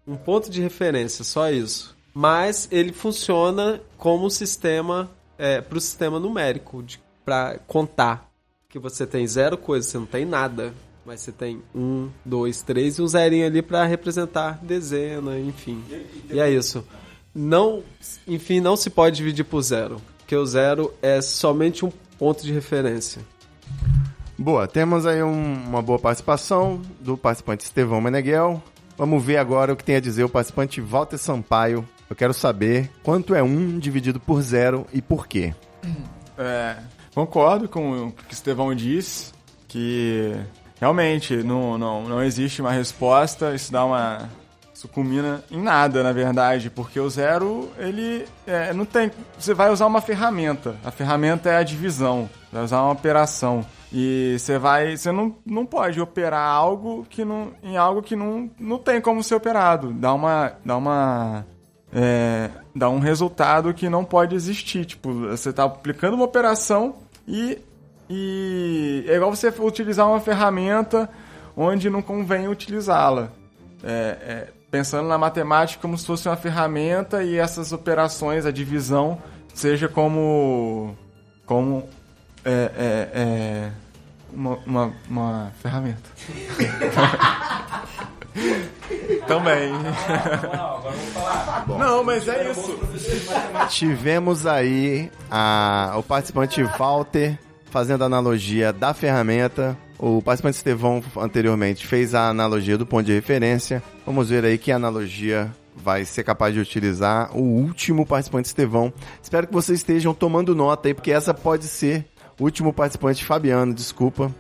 Um 0.07 0.16
ponto 0.16 0.51
de 0.51 0.62
referência, 0.62 1.22
só 1.22 1.51
isso. 1.51 1.96
Mas 2.14 2.66
ele 2.70 2.92
funciona 2.92 3.80
como 3.96 4.26
um 4.26 4.30
sistema, 4.30 5.11
é, 5.36 5.61
para 5.61 5.76
o 5.76 5.80
sistema 5.80 6.18
numérico, 6.18 6.82
para 7.24 7.59
contar. 7.66 8.28
Que 8.70 8.78
você 8.78 9.07
tem 9.07 9.26
zero 9.26 9.57
coisa, 9.57 9.86
você 9.86 9.99
não 9.99 10.07
tem 10.07 10.24
nada. 10.24 10.74
Mas 11.05 11.20
você 11.20 11.32
tem 11.32 11.62
um, 11.74 12.11
dois, 12.24 12.62
três 12.62 12.99
e 12.99 13.03
um 13.03 13.07
zerinho 13.07 13.46
ali 13.46 13.62
para 13.62 13.84
representar 13.84 14.59
dezena, 14.62 15.38
enfim. 15.38 15.82
E 16.30 16.38
é 16.38 16.51
isso. 16.51 16.84
Não, 17.41 17.84
enfim, 18.26 18.61
não 18.61 18.74
se 18.76 18.91
pode 18.91 19.16
dividir 19.16 19.45
por 19.45 19.62
zero. 19.62 20.01
Porque 20.18 20.34
o 20.34 20.45
zero 20.45 20.93
é 21.01 21.20
somente 21.22 21.84
um 21.84 21.93
ponto 22.18 22.43
de 22.43 22.53
referência. 22.53 23.22
Boa, 24.36 24.66
temos 24.66 25.07
aí 25.07 25.22
um- 25.22 25.55
uma 25.68 25.80
boa 25.80 25.99
participação 26.01 26.82
do 27.01 27.16
participante 27.16 27.62
Estevão 27.64 28.01
Meneghel. 28.01 28.61
Vamos 28.97 29.22
ver 29.24 29.36
agora 29.36 29.72
o 29.72 29.76
que 29.76 29.84
tem 29.84 29.95
a 29.97 30.01
dizer 30.01 30.24
o 30.24 30.28
participante 30.28 30.80
Walter 30.80 31.16
Sampaio. 31.16 31.89
Eu 32.11 32.16
quero 32.16 32.34
saber 32.34 32.91
quanto 33.05 33.34
é 33.34 33.43
um 33.43 33.78
dividido 33.78 34.18
por 34.18 34.43
zero 34.43 34.84
e 34.93 35.01
por 35.01 35.28
quê. 35.28 35.55
É, 36.36 36.76
concordo 37.14 37.68
com 37.68 38.07
o 38.09 38.12
que 38.12 38.24
o 38.24 38.32
Estevão 38.32 38.74
disse, 38.74 39.32
que 39.68 40.34
realmente 40.80 41.36
não, 41.36 41.78
não, 41.78 42.09
não 42.09 42.22
existe 42.22 42.61
uma 42.61 42.72
resposta, 42.72 43.55
isso 43.55 43.70
dá 43.70 43.84
uma. 43.84 44.28
Isso 44.79 44.87
culmina 44.87 45.43
em 45.51 45.61
nada, 45.61 46.05
na 46.05 46.12
verdade, 46.12 46.70
porque 46.70 47.01
o 47.01 47.11
zero, 47.11 47.68
ele 47.79 48.24
é, 48.47 48.72
não 48.72 48.85
tem. 48.85 49.11
Você 49.37 49.53
vai 49.53 49.72
usar 49.72 49.87
uma 49.87 50.01
ferramenta. 50.01 50.76
A 50.85 50.93
ferramenta 50.93 51.51
é 51.51 51.57
a 51.57 51.64
divisão, 51.64 52.31
vai 52.53 52.62
usar 52.62 52.83
uma 52.83 52.93
operação. 52.93 53.66
E 53.93 54.37
você 54.39 54.57
vai. 54.57 54.97
Você 54.97 55.11
não, 55.11 55.35
não 55.45 55.66
pode 55.66 56.01
operar 56.01 56.49
algo 56.49 57.05
que 57.11 57.24
não. 57.24 57.51
em 57.61 57.76
algo 57.76 58.01
que 58.01 58.14
não, 58.14 58.49
não 58.57 58.79
tem 58.79 59.01
como 59.01 59.20
ser 59.20 59.35
operado. 59.35 59.93
Dá 59.93 60.14
uma. 60.14 60.53
Dá 60.64 60.76
uma 60.76 61.45
é, 61.93 62.49
dá 62.72 62.89
um 62.89 63.01
resultado 63.01 63.74
que 63.74 63.89
não 63.89 64.05
pode 64.05 64.37
existir. 64.37 64.85
Tipo, 64.85 65.12
você 65.12 65.51
está 65.51 65.64
aplicando 65.64 66.14
uma 66.14 66.24
operação 66.24 66.95
e, 67.26 67.59
e 68.09 69.05
é 69.09 69.16
igual 69.16 69.35
você 69.35 69.53
utilizar 69.59 70.07
uma 70.07 70.20
ferramenta 70.20 71.11
onde 71.57 71.91
não 71.91 72.01
convém 72.01 72.47
utilizá-la. 72.47 73.33
É, 73.83 74.18
é, 74.20 74.57
pensando 74.71 75.09
na 75.09 75.16
matemática 75.19 75.81
como 75.81 75.97
se 75.97 76.07
fosse 76.07 76.29
uma 76.29 76.37
ferramenta 76.37 77.23
e 77.23 77.37
essas 77.39 77.73
operações, 77.73 78.45
a 78.47 78.51
divisão, 78.51 79.19
seja 79.55 79.89
como, 79.89 80.97
como 81.47 81.89
é, 82.45 82.51
é, 82.77 83.09
é, 83.14 83.71
uma, 84.33 84.57
uma, 84.66 84.93
uma 85.09 85.53
ferramenta. 85.62 86.09
Também. 89.27 89.73
Não, 91.79 92.05
mas 92.05 92.29
é 92.29 92.51
isso. 92.51 92.79
Tivemos 93.71 94.47
aí 94.47 95.11
a- 95.31 95.95
o 95.97 96.03
participante 96.03 96.62
Walter 96.62 97.39
fazendo 97.71 98.05
analogia 98.05 98.73
da 98.73 98.95
ferramenta. 98.95 99.77
O 99.99 100.22
participante 100.22 100.57
Estevão 100.57 101.03
anteriormente 101.16 101.86
fez 101.86 102.14
a 102.14 102.28
analogia 102.28 102.78
do 102.78 102.86
ponto 102.86 103.05
de 103.05 103.12
referência. 103.12 103.82
Vamos 104.07 104.30
ver 104.30 104.44
aí 104.44 104.57
que 104.57 104.70
analogia 104.70 105.53
vai 105.74 106.05
ser 106.05 106.22
capaz 106.22 106.55
de 106.55 106.61
utilizar 106.61 107.36
o 107.36 107.42
último 107.42 108.07
participante 108.07 108.46
Estevão. 108.46 108.92
Espero 109.22 109.46
que 109.46 109.53
vocês 109.53 109.80
estejam 109.80 110.14
tomando 110.14 110.55
nota 110.55 110.88
aí, 110.88 110.94
porque 110.94 111.11
essa 111.11 111.34
pode 111.34 111.64
ser 111.64 112.07
o 112.38 112.44
último 112.44 112.72
participante 112.72 113.24
Fabiano, 113.24 113.74
desculpa. 113.74 114.32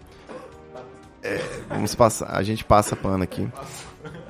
É, 1.22 1.40
vamos 1.68 1.94
passar, 1.94 2.30
a 2.30 2.42
gente 2.42 2.64
passa 2.64 2.94
pano 2.94 3.24
aqui. 3.24 3.48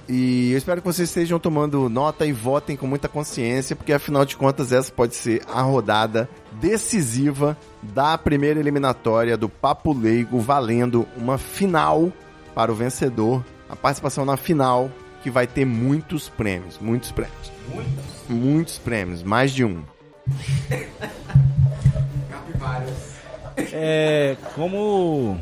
E 0.08 0.52
eu 0.52 0.58
espero 0.58 0.80
que 0.80 0.86
vocês 0.86 1.06
estejam 1.06 1.38
tomando 1.38 1.86
nota 1.90 2.24
e 2.24 2.32
votem 2.32 2.76
com 2.76 2.86
muita 2.86 3.08
consciência, 3.08 3.76
porque 3.76 3.92
afinal 3.92 4.24
de 4.24 4.36
contas 4.38 4.72
essa 4.72 4.90
pode 4.90 5.14
ser 5.14 5.42
a 5.46 5.60
rodada 5.60 6.26
decisiva 6.52 7.54
da 7.82 8.16
primeira 8.16 8.58
eliminatória 8.58 9.36
do 9.36 9.50
Papo 9.50 9.92
Leigo, 9.92 10.40
valendo 10.40 11.06
uma 11.14 11.36
final 11.36 12.10
para 12.54 12.72
o 12.72 12.74
vencedor, 12.74 13.44
a 13.68 13.76
participação 13.76 14.24
na 14.24 14.38
final, 14.38 14.90
que 15.22 15.30
vai 15.30 15.46
ter 15.46 15.66
muitos 15.66 16.26
prêmios, 16.28 16.78
muitos 16.80 17.12
prêmios. 17.12 17.52
Muitos? 17.68 18.04
Muitos 18.30 18.78
prêmios, 18.78 19.22
mais 19.22 19.52
de 19.52 19.62
um. 19.62 19.82
É, 23.72 24.36
como 24.54 25.38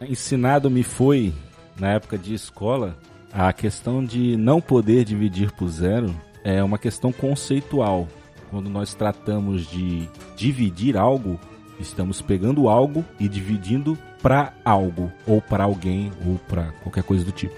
ensinado 0.00 0.68
me 0.68 0.82
foi 0.82 1.32
na 1.78 1.92
época 1.92 2.18
de 2.18 2.34
escola, 2.34 2.96
a 3.32 3.52
questão 3.52 4.04
de 4.04 4.36
não 4.36 4.60
poder 4.60 5.04
dividir 5.04 5.52
por 5.52 5.68
zero 5.68 6.14
é 6.42 6.62
uma 6.62 6.78
questão 6.78 7.12
conceitual. 7.12 8.08
Quando 8.50 8.70
nós 8.70 8.94
tratamos 8.94 9.66
de 9.66 10.08
dividir 10.36 10.96
algo, 10.96 11.38
estamos 11.78 12.22
pegando 12.22 12.68
algo 12.68 13.04
e 13.20 13.28
dividindo 13.28 13.98
para 14.22 14.52
algo, 14.64 15.12
ou 15.26 15.40
para 15.40 15.64
alguém, 15.64 16.10
ou 16.26 16.38
para 16.48 16.72
qualquer 16.82 17.02
coisa 17.02 17.24
do 17.24 17.32
tipo. 17.32 17.54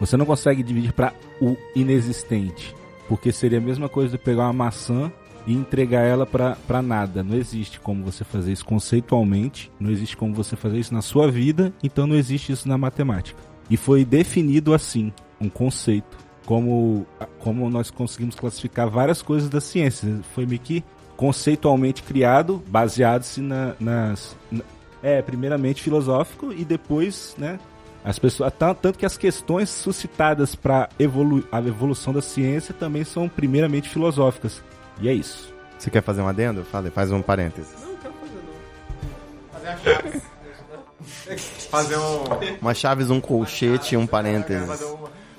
Você 0.00 0.16
não 0.16 0.26
consegue 0.26 0.62
dividir 0.62 0.92
para 0.92 1.12
o 1.40 1.56
inexistente, 1.76 2.74
porque 3.08 3.30
seria 3.30 3.58
a 3.58 3.62
mesma 3.62 3.88
coisa 3.88 4.18
de 4.18 4.22
pegar 4.22 4.44
uma 4.44 4.52
maçã 4.52 5.12
e 5.46 5.52
entregar 5.54 6.02
ela 6.02 6.26
para 6.26 6.82
nada. 6.82 7.22
Não 7.22 7.36
existe 7.36 7.78
como 7.78 8.04
você 8.04 8.24
fazer 8.24 8.52
isso 8.52 8.64
conceitualmente, 8.64 9.70
não 9.78 9.90
existe 9.90 10.16
como 10.16 10.34
você 10.34 10.56
fazer 10.56 10.78
isso 10.78 10.92
na 10.92 11.02
sua 11.02 11.30
vida, 11.30 11.72
então 11.82 12.06
não 12.06 12.16
existe 12.16 12.52
isso 12.52 12.68
na 12.68 12.76
matemática. 12.76 13.51
E 13.72 13.76
foi 13.78 14.04
definido 14.04 14.74
assim, 14.74 15.10
um 15.40 15.48
conceito, 15.48 16.18
como, 16.44 17.06
como 17.38 17.70
nós 17.70 17.90
conseguimos 17.90 18.34
classificar 18.34 18.86
várias 18.90 19.22
coisas 19.22 19.48
da 19.48 19.62
ciência. 19.62 20.20
Foi 20.34 20.44
meio 20.44 20.60
que 20.60 20.84
conceitualmente 21.16 22.02
criado, 22.02 22.62
baseado-se 22.68 23.40
na, 23.40 23.74
nas. 23.80 24.36
na- 24.50 24.62
é, 25.02 25.22
primeiramente 25.22 25.82
filosófico 25.82 26.52
e 26.52 26.66
depois, 26.66 27.34
né? 27.38 27.58
As 28.04 28.18
pessoas, 28.18 28.52
tan- 28.58 28.74
tanto 28.74 28.98
que 28.98 29.06
as 29.06 29.16
questões 29.16 29.70
suscitadas 29.70 30.54
para 30.54 30.90
evolu 30.98 31.42
a 31.50 31.58
evolução 31.60 32.12
da 32.12 32.20
ciência 32.20 32.74
também 32.74 33.04
são 33.04 33.26
primeiramente 33.26 33.88
filosóficas. 33.88 34.62
E 35.00 35.08
é 35.08 35.14
isso. 35.14 35.50
Você 35.78 35.88
quer 35.90 36.02
fazer 36.02 36.20
um 36.20 36.28
adendo? 36.28 36.62
Fala, 36.64 36.90
faz 36.90 37.10
um 37.10 37.22
parênteses. 37.22 37.72
Fazer 39.50 40.22
um. 41.98 42.58
Uma 42.60 42.74
chaves, 42.74 43.10
um 43.10 43.20
colchete 43.20 43.94
e 43.94 43.98
um 43.98 44.06
parênteses. 44.06 44.66
Fazer. 44.66 44.96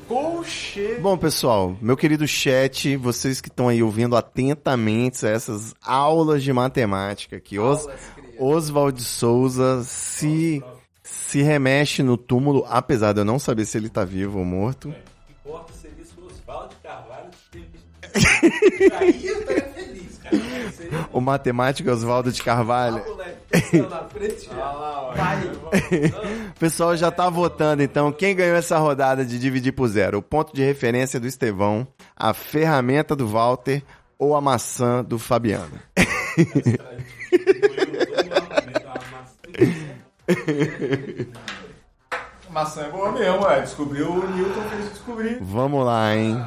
Colchete. 0.07 1.01
Bom, 1.01 1.17
pessoal, 1.17 1.75
meu 1.81 1.95
querido 1.95 2.27
chat, 2.27 2.95
vocês 2.97 3.39
que 3.39 3.47
estão 3.47 3.69
aí 3.69 3.81
ouvindo 3.81 4.15
atentamente 4.15 5.25
essas 5.25 5.73
aulas 5.81 6.43
de 6.43 6.51
matemática 6.51 7.39
que 7.39 7.57
Os, 7.57 7.87
Oswald 8.37 9.01
Souza 9.01 9.83
se, 9.83 10.61
se 11.01 11.41
remexe 11.41 12.03
no 12.03 12.17
túmulo, 12.17 12.65
apesar 12.67 13.13
de 13.13 13.21
eu 13.21 13.25
não 13.25 13.39
saber 13.39 13.65
se 13.65 13.77
ele 13.77 13.89
tá 13.89 14.03
vivo 14.03 14.39
ou 14.39 14.45
morto. 14.45 14.93
Importa 15.29 15.71
o 15.71 15.75
serviço 15.75 16.15
Oswaldo 16.25 16.75
Carvalho. 16.83 17.29
O 21.11 21.21
matemático 21.21 21.89
Oswaldo 21.89 22.31
de 22.31 22.41
Carvalho. 22.41 23.01
O 26.55 26.59
pessoal 26.59 26.95
já 26.95 27.11
tá 27.11 27.29
votando, 27.29 27.83
então. 27.83 28.11
Quem 28.11 28.35
ganhou 28.35 28.55
essa 28.55 28.77
rodada 28.77 29.25
de 29.25 29.37
dividir 29.37 29.73
por 29.73 29.87
zero? 29.87 30.19
O 30.19 30.21
ponto 30.21 30.55
de 30.55 30.63
referência 30.63 31.19
do 31.19 31.27
Estevão, 31.27 31.87
a 32.15 32.33
ferramenta 32.33 33.15
do 33.15 33.27
Walter 33.27 33.83
ou 34.17 34.35
a 34.35 34.41
maçã 34.41 35.03
do 35.03 35.19
Fabiano? 35.19 35.79
Maçã 42.53 42.81
é 42.83 42.89
boa 42.89 43.11
mesmo, 43.11 43.47
é. 43.47 43.61
Descobriu 43.61 44.11
o 44.11 44.29
Newton, 44.29 44.61
fez 44.69 44.89
descobrir. 44.91 45.37
Vamos 45.41 45.85
lá, 45.85 46.15
hein? 46.15 46.37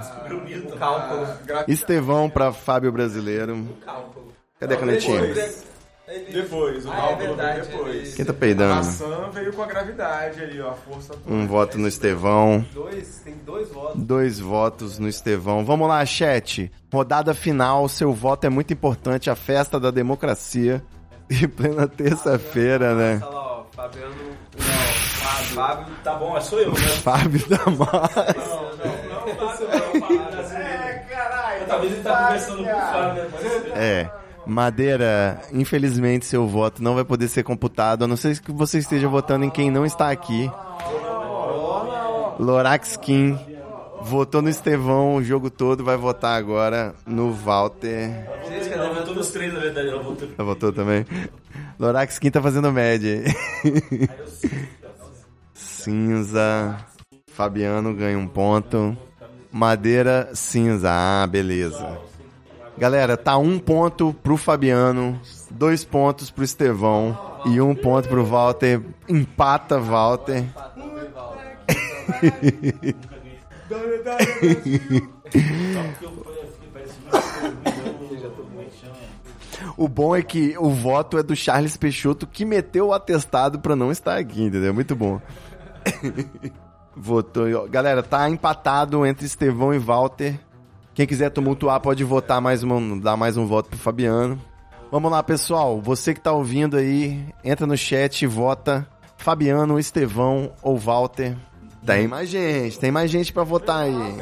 Cálculo. 0.79 1.27
Estevão 1.67 2.31
pra 2.31 2.53
Fábio 2.53 2.93
Brasileiro. 2.93 3.67
Cadê 4.61 4.75
a 4.75 4.77
canetinha? 4.77 5.21
Depois, 6.33 6.87
o 6.87 6.91
Ah, 6.91 6.95
é 6.95 6.97
cálculo 7.01 7.19
veio 7.19 7.35
verdade, 7.37 7.69
depois. 7.69 8.15
Quem 8.15 8.25
tá 8.25 8.31
A 8.31 8.35
peidando? 8.35 8.75
maçã 8.77 9.29
veio 9.33 9.53
com 9.53 9.63
a 9.63 9.67
gravidade 9.67 10.41
ali, 10.41 10.61
ó. 10.61 10.71
A 10.71 10.75
força 10.75 11.15
toda. 11.15 11.35
Um 11.35 11.47
voto 11.49 11.77
no 11.79 11.89
Estevão. 11.89 12.65
Dois, 12.73 13.21
tem 13.25 13.35
dois 13.45 13.69
votos. 13.71 14.01
Dois 14.03 14.39
votos 14.39 14.99
no 15.01 15.09
Estevão. 15.09 15.65
Vamos 15.65 15.89
lá, 15.89 16.07
chat. 16.07 16.71
Rodada 16.93 17.35
final. 17.35 17.89
Seu 17.89 18.13
voto 18.13 18.47
é 18.47 18.49
muito 18.49 18.73
importante. 18.73 19.29
A 19.29 19.35
festa 19.35 19.81
da 19.81 19.91
democracia. 19.91 20.81
E 21.29 21.49
plena 21.49 21.89
terça-feira, 21.89 22.95
né? 22.95 23.21
Olha 23.21 23.35
lá, 23.35 23.59
ó, 23.59 23.65
Fabiano, 23.75 24.15
Fábio. 24.57 25.55
Fábio. 25.55 25.87
Tá 26.03 26.15
bom, 26.15 26.41
sou 26.41 26.59
eu, 26.61 26.73
né? 26.73 26.79
Fábio 27.03 27.49
da 27.49 27.59
Massa. 27.71 28.37
Talvez 31.67 31.93
ele 31.93 32.03
tá 32.03 32.27
conversando 32.27 32.65
com 32.65 32.71
o 32.71 32.81
Fábio, 32.81 33.23
né? 33.23 33.31
É. 33.75 34.11
Madeira, 34.47 35.41
infelizmente 35.53 36.25
seu 36.25 36.47
voto 36.47 36.81
não 36.81 36.95
vai 36.95 37.05
poder 37.05 37.27
ser 37.27 37.43
computado, 37.43 38.05
a 38.05 38.07
não 38.07 38.17
ser 38.17 38.41
que 38.41 38.53
você 38.53 38.79
esteja 38.79 39.09
votando 39.09 39.45
em 39.45 39.51
quem 39.51 39.73
não 39.73 39.85
está 39.85 40.09
aqui. 40.11 40.49
Lorax 42.39 42.97
Kim 42.97 43.37
votou 44.07 44.41
no 44.41 44.49
Estevão 44.49 45.17
o 45.17 45.23
jogo 45.23 45.51
todo, 45.51 45.85
vai 45.85 45.97
votar 45.97 46.39
agora 46.39 46.95
no 47.05 47.33
Walter. 47.33 48.09
Gente, 48.49 48.71
cadê 48.71 48.95
votou 48.95 49.15
nos 49.17 49.31
três, 49.31 49.53
na 49.53 49.59
verdade. 49.59 49.89
Eu 49.89 50.03
votou. 50.03 50.29
Já 50.39 50.45
votou 50.45 50.73
também? 50.73 51.05
Lorax 51.79 52.19
Kim 52.19 52.31
tá 52.31 52.41
fazendo 52.41 52.73
média. 52.73 53.25
Cinza. 55.53 56.77
Fabiano 57.27 57.93
ganha 57.95 58.17
um 58.17 58.29
ponto. 58.29 58.97
Madeira, 59.51 60.31
cinza. 60.35 60.91
Ah, 60.91 61.27
beleza. 61.27 61.99
Galera, 62.79 63.17
tá 63.17 63.37
um 63.37 63.59
ponto 63.59 64.15
pro 64.23 64.37
Fabiano, 64.37 65.19
dois 65.51 65.83
pontos 65.83 66.31
pro 66.31 66.45
Estevão 66.45 67.19
e 67.47 67.61
um 67.61 67.75
ponto 67.75 68.09
pro 68.09 68.25
Walter. 68.25 68.83
Empata 69.09 69.81
Walter. 69.81 70.45
O 79.77 79.89
bom 79.89 80.17
é 80.17 80.23
que 80.23 80.57
o 80.59 80.71
voto 80.71 81.19
é 81.19 81.23
do 81.23 81.37
Charles 81.37 81.77
Peixoto 81.77 82.27
que 82.27 82.45
meteu 82.45 82.89
o 82.89 82.93
atestado 82.93 83.59
pra 83.59 83.77
não 83.77 83.91
estar 83.91 84.17
aqui, 84.17 84.45
entendeu? 84.45 84.73
Muito 84.73 84.97
bom. 84.97 85.21
Votou. 86.97 87.69
Galera, 87.69 88.03
tá 88.03 88.29
empatado 88.29 89.05
entre 89.05 89.27
Estevão 89.27 89.75
e 89.75 89.79
Walter. 89.79 90.39
Quem 90.95 91.07
quiser 91.07 91.31
tumultuar 91.31 91.81
pode 91.81 92.03
votar 92.05 92.41
mais 92.41 92.63
uma, 92.63 92.99
dar 92.99 93.17
mais 93.17 93.37
um 93.37 93.47
voto 93.47 93.69
pro 93.69 93.79
Fabiano. 93.79 94.41
Vamos 94.91 95.11
lá, 95.11 95.23
pessoal. 95.23 95.81
Você 95.81 96.15
que 96.15 96.21
tá 96.21 96.33
ouvindo 96.33 96.77
aí, 96.77 97.23
entra 97.45 97.67
no 97.67 97.77
chat 97.77 98.23
e 98.23 98.27
vota 98.27 98.87
Fabiano, 99.19 99.79
Estevão 99.79 100.53
ou 100.63 100.79
Walter. 100.79 101.37
Tem 101.87 102.09
mais 102.09 102.29
gente, 102.29 102.79
tem 102.79 102.91
mais 102.91 103.11
gente 103.11 103.33
pra 103.33 103.45
votar 103.45 103.83
aí. 103.83 104.17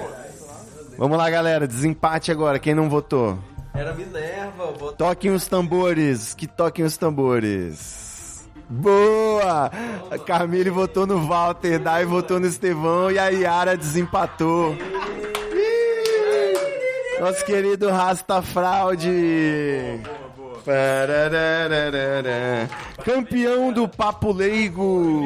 Vamos 0.98 1.16
lá, 1.16 1.28
galera. 1.30 1.66
Desempate 1.66 2.30
agora. 2.30 2.58
Quem 2.58 2.74
não 2.74 2.88
votou? 2.90 3.38
Era 3.74 3.92
Minerva, 3.92 4.72
vou 4.78 4.92
Toquem 4.92 5.32
os 5.32 5.48
tambores, 5.48 6.32
que 6.34 6.46
toquem 6.46 6.84
os 6.84 6.96
tambores. 6.96 8.48
Boa! 8.68 9.70
A 10.10 10.18
Camille 10.18 10.70
votou 10.70 11.06
no 11.06 11.26
Walter, 11.26 11.80
Dai 11.80 12.04
votou 12.04 12.38
no 12.38 12.46
Estevão 12.46 13.10
e 13.10 13.18
a 13.18 13.28
Yara 13.28 13.76
desempatou. 13.76 14.76
Nosso 17.20 17.44
querido 17.44 17.90
Rasta 17.90 18.40
Fraude. 18.42 20.00
Campeão 23.04 23.72
do 23.72 23.88
Papo 23.88 24.32
Leigo. 24.32 25.20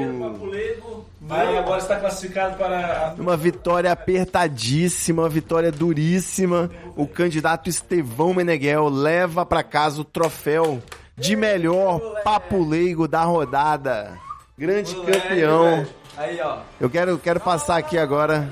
Vai, 1.28 1.58
agora 1.58 1.78
está 1.78 1.96
classificado 1.96 2.56
para. 2.56 3.14
Uma 3.18 3.36
vitória 3.36 3.92
apertadíssima, 3.92 5.24
uma 5.24 5.28
vitória 5.28 5.70
duríssima. 5.70 6.70
O 6.96 7.06
candidato 7.06 7.68
Estevão 7.68 8.32
Meneghel 8.32 8.88
leva 8.88 9.44
para 9.44 9.62
casa 9.62 10.00
o 10.00 10.04
troféu 10.04 10.82
de 11.14 11.36
melhor 11.36 12.00
papo 12.24 12.66
leigo 12.66 13.06
da 13.06 13.24
rodada. 13.24 14.18
Grande 14.56 14.94
campeão. 14.94 15.86
Aí, 16.16 16.40
ó. 16.40 16.60
Eu 16.80 16.88
quero, 16.88 17.18
quero 17.18 17.40
passar 17.40 17.76
aqui 17.76 17.98
agora. 17.98 18.48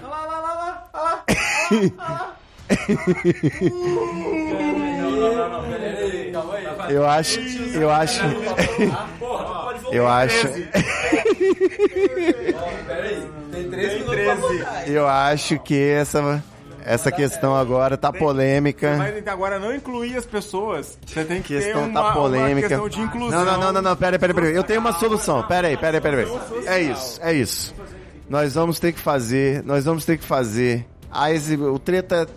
Peraí, 5.71 6.31
calma 6.31 6.55
aí. 6.55 6.67
Eu 6.95 7.09
acho, 7.09 7.41
eu 7.41 7.91
acho, 7.91 8.21
eu 9.91 10.07
acho, 10.07 10.47
Peraí, 12.87 13.23
tem 13.53 13.71
três 13.71 13.93
minutos 13.95 14.25
pra 14.25 14.35
votar. 14.35 14.89
eu 14.89 15.07
acho 15.07 15.59
que 15.61 15.79
essa, 15.79 16.43
essa 16.85 17.11
questão 17.13 17.55
agora 17.55 17.97
tá 17.97 18.13
polêmica. 18.13 18.97
Mas 18.97 19.27
agora 19.27 19.59
não 19.59 19.75
incluir 19.75 20.17
as 20.17 20.27
pessoas. 20.27 20.99
Você 21.07 21.25
tem 21.25 21.43
que 21.43 21.55
ter 21.55 21.65
questão 21.65 21.89
uma, 21.89 22.03
tá 22.03 22.13
polêmica. 22.13 22.51
uma 22.53 22.69
questão 22.69 22.89
de 22.89 23.01
inclusão. 23.01 23.45
Não, 23.45 23.53
não, 23.53 23.61
não, 23.61 23.73
não, 23.73 23.83
não, 23.83 23.97
pera, 23.97 24.19
pera, 24.19 24.35
pera. 24.35 24.51
Eu 24.51 24.65
tenho 24.65 24.81
uma 24.81 24.93
solução. 24.93 25.43
Pera 25.47 25.69
aí, 25.69 25.77
pera 25.77 25.97
aí, 25.97 26.01
pera 26.01 26.17
aí. 26.19 26.67
É 26.67 26.81
isso, 26.81 27.21
é 27.23 27.33
isso. 27.33 27.75
Nós 28.29 28.55
vamos 28.55 28.81
ter 28.81 28.93
que 28.93 29.01
fazer, 29.01 29.63
nós 29.65 29.85
vamos 29.85 30.05
ter 30.05 30.19
que 30.19 30.25
fazer. 30.25 30.85
A 31.11 31.33
exi... 31.33 31.57
O 31.57 31.79
treta. 31.79 32.29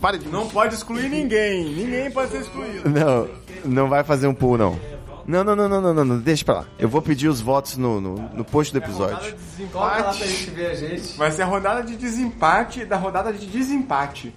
Para 0.00 0.18
de. 0.18 0.28
Não 0.28 0.48
pode 0.48 0.74
excluir 0.74 1.08
ninguém. 1.08 1.64
Ninguém 1.64 2.10
pode 2.10 2.30
ser 2.30 2.42
excluído. 2.42 2.88
Não, 2.88 3.28
não 3.64 3.88
vai 3.88 4.04
fazer 4.04 4.26
um 4.26 4.34
pull, 4.34 4.58
não. 4.58 4.78
Não, 5.26 5.44
não, 5.44 5.54
não, 5.54 5.68
não, 5.68 5.80
não, 5.80 5.94
não, 5.94 6.04
não, 6.04 6.18
deixa 6.18 6.44
pra 6.44 6.54
lá. 6.54 6.64
Eu 6.78 6.88
vou 6.88 7.02
pedir 7.02 7.28
os 7.28 7.40
votos 7.40 7.76
no, 7.76 8.00
no, 8.00 8.14
no 8.14 8.44
post 8.44 8.72
do 8.72 8.78
episódio. 8.78 9.34
Coloca 9.72 9.96
lá 9.96 10.02
pra 10.02 10.26
gente 10.26 10.50
ver 10.50 10.66
a 10.66 10.74
gente. 10.74 11.16
Vai 11.16 11.30
ser 11.30 11.42
a 11.42 11.46
rodada 11.46 11.82
de 11.82 11.96
desempate 11.96 12.84
da 12.84 12.96
rodada 12.96 13.32
de 13.32 13.46
desempate. 13.46 14.34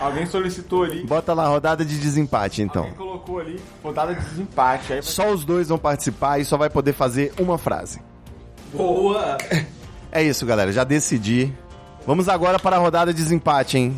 Alguém 0.00 0.24
solicitou 0.24 0.84
ali. 0.84 1.04
Bota 1.04 1.34
lá, 1.34 1.46
rodada 1.46 1.84
de 1.84 1.98
desempate, 1.98 2.62
então. 2.62 2.84
Alguém 2.84 2.96
colocou 2.96 3.38
ali, 3.38 3.60
rodada 3.82 4.14
de 4.14 4.24
desempate. 4.24 4.94
Aí 4.94 5.02
Só 5.02 5.30
os 5.30 5.44
dois 5.44 5.68
vão 5.68 5.78
participar 5.78 6.38
e 6.38 6.44
só 6.44 6.56
vai 6.56 6.70
poder 6.70 6.94
fazer 6.94 7.32
uma 7.38 7.58
frase. 7.58 8.00
Boa! 8.72 9.36
É 10.12 10.20
isso, 10.24 10.44
galera, 10.44 10.72
já 10.72 10.82
decidi. 10.82 11.54
Vamos 12.04 12.28
agora 12.28 12.58
para 12.58 12.74
a 12.74 12.78
rodada 12.80 13.14
de 13.14 13.22
desempate, 13.22 13.78
hein? 13.78 13.94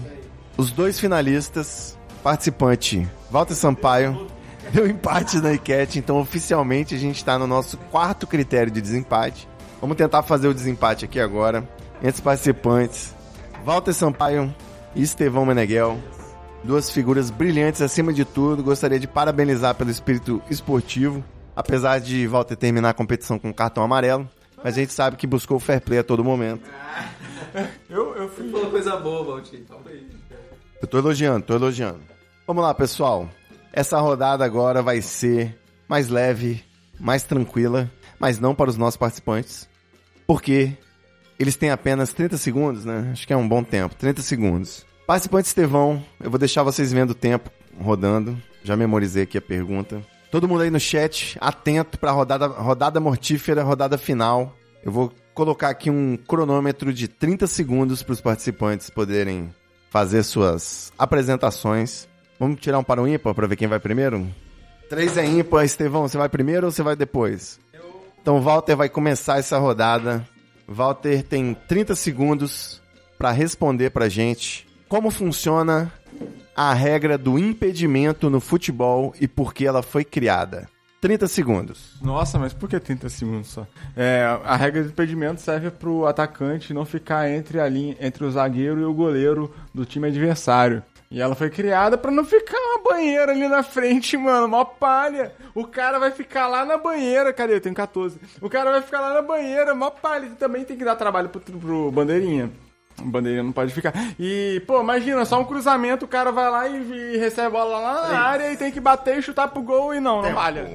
Os 0.59 0.71
dois 0.71 1.01
finalistas, 1.01 1.99
participante 2.23 3.09
Walter 3.31 3.55
Sampaio, 3.55 4.27
deu 4.73 4.87
empate 4.89 5.39
na 5.41 5.55
enquete, 5.55 5.99
então 5.99 6.19
oficialmente 6.19 6.95
a 6.95 6.99
gente 6.99 7.17
está 7.17 7.39
no 7.39 7.47
nosso 7.47 7.77
quarto 7.77 8.27
critério 8.27 8.73
de 8.73 8.81
desempate. 8.81 9.49
Vamos 9.81 9.97
tentar 9.97 10.23
fazer 10.23 10.49
o 10.49 10.55
desempate 10.55 11.05
aqui 11.05 11.21
agora. 11.21 11.69
Entre 11.97 12.15
os 12.15 12.21
participantes, 12.21 13.15
Walter 13.65 13.93
Sampaio 13.93 14.55
e 14.95 15.03
Estevão 15.03 15.45
Meneghel. 15.45 15.99
Duas 16.65 16.91
figuras 16.91 17.31
brilhantes 17.31 17.83
acima 17.83 18.13
de 18.13 18.25
tudo. 18.25 18.63
Gostaria 18.63 18.99
de 18.99 19.09
parabenizar 19.09 19.75
pelo 19.75 19.91
espírito 19.91 20.41
esportivo. 20.49 21.25
Apesar 21.55 21.99
de 21.99 22.27
Walter 22.27 22.57
terminar 22.57 22.91
a 22.91 22.95
competição 22.95 23.39
com 23.39 23.53
cartão 23.53 23.83
amarelo. 23.83 24.29
Mas 24.63 24.77
a 24.77 24.81
gente 24.81 24.93
sabe 24.93 25.17
que 25.17 25.27
buscou 25.27 25.57
o 25.57 25.61
fair 25.61 25.81
play 25.81 25.99
a 25.99 26.05
todo 26.05 26.23
momento. 26.23 26.63
eu, 27.91 28.15
eu 28.15 28.29
fui. 28.29 28.49
Falou 28.51 28.71
coisa 28.71 28.97
boa, 28.97 29.25
Valtinho. 29.25 29.65
Calma 29.65 29.91
aí. 29.91 30.09
Eu 30.81 30.87
tô 30.87 30.99
elogiando, 30.99 31.45
tô 31.45 31.55
elogiando. 31.55 32.01
Vamos 32.47 32.63
lá, 32.63 32.73
pessoal. 32.73 33.29
Essa 33.73 33.99
rodada 34.01 34.45
agora 34.45 34.83
vai 34.83 35.01
ser 35.01 35.59
mais 35.89 36.09
leve, 36.09 36.63
mais 37.01 37.23
tranquila, 37.23 37.91
mas 38.19 38.39
não 38.39 38.55
para 38.55 38.71
os 38.71 38.77
nossos 38.77 38.97
participantes. 38.97 39.69
Porque 40.27 40.77
eles 41.39 41.57
têm 41.57 41.71
apenas 41.71 42.13
30 42.13 42.37
segundos, 42.37 42.85
né? 42.85 43.11
Acho 43.13 43.27
que 43.27 43.33
é 43.33 43.37
um 43.37 43.49
bom 43.49 43.65
tempo. 43.65 43.95
30 43.95 44.23
segundos. 44.23 44.87
Participante 45.07 45.49
Estevão, 45.49 46.03
eu 46.21 46.31
vou 46.31 46.39
deixar 46.39 46.63
vocês 46.63 46.93
vendo 46.93 47.11
o 47.11 47.15
tempo 47.15 47.51
rodando. 47.81 48.41
Já 48.63 48.77
memorizei 48.77 49.25
aqui 49.25 49.37
a 49.37 49.43
pergunta. 49.43 50.01
Todo 50.31 50.49
mundo 50.49 50.63
aí 50.63 50.71
no 50.71 50.81
chat, 50.81 51.37
atento 51.41 51.99
para 51.99 52.11
a 52.11 52.15
rodada, 52.15 52.47
rodada 52.47 53.01
mortífera, 53.01 53.63
rodada 53.63 53.99
final. 53.99 54.57
Eu 54.85 54.93
vou 54.93 55.13
colocar 55.35 55.69
aqui 55.69 55.91
um 55.91 56.17
cronômetro 56.17 56.93
de 56.93 57.09
30 57.09 57.47
segundos 57.47 58.03
para 58.03 58.13
os 58.13 58.21
participantes 58.21 58.89
poderem 58.89 59.53
fazer 59.91 60.23
suas 60.23 60.93
apresentações. 60.99 62.09
Vamos 62.43 62.59
tirar 62.59 62.81
um 62.81 62.83
para 62.83 63.01
o 63.01 63.07
ímpar 63.07 63.33
para 63.35 63.47
ver 63.47 63.55
quem 63.55 63.69
vai 63.69 63.79
primeiro? 63.79 64.27
Três 64.89 65.17
é 65.17 65.25
ímpar. 65.25 65.65
Estevão, 65.65 66.09
você 66.09 66.19
vai 66.19 66.29
primeiro 66.29 66.67
ou 66.67 66.73
você 66.73 66.83
vai 66.83 66.97
depois? 66.97 67.61
Então, 68.21 68.41
Walter 68.41 68.75
vai 68.75 68.89
começar 68.89 69.39
essa 69.39 69.59
rodada. 69.59 70.27
Walter 70.67 71.23
tem 71.23 71.55
30 71.55 71.95
segundos 71.95 72.83
para 73.17 73.31
responder 73.31 73.91
pra 73.91 74.09
gente 74.09 74.67
como 74.89 75.09
funciona 75.13 75.93
a 76.57 76.75
regra 76.75 77.17
do 77.17 77.39
impedimento 77.39 78.29
no 78.29 78.41
futebol 78.41 79.15
e 79.21 79.29
por 79.29 79.55
que 79.55 79.65
ela 79.65 79.81
foi 79.81 80.05
criada. 80.05 80.69
30 81.01 81.29
segundos. 81.29 81.95
Nossa, 82.03 82.41
mas 82.41 82.53
por 82.53 82.69
que 82.69 82.81
30 82.81 83.09
segundos 83.09 83.51
só? 83.51 83.69
É, 83.97 84.25
a 84.45 84.57
regra 84.57 84.83
de 84.83 84.89
impedimento 84.89 85.41
serve 85.41 85.71
pro 85.71 86.07
atacante 86.07 86.75
não 86.75 86.85
ficar 86.85 87.31
entre 87.31 87.61
a 87.61 87.69
linha, 87.69 87.97
entre 88.01 88.25
o 88.25 88.31
zagueiro 88.33 88.81
e 88.81 88.85
o 88.85 88.93
goleiro 88.93 89.55
do 89.73 89.85
time 89.85 90.09
adversário. 90.09 90.83
E 91.13 91.21
ela 91.21 91.35
foi 91.35 91.51
criada 91.51 91.99
pra 91.99 92.11
não 92.11 92.25
ficar 92.25 92.57
uma 92.57 92.91
banheira 92.91 93.33
ali 93.33 93.47
na 93.47 93.63
frente, 93.63 94.17
mano. 94.17 94.49
Mó 94.49 94.65
palha. 94.65 95.35
O 95.55 95.67
cara 95.67 95.99
vai 95.99 96.11
ficar 96.11 96.47
lá 96.47 96.65
na 96.65 96.79
banheira. 96.79 97.35
Cadê? 97.35 97.57
Eu 97.57 97.61
tenho 97.61 97.75
14. 97.75 98.19
O 98.41 98.49
cara 98.49 98.71
vai 98.71 98.81
ficar 98.81 98.99
lá 98.99 99.13
na 99.13 99.21
banheira, 99.21 99.75
mó 99.75 99.91
palha. 99.91 100.25
E 100.25 100.31
também 100.31 100.65
tem 100.65 100.75
que 100.75 100.87
dar 100.87 100.97
trabalho 100.97 101.29
pro, 101.29 101.39
pro 101.39 101.91
bandeirinha. 101.91 102.51
O 102.99 103.05
bandeirinha 103.05 103.43
não 103.43 103.53
pode 103.53 103.75
ficar. 103.75 103.93
E, 104.19 104.63
pô, 104.67 104.81
imagina, 104.81 105.27
só 105.27 105.39
um 105.39 105.45
cruzamento, 105.45 106.07
o 106.07 106.09
cara 106.09 106.33
vai 106.33 106.51
lá 106.51 106.67
e, 106.67 106.77
e 106.81 107.19
recebe 107.19 107.49
a 107.49 107.51
bola 107.51 107.79
lá 107.79 108.09
na 108.09 108.19
área 108.19 108.51
e 108.51 108.57
tem 108.57 108.73
que 108.73 108.81
bater 108.81 109.19
e 109.19 109.23
chutar 109.23 109.49
pro 109.49 109.61
gol 109.61 109.95
e 109.95 110.01
não, 110.01 110.23
não 110.23 110.33
valha. 110.33 110.67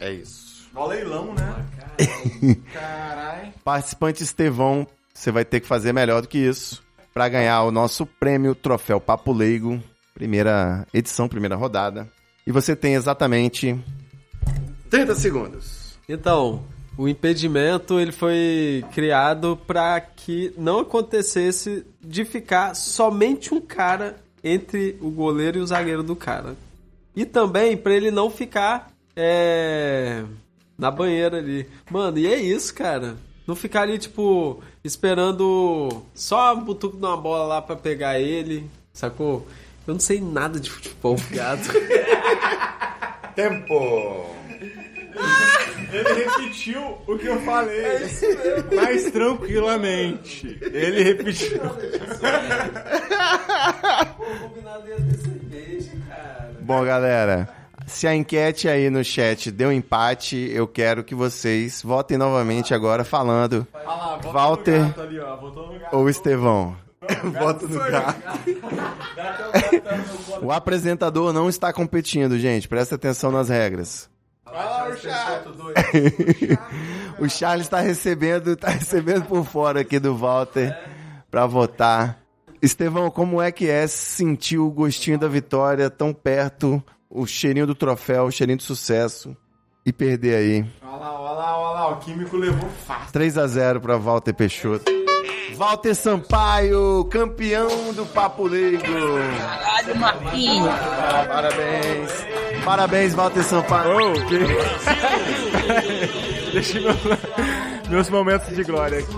É 0.00 0.10
isso. 0.10 0.68
Ó 0.74 0.86
leilão, 0.86 1.32
né? 1.32 2.64
Caralho. 2.72 3.52
Participante 3.62 4.24
Estevão, 4.24 4.84
você 5.14 5.30
vai 5.30 5.44
ter 5.44 5.60
que 5.60 5.68
fazer 5.68 5.92
melhor 5.92 6.22
do 6.22 6.26
que 6.26 6.38
isso 6.38 6.81
para 7.12 7.28
ganhar 7.28 7.62
o 7.64 7.70
nosso 7.70 8.06
prêmio 8.06 8.54
Troféu 8.54 9.00
Papo 9.00 9.32
Leigo, 9.32 9.82
primeira 10.14 10.86
edição, 10.92 11.28
primeira 11.28 11.56
rodada. 11.56 12.08
E 12.46 12.52
você 12.52 12.74
tem 12.74 12.94
exatamente 12.94 13.78
30 14.90 15.14
segundos. 15.14 15.98
Então, 16.08 16.64
o 16.96 17.08
impedimento 17.08 17.98
ele 17.98 18.12
foi 18.12 18.84
criado 18.92 19.58
para 19.66 20.00
que 20.00 20.52
não 20.58 20.80
acontecesse 20.80 21.86
de 22.00 22.24
ficar 22.24 22.74
somente 22.74 23.54
um 23.54 23.60
cara 23.60 24.16
entre 24.42 24.96
o 25.00 25.10
goleiro 25.10 25.58
e 25.58 25.60
o 25.60 25.66
zagueiro 25.66 26.02
do 26.02 26.16
cara. 26.16 26.56
E 27.14 27.24
também 27.24 27.76
para 27.76 27.94
ele 27.94 28.10
não 28.10 28.30
ficar 28.30 28.90
é, 29.14 30.24
na 30.76 30.90
banheira 30.90 31.38
ali. 31.38 31.66
Mano, 31.90 32.18
e 32.18 32.26
é 32.26 32.36
isso, 32.40 32.74
cara. 32.74 33.16
Não 33.46 33.54
ficar 33.54 33.82
ali, 33.82 33.98
tipo, 33.98 34.62
esperando 34.84 36.02
só 36.14 36.54
um 36.54 36.64
butuco 36.64 36.96
de 36.96 37.04
uma 37.04 37.16
bola 37.16 37.44
lá 37.44 37.62
pra 37.62 37.76
pegar 37.76 38.18
ele, 38.20 38.68
sacou? 38.92 39.46
Eu 39.86 39.94
não 39.94 40.00
sei 40.00 40.20
nada 40.20 40.60
de 40.60 40.70
futebol, 40.70 41.16
viado. 41.16 41.68
Tempo! 43.34 44.26
Ele 45.92 46.24
repetiu 46.24 46.98
o 47.06 47.18
que 47.18 47.26
eu 47.26 47.40
falei. 47.40 47.82
Mais 48.74 49.10
tranquilamente. 49.10 50.58
Ele 50.62 51.02
repetiu. 51.02 51.60
Bom, 56.62 56.84
galera, 56.84 57.48
se 57.92 58.06
a 58.06 58.14
enquete 58.14 58.68
aí 58.68 58.88
no 58.88 59.04
chat 59.04 59.50
deu 59.50 59.70
empate, 59.70 60.50
eu 60.52 60.66
quero 60.66 61.04
que 61.04 61.14
vocês 61.14 61.82
votem 61.82 62.16
novamente 62.16 62.72
agora 62.74 63.04
falando 63.04 63.66
Walter 64.32 64.82
ou 65.92 66.08
Estevão. 66.08 66.74
Voto 67.38 67.68
no 67.68 67.78
gato. 67.78 68.22
O 70.40 70.50
apresentador 70.50 71.30
não 71.32 71.48
está 71.48 71.72
competindo, 71.72 72.36
gente. 72.38 72.68
Presta 72.68 72.96
atenção 72.96 73.30
nas 73.30 73.48
regras. 73.48 74.10
o 77.18 77.28
Charles 77.28 77.66
está 77.66 77.80
recebendo, 77.80 78.56
tá 78.56 78.70
recebendo 78.70 79.24
por 79.24 79.44
fora 79.44 79.80
aqui 79.80 80.00
do 80.00 80.16
Walter 80.16 80.76
para 81.30 81.46
votar. 81.46 82.18
Estevão, 82.60 83.10
como 83.10 83.40
é 83.40 83.52
que 83.52 83.68
é 83.68 83.86
sentir 83.86 84.58
o 84.58 84.70
gostinho 84.70 85.18
da 85.18 85.28
vitória 85.28 85.88
tão 85.88 86.12
perto, 86.12 86.82
o 87.14 87.26
cheirinho 87.26 87.66
do 87.66 87.74
troféu, 87.74 88.24
o 88.24 88.30
cheirinho 88.32 88.56
do 88.58 88.62
sucesso 88.62 89.36
e 89.84 89.92
perder 89.92 90.36
aí? 90.36 90.64
Olha 90.82 90.96
lá, 90.96 91.20
olha 91.20 91.32
lá, 91.32 91.58
olha 91.58 91.74
lá. 91.80 91.88
O 91.92 91.96
Químico 91.98 92.36
levou 92.36 92.68
fácil. 92.86 93.12
3 93.12 93.38
a 93.38 93.46
0 93.46 93.80
para 93.80 93.96
Walter 93.98 94.32
Peixoto. 94.32 94.90
Walter 95.56 95.94
Sampaio, 95.94 97.04
campeão 97.10 97.92
do 97.92 98.06
Papo 98.06 98.44
Leigo. 98.46 98.82
Caralho, 98.82 99.96
Marquinho. 99.96 100.64
Parabéns. 101.28 102.10
Parabéns, 102.64 103.14
Walter 103.14 103.42
Sampaio. 103.44 104.12
Deixa 106.52 106.80
meu- 106.80 106.94
meus 107.90 108.08
momentos 108.10 108.54
de 108.54 108.62
glória 108.64 108.98
aqui. 109.00 109.16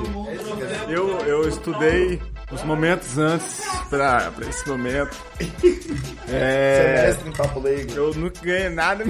Eu, 0.89 1.19
eu 1.21 1.49
estudei 1.49 2.21
os 2.55 2.63
momentos 2.63 3.19
antes 3.19 3.61
pra, 3.91 4.31
pra 4.31 4.49
esse 4.49 4.69
momento. 4.69 5.17
É, 6.27 7.15
em 7.27 7.33
Papo 7.33 7.61
Leigo. 7.61 7.93
eu 7.93 8.15
nunca 8.15 8.41
ganhei 8.43 8.71
nada! 8.71 9.05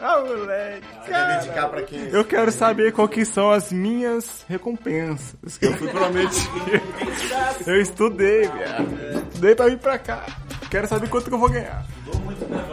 Ah, 0.00 0.20
moleque. 0.24 0.86
cara. 1.08 1.40
Dedicar 1.40 1.68
pra 1.68 1.82
quem? 1.82 2.08
Eu 2.10 2.24
quero 2.24 2.52
saber 2.52 2.92
qual 2.92 3.08
que 3.08 3.24
são 3.24 3.50
as 3.50 3.72
minhas 3.72 4.44
recompensas 4.48 5.58
que 5.58 5.66
eu 5.66 5.72
fui 5.76 5.88
prometido. 5.88 6.80
Eu 7.66 7.80
estudei, 7.80 8.42
viado. 8.42 9.28
Estudei 9.32 9.54
pra 9.56 9.66
vir 9.66 9.78
pra 9.78 9.98
cá. 9.98 10.24
Quero 10.70 10.86
saber 10.86 11.08
quanto 11.08 11.28
que 11.28 11.34
eu 11.34 11.40
vou 11.40 11.50
ganhar. 11.50 11.84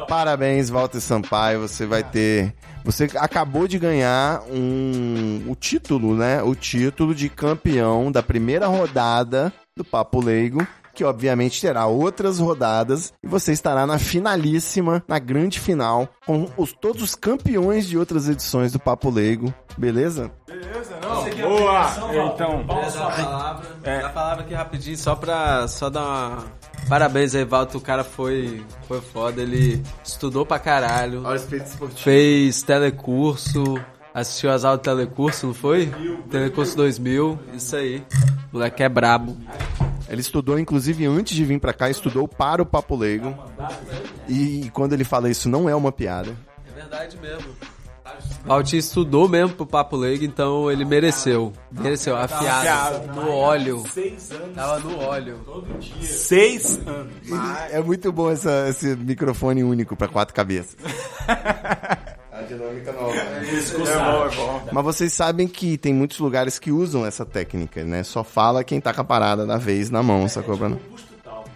Parabéns, 0.08 0.70
Walter 0.70 1.00
Sampaio. 1.02 1.62
Você 1.62 1.88
vai 1.88 2.04
ter. 2.04 2.54
Você 2.86 3.10
acabou 3.16 3.68
de 3.68 3.80
ganhar 3.80 4.44
um, 4.44 5.44
o 5.48 5.56
título, 5.56 6.16
né? 6.16 6.44
O 6.44 6.54
título 6.54 7.16
de 7.16 7.30
campeão 7.30 8.12
da 8.12 8.22
primeira 8.22 8.68
rodada 8.68 9.52
do 9.76 9.84
Papo 9.84 10.24
Leigo. 10.24 10.66
Que 10.96 11.04
obviamente 11.04 11.62
terá 11.62 11.86
outras 11.86 12.40
rodadas. 12.40 13.14
E 13.22 13.28
você 13.28 13.52
estará 13.52 13.86
na 13.86 14.00
finalíssima, 14.00 15.04
na 15.08 15.20
grande 15.20 15.60
final, 15.60 16.08
com 16.26 16.50
os, 16.58 16.72
todos 16.72 17.04
os 17.04 17.16
campeões 17.16 17.86
de 17.88 17.98
outras 17.98 18.30
edições 18.30 18.72
do 18.72 18.80
Papo 18.80 19.10
Leigo. 19.10 19.54
Beleza? 19.78 20.32
Boa! 21.42 22.34
Então, 22.34 22.66
palavra, 22.66 24.06
a 24.06 24.10
palavra 24.10 24.44
aqui 24.46 24.54
rapidinho, 24.54 24.98
só 24.98 25.16
pra 25.16 25.68
só 25.68 25.90
dar 25.90 26.02
uma... 26.02 26.44
Parabéns 26.88 27.36
aí, 27.36 27.44
Valto, 27.44 27.78
o 27.78 27.82
cara 27.82 28.04
foi, 28.04 28.64
foi 28.88 29.02
foda, 29.02 29.42
ele 29.42 29.84
estudou 30.04 30.46
pra 30.46 30.60
caralho, 30.60 31.22
Olha 31.24 31.32
o 31.32 31.36
espírito 31.36 31.68
esportivo. 31.68 32.00
fez 32.00 32.62
telecurso, 32.62 33.64
assistiu 34.14 34.52
as 34.52 34.64
aulas 34.64 34.80
de 34.80 34.84
telecurso, 34.86 35.48
não 35.48 35.54
foi? 35.54 35.92
Telecurso 36.30 36.78
2000, 36.78 37.40
isso 37.54 37.76
aí, 37.76 38.04
o 38.52 38.58
moleque 38.58 38.84
é 38.84 38.90
brabo. 38.90 39.36
Ele 40.10 40.22
estudou, 40.22 40.60
inclusive, 40.60 41.06
antes 41.06 41.36
de 41.36 41.44
vir 41.44 41.60
pra 41.60 41.74
cá, 41.74 41.90
estudou 41.90 42.28
para 42.28 42.62
o 42.62 42.66
Papo 42.66 42.96
Leigo. 42.96 43.36
E 44.28 44.70
quando 44.74 44.94
ele 44.94 45.04
fala 45.04 45.30
isso, 45.30 45.50
não 45.50 45.68
é 45.70 45.76
uma 45.76 45.92
piada. 45.92 46.36
É 46.70 46.80
verdade 46.80 47.18
mesmo. 47.18 47.50
Valtinho 48.46 48.80
estudou 48.80 49.28
mesmo 49.28 49.56
pro 49.56 49.66
Papo 49.66 49.98
Leigo, 49.98 50.24
então 50.24 50.72
ele 50.72 50.86
mereceu. 50.86 51.52
Mereceu, 51.72 52.16
afiado, 52.16 53.08
no 53.14 53.30
óleo. 53.32 53.84
Tava 54.54 54.80
no 54.80 55.00
óleo. 55.00 55.40
seis 56.04 56.80
anos. 56.86 57.14
É 57.72 57.82
muito 57.82 58.12
bom 58.12 58.30
essa- 58.32 58.68
esse 58.70 58.96
microfone 58.96 59.64
único 59.64 59.96
para 59.96 60.08
quatro 60.08 60.34
cabeças. 60.36 60.78
Dinâmica 62.48 62.92
nova. 62.92 63.14
É 63.16 63.98
bom, 64.12 64.26
é 64.26 64.36
bom. 64.36 64.62
Mas 64.72 64.84
vocês 64.84 65.14
sabem 65.14 65.48
que 65.48 65.78
tem 65.78 65.94
muitos 65.94 66.20
lugares 66.20 66.58
que 66.60 66.72
usam 66.72 67.06
essa 67.06 67.26
técnica, 67.26 67.84
né? 67.84 68.04
Só 68.04 68.24
fala 68.24 68.64
quem 68.64 68.80
tá 68.82 68.94
com 68.94 69.02
a 69.02 69.06
parada 69.06 69.46
da 69.46 69.58
vez 69.58 69.90
na 69.90 70.02
mão, 70.04 70.28
sacou? 70.28 70.58
Pra 70.58 70.70
não... 70.70 70.80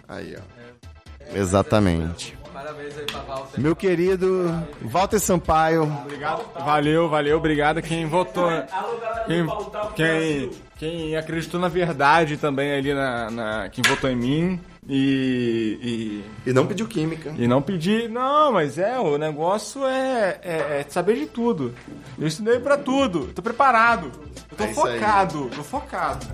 Aí, 0.08 0.36
ó. 0.36 1.36
Exatamente. 1.36 2.36
Parabéns 2.52 2.98
aí 2.98 3.06
pra 3.06 3.20
Walter. 3.20 3.60
Meu 3.60 3.76
querido 3.76 4.62
Walter 4.82 5.18
Sampaio, 5.20 5.84
Obrigado. 6.04 6.42
Valeu, 6.64 7.08
valeu, 7.08 7.36
obrigado 7.38 7.80
quem 7.80 8.06
votou. 8.06 8.48
Quem, 9.26 9.46
quem, 9.94 10.50
quem 10.76 11.16
acreditou 11.16 11.60
na 11.60 11.68
verdade 11.68 12.36
também 12.36 12.72
ali 12.72 12.92
na, 12.92 13.30
na- 13.30 13.68
quem 13.70 13.82
votou 13.86 14.10
em 14.10 14.16
mim. 14.16 14.60
E, 14.88 16.22
e 16.46 16.52
não 16.52 16.66
pediu 16.66 16.86
química. 16.86 17.32
e, 17.36 17.44
e 17.44 17.48
não 17.48 17.62
pedi. 17.62 18.08
Não, 18.08 18.52
mas 18.52 18.78
é, 18.78 18.98
o 18.98 19.16
negócio 19.18 19.84
é, 19.86 20.38
é, 20.42 20.80
é 20.80 20.86
saber 20.88 21.16
de 21.16 21.26
tudo. 21.26 21.74
Eu 22.18 22.26
estudei 22.26 22.58
pra 22.58 22.76
tudo, 22.76 23.26
tô 23.34 23.42
preparado. 23.42 24.10
Eu 24.50 24.56
tô 24.56 24.64
É 24.64 24.72
focado, 24.74 25.50
tô 25.54 25.62
focado. 25.62 26.26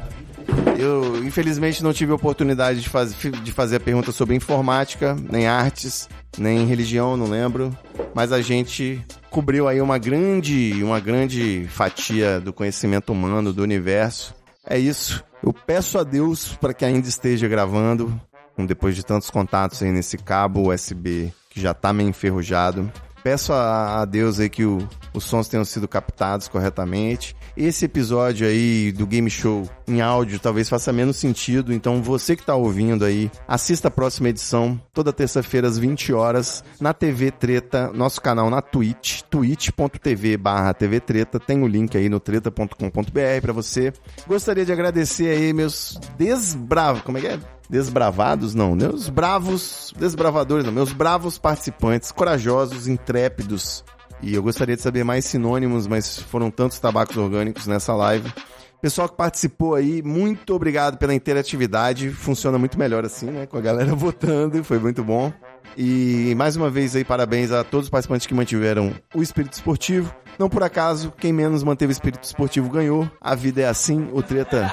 Eu, 0.78 1.24
infelizmente, 1.24 1.82
não 1.82 1.92
tive 1.92 2.12
oportunidade 2.12 2.80
de, 2.80 2.88
faz, 2.88 3.14
de 3.14 3.53
fazer 3.53 3.76
a 3.76 3.80
pergunta 3.80 4.12
sobre 4.12 4.34
informática, 4.36 5.16
nem 5.28 5.47
artes, 5.47 6.09
nem 6.38 6.66
religião, 6.66 7.16
não 7.16 7.26
lembro. 7.26 7.76
Mas 8.14 8.32
a 8.32 8.40
gente 8.40 9.05
cobriu 9.30 9.66
aí 9.66 9.80
uma 9.80 9.99
grande, 9.99 10.72
uma 10.82 11.01
grande 11.01 11.66
fatia 11.70 12.40
do 12.40 12.53
conhecimento 12.53 13.12
humano, 13.12 13.53
do 13.53 13.62
universo. 13.62 14.34
É 14.64 14.78
isso. 14.78 15.24
Eu 15.42 15.53
peço 15.53 15.99
a 15.99 16.03
Deus 16.03 16.57
para 16.61 16.74
que 16.74 16.84
ainda 16.84 17.09
esteja 17.09 17.47
gravando, 17.47 18.20
depois 18.64 18.94
de 18.96 19.04
tantos 19.04 19.28
contatos 19.28 19.82
aí 19.82 19.90
nesse 19.92 20.16
cabo 20.16 20.70
USB 20.72 21.32
que 21.50 21.61
já 21.61 21.74
tá 21.74 21.92
meio 21.92 22.09
enferrujado. 22.09 22.90
Peço 23.24 23.52
a, 23.52 24.02
a 24.02 24.04
Deus 24.04 24.38
aí 24.38 24.48
que 24.48 24.64
o- 24.64 24.86
os 25.12 25.24
sons 25.24 25.48
tenham 25.48 25.64
sido 25.64 25.88
captados 25.88 26.46
corretamente. 26.46 27.34
Esse 27.57 27.86
episódio 27.86 28.46
aí 28.46 28.92
do 28.92 29.04
Game 29.04 29.28
Show 29.28 29.68
em 29.88 30.00
áudio 30.00 30.38
talvez 30.38 30.68
faça 30.68 30.92
menos 30.92 31.16
sentido, 31.16 31.72
então 31.72 32.00
você 32.00 32.36
que 32.36 32.44
tá 32.46 32.54
ouvindo 32.54 33.04
aí, 33.04 33.28
assista 33.48 33.88
a 33.88 33.90
próxima 33.90 34.28
edição, 34.28 34.80
toda 34.94 35.12
terça-feira 35.12 35.66
às 35.66 35.76
20 35.76 36.12
horas, 36.12 36.62
na 36.80 36.92
TV 36.94 37.32
Treta, 37.32 37.90
nosso 37.92 38.20
canal 38.22 38.48
na 38.48 38.62
Twitch, 38.62 39.22
twitch.tv 39.22 40.36
barra 40.36 40.72
TV 40.74 41.00
Treta, 41.00 41.40
tem 41.40 41.62
o 41.62 41.66
link 41.66 41.96
aí 41.96 42.09
no 42.09 42.20
treta.com.br 42.20 43.40
pra 43.42 43.52
você. 43.52 43.92
Gostaria 44.26 44.64
de 44.64 44.72
agradecer 44.72 45.28
aí 45.30 45.52
meus 45.52 45.98
desbravos, 46.16 47.02
como 47.02 47.18
é 47.18 47.20
que 47.22 47.26
é? 47.26 47.38
Desbravados, 47.69 48.55
não, 48.55 48.77
meus 48.77 49.09
bravos, 49.09 49.93
desbravadores, 49.99 50.64
não, 50.64 50.73
meus 50.73 50.93
bravos 50.93 51.39
participantes, 51.39 52.12
corajosos, 52.12 52.87
intrépidos. 52.87 53.85
E 54.23 54.35
eu 54.35 54.43
gostaria 54.43 54.77
de 54.77 54.83
saber 54.83 55.05
mais 55.05 55.25
sinônimos, 55.25 55.87
mas 55.87 56.19
foram 56.19 56.51
tantos 56.51 56.79
tabacos 56.79 57.17
orgânicos 57.17 57.67
nessa 57.67 57.95
live. 57.95 58.33
Pessoal 58.81 59.09
que 59.09 59.17
participou 59.17 59.75
aí, 59.75 60.03
muito 60.03 60.55
obrigado 60.55 60.97
pela 60.97 61.14
interatividade. 61.14 62.11
Funciona 62.11 62.59
muito 62.59 62.79
melhor 62.79 63.05
assim, 63.05 63.27
né? 63.27 63.47
Com 63.47 63.57
a 63.57 63.61
galera 63.61 63.93
votando, 63.97 64.62
foi 64.62 64.79
muito 64.79 65.03
bom. 65.03 65.33
E 65.77 66.35
mais 66.37 66.57
uma 66.57 66.71
vez 66.71 66.95
aí, 66.95 67.05
parabéns 67.05 67.51
a 67.51 67.64
todos 67.64 67.87
os 67.87 67.91
participantes 67.91 68.27
que 68.27 68.35
mantiveram 68.35 68.95
o 69.14 69.23
espírito 69.23 69.55
esportivo. 69.55 70.14
Não 70.39 70.49
por 70.49 70.62
acaso, 70.62 71.12
quem 71.18 71.32
menos 71.32 71.62
manteve 71.62 71.91
o 71.91 71.95
espírito 71.95 72.24
esportivo 72.24 72.68
ganhou. 72.68 73.11
A 73.20 73.34
vida 73.34 73.62
é 73.62 73.68
assim, 73.68 74.09
o 74.12 74.22
treta, 74.22 74.70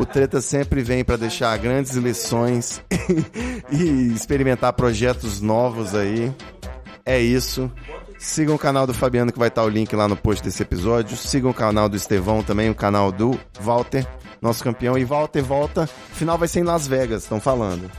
o 0.00 0.06
treta 0.06 0.40
sempre 0.40 0.82
vem 0.82 1.04
para 1.04 1.16
deixar 1.16 1.56
grandes 1.58 1.94
lições 1.94 2.82
e 3.70 4.12
experimentar 4.14 4.72
projetos 4.72 5.40
novos 5.40 5.94
aí. 5.94 6.32
É 7.04 7.20
isso. 7.20 7.70
Sigam 8.18 8.54
o 8.54 8.58
canal 8.58 8.86
do 8.86 8.94
Fabiano 8.94 9.30
que 9.30 9.38
vai 9.38 9.48
estar 9.48 9.62
o 9.62 9.68
link 9.68 9.94
lá 9.94 10.08
no 10.08 10.16
post 10.16 10.42
desse 10.42 10.62
episódio. 10.62 11.16
Sigam 11.16 11.50
o 11.50 11.54
canal 11.54 11.88
do 11.88 11.96
Estevão 11.96 12.42
também, 12.42 12.70
o 12.70 12.74
canal 12.74 13.12
do 13.12 13.38
Walter, 13.60 14.06
nosso 14.40 14.64
campeão. 14.64 14.96
E 14.96 15.04
Walter 15.04 15.42
volta. 15.42 15.86
Final 16.12 16.38
vai 16.38 16.48
ser 16.48 16.60
em 16.60 16.64
Las 16.64 16.88
Vegas, 16.88 17.22
estão 17.22 17.38
falando. 17.38 17.90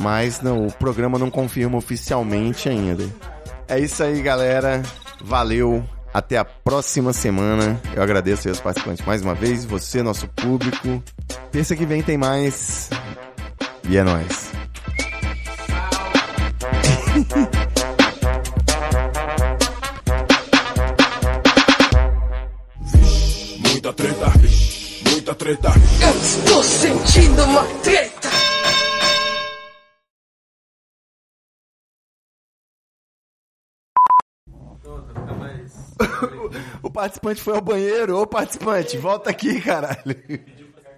Mas 0.00 0.40
não, 0.40 0.66
o 0.66 0.72
programa 0.72 1.18
não 1.18 1.30
confirma 1.30 1.76
oficialmente 1.76 2.68
ainda. 2.68 3.04
É 3.68 3.78
isso 3.78 4.02
aí, 4.02 4.20
galera. 4.22 4.82
Valeu. 5.20 5.84
Até 6.16 6.38
a 6.38 6.46
próxima 6.46 7.12
semana. 7.12 7.78
Eu 7.94 8.02
agradeço 8.02 8.48
aí 8.48 8.50
aos 8.50 8.58
participantes 8.58 9.04
mais 9.04 9.20
uma 9.20 9.34
vez. 9.34 9.66
Você, 9.66 10.02
nosso 10.02 10.26
público. 10.28 11.02
Terça 11.52 11.76
que 11.76 11.84
vem 11.84 12.02
tem 12.02 12.16
mais. 12.16 12.88
E 13.86 13.98
é 13.98 14.02
nóis. 14.02 14.50
Muita 23.58 23.92
treta, 23.92 24.32
muita 25.10 25.34
treta. 25.34 25.72
Eu 26.00 26.18
estou 26.18 26.62
sentindo 26.62 27.44
uma 27.44 27.64
treta. 27.82 28.35
O 36.82 36.90
participante 36.90 37.42
foi 37.42 37.54
ao 37.54 37.60
banheiro. 37.60 38.18
Ô, 38.18 38.26
participante, 38.26 38.96
volta 38.98 39.30
aqui, 39.30 39.60
caralho. 39.60 40.16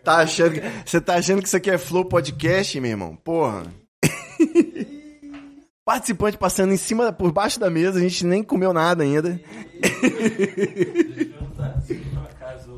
Tá 0.04 0.18
achando 0.18 0.54
que, 0.54 0.62
você 0.84 1.00
tá 1.00 1.14
achando 1.14 1.42
que 1.42 1.48
isso 1.48 1.56
aqui 1.56 1.70
é 1.70 1.78
Flow 1.78 2.04
Podcast, 2.04 2.78
meu 2.80 2.90
irmão? 2.90 3.16
Porra. 3.16 3.64
Participante 5.84 6.36
passando 6.36 6.72
em 6.72 6.76
cima, 6.76 7.12
por 7.12 7.32
baixo 7.32 7.58
da 7.58 7.70
mesa, 7.70 7.98
a 7.98 8.02
gente 8.02 8.26
nem 8.26 8.42
comeu 8.42 8.72
nada 8.72 9.02
ainda. 9.02 9.40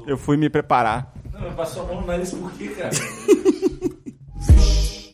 Eu 0.06 0.16
fui 0.16 0.36
me 0.36 0.48
preparar. 0.48 1.12
Não, 1.32 1.52
passou 1.54 1.82
a 1.82 1.86
mão 1.86 2.00
no 2.02 2.06
nariz 2.06 2.32
por 2.32 2.52
quê, 2.52 2.68
cara? 2.68 2.90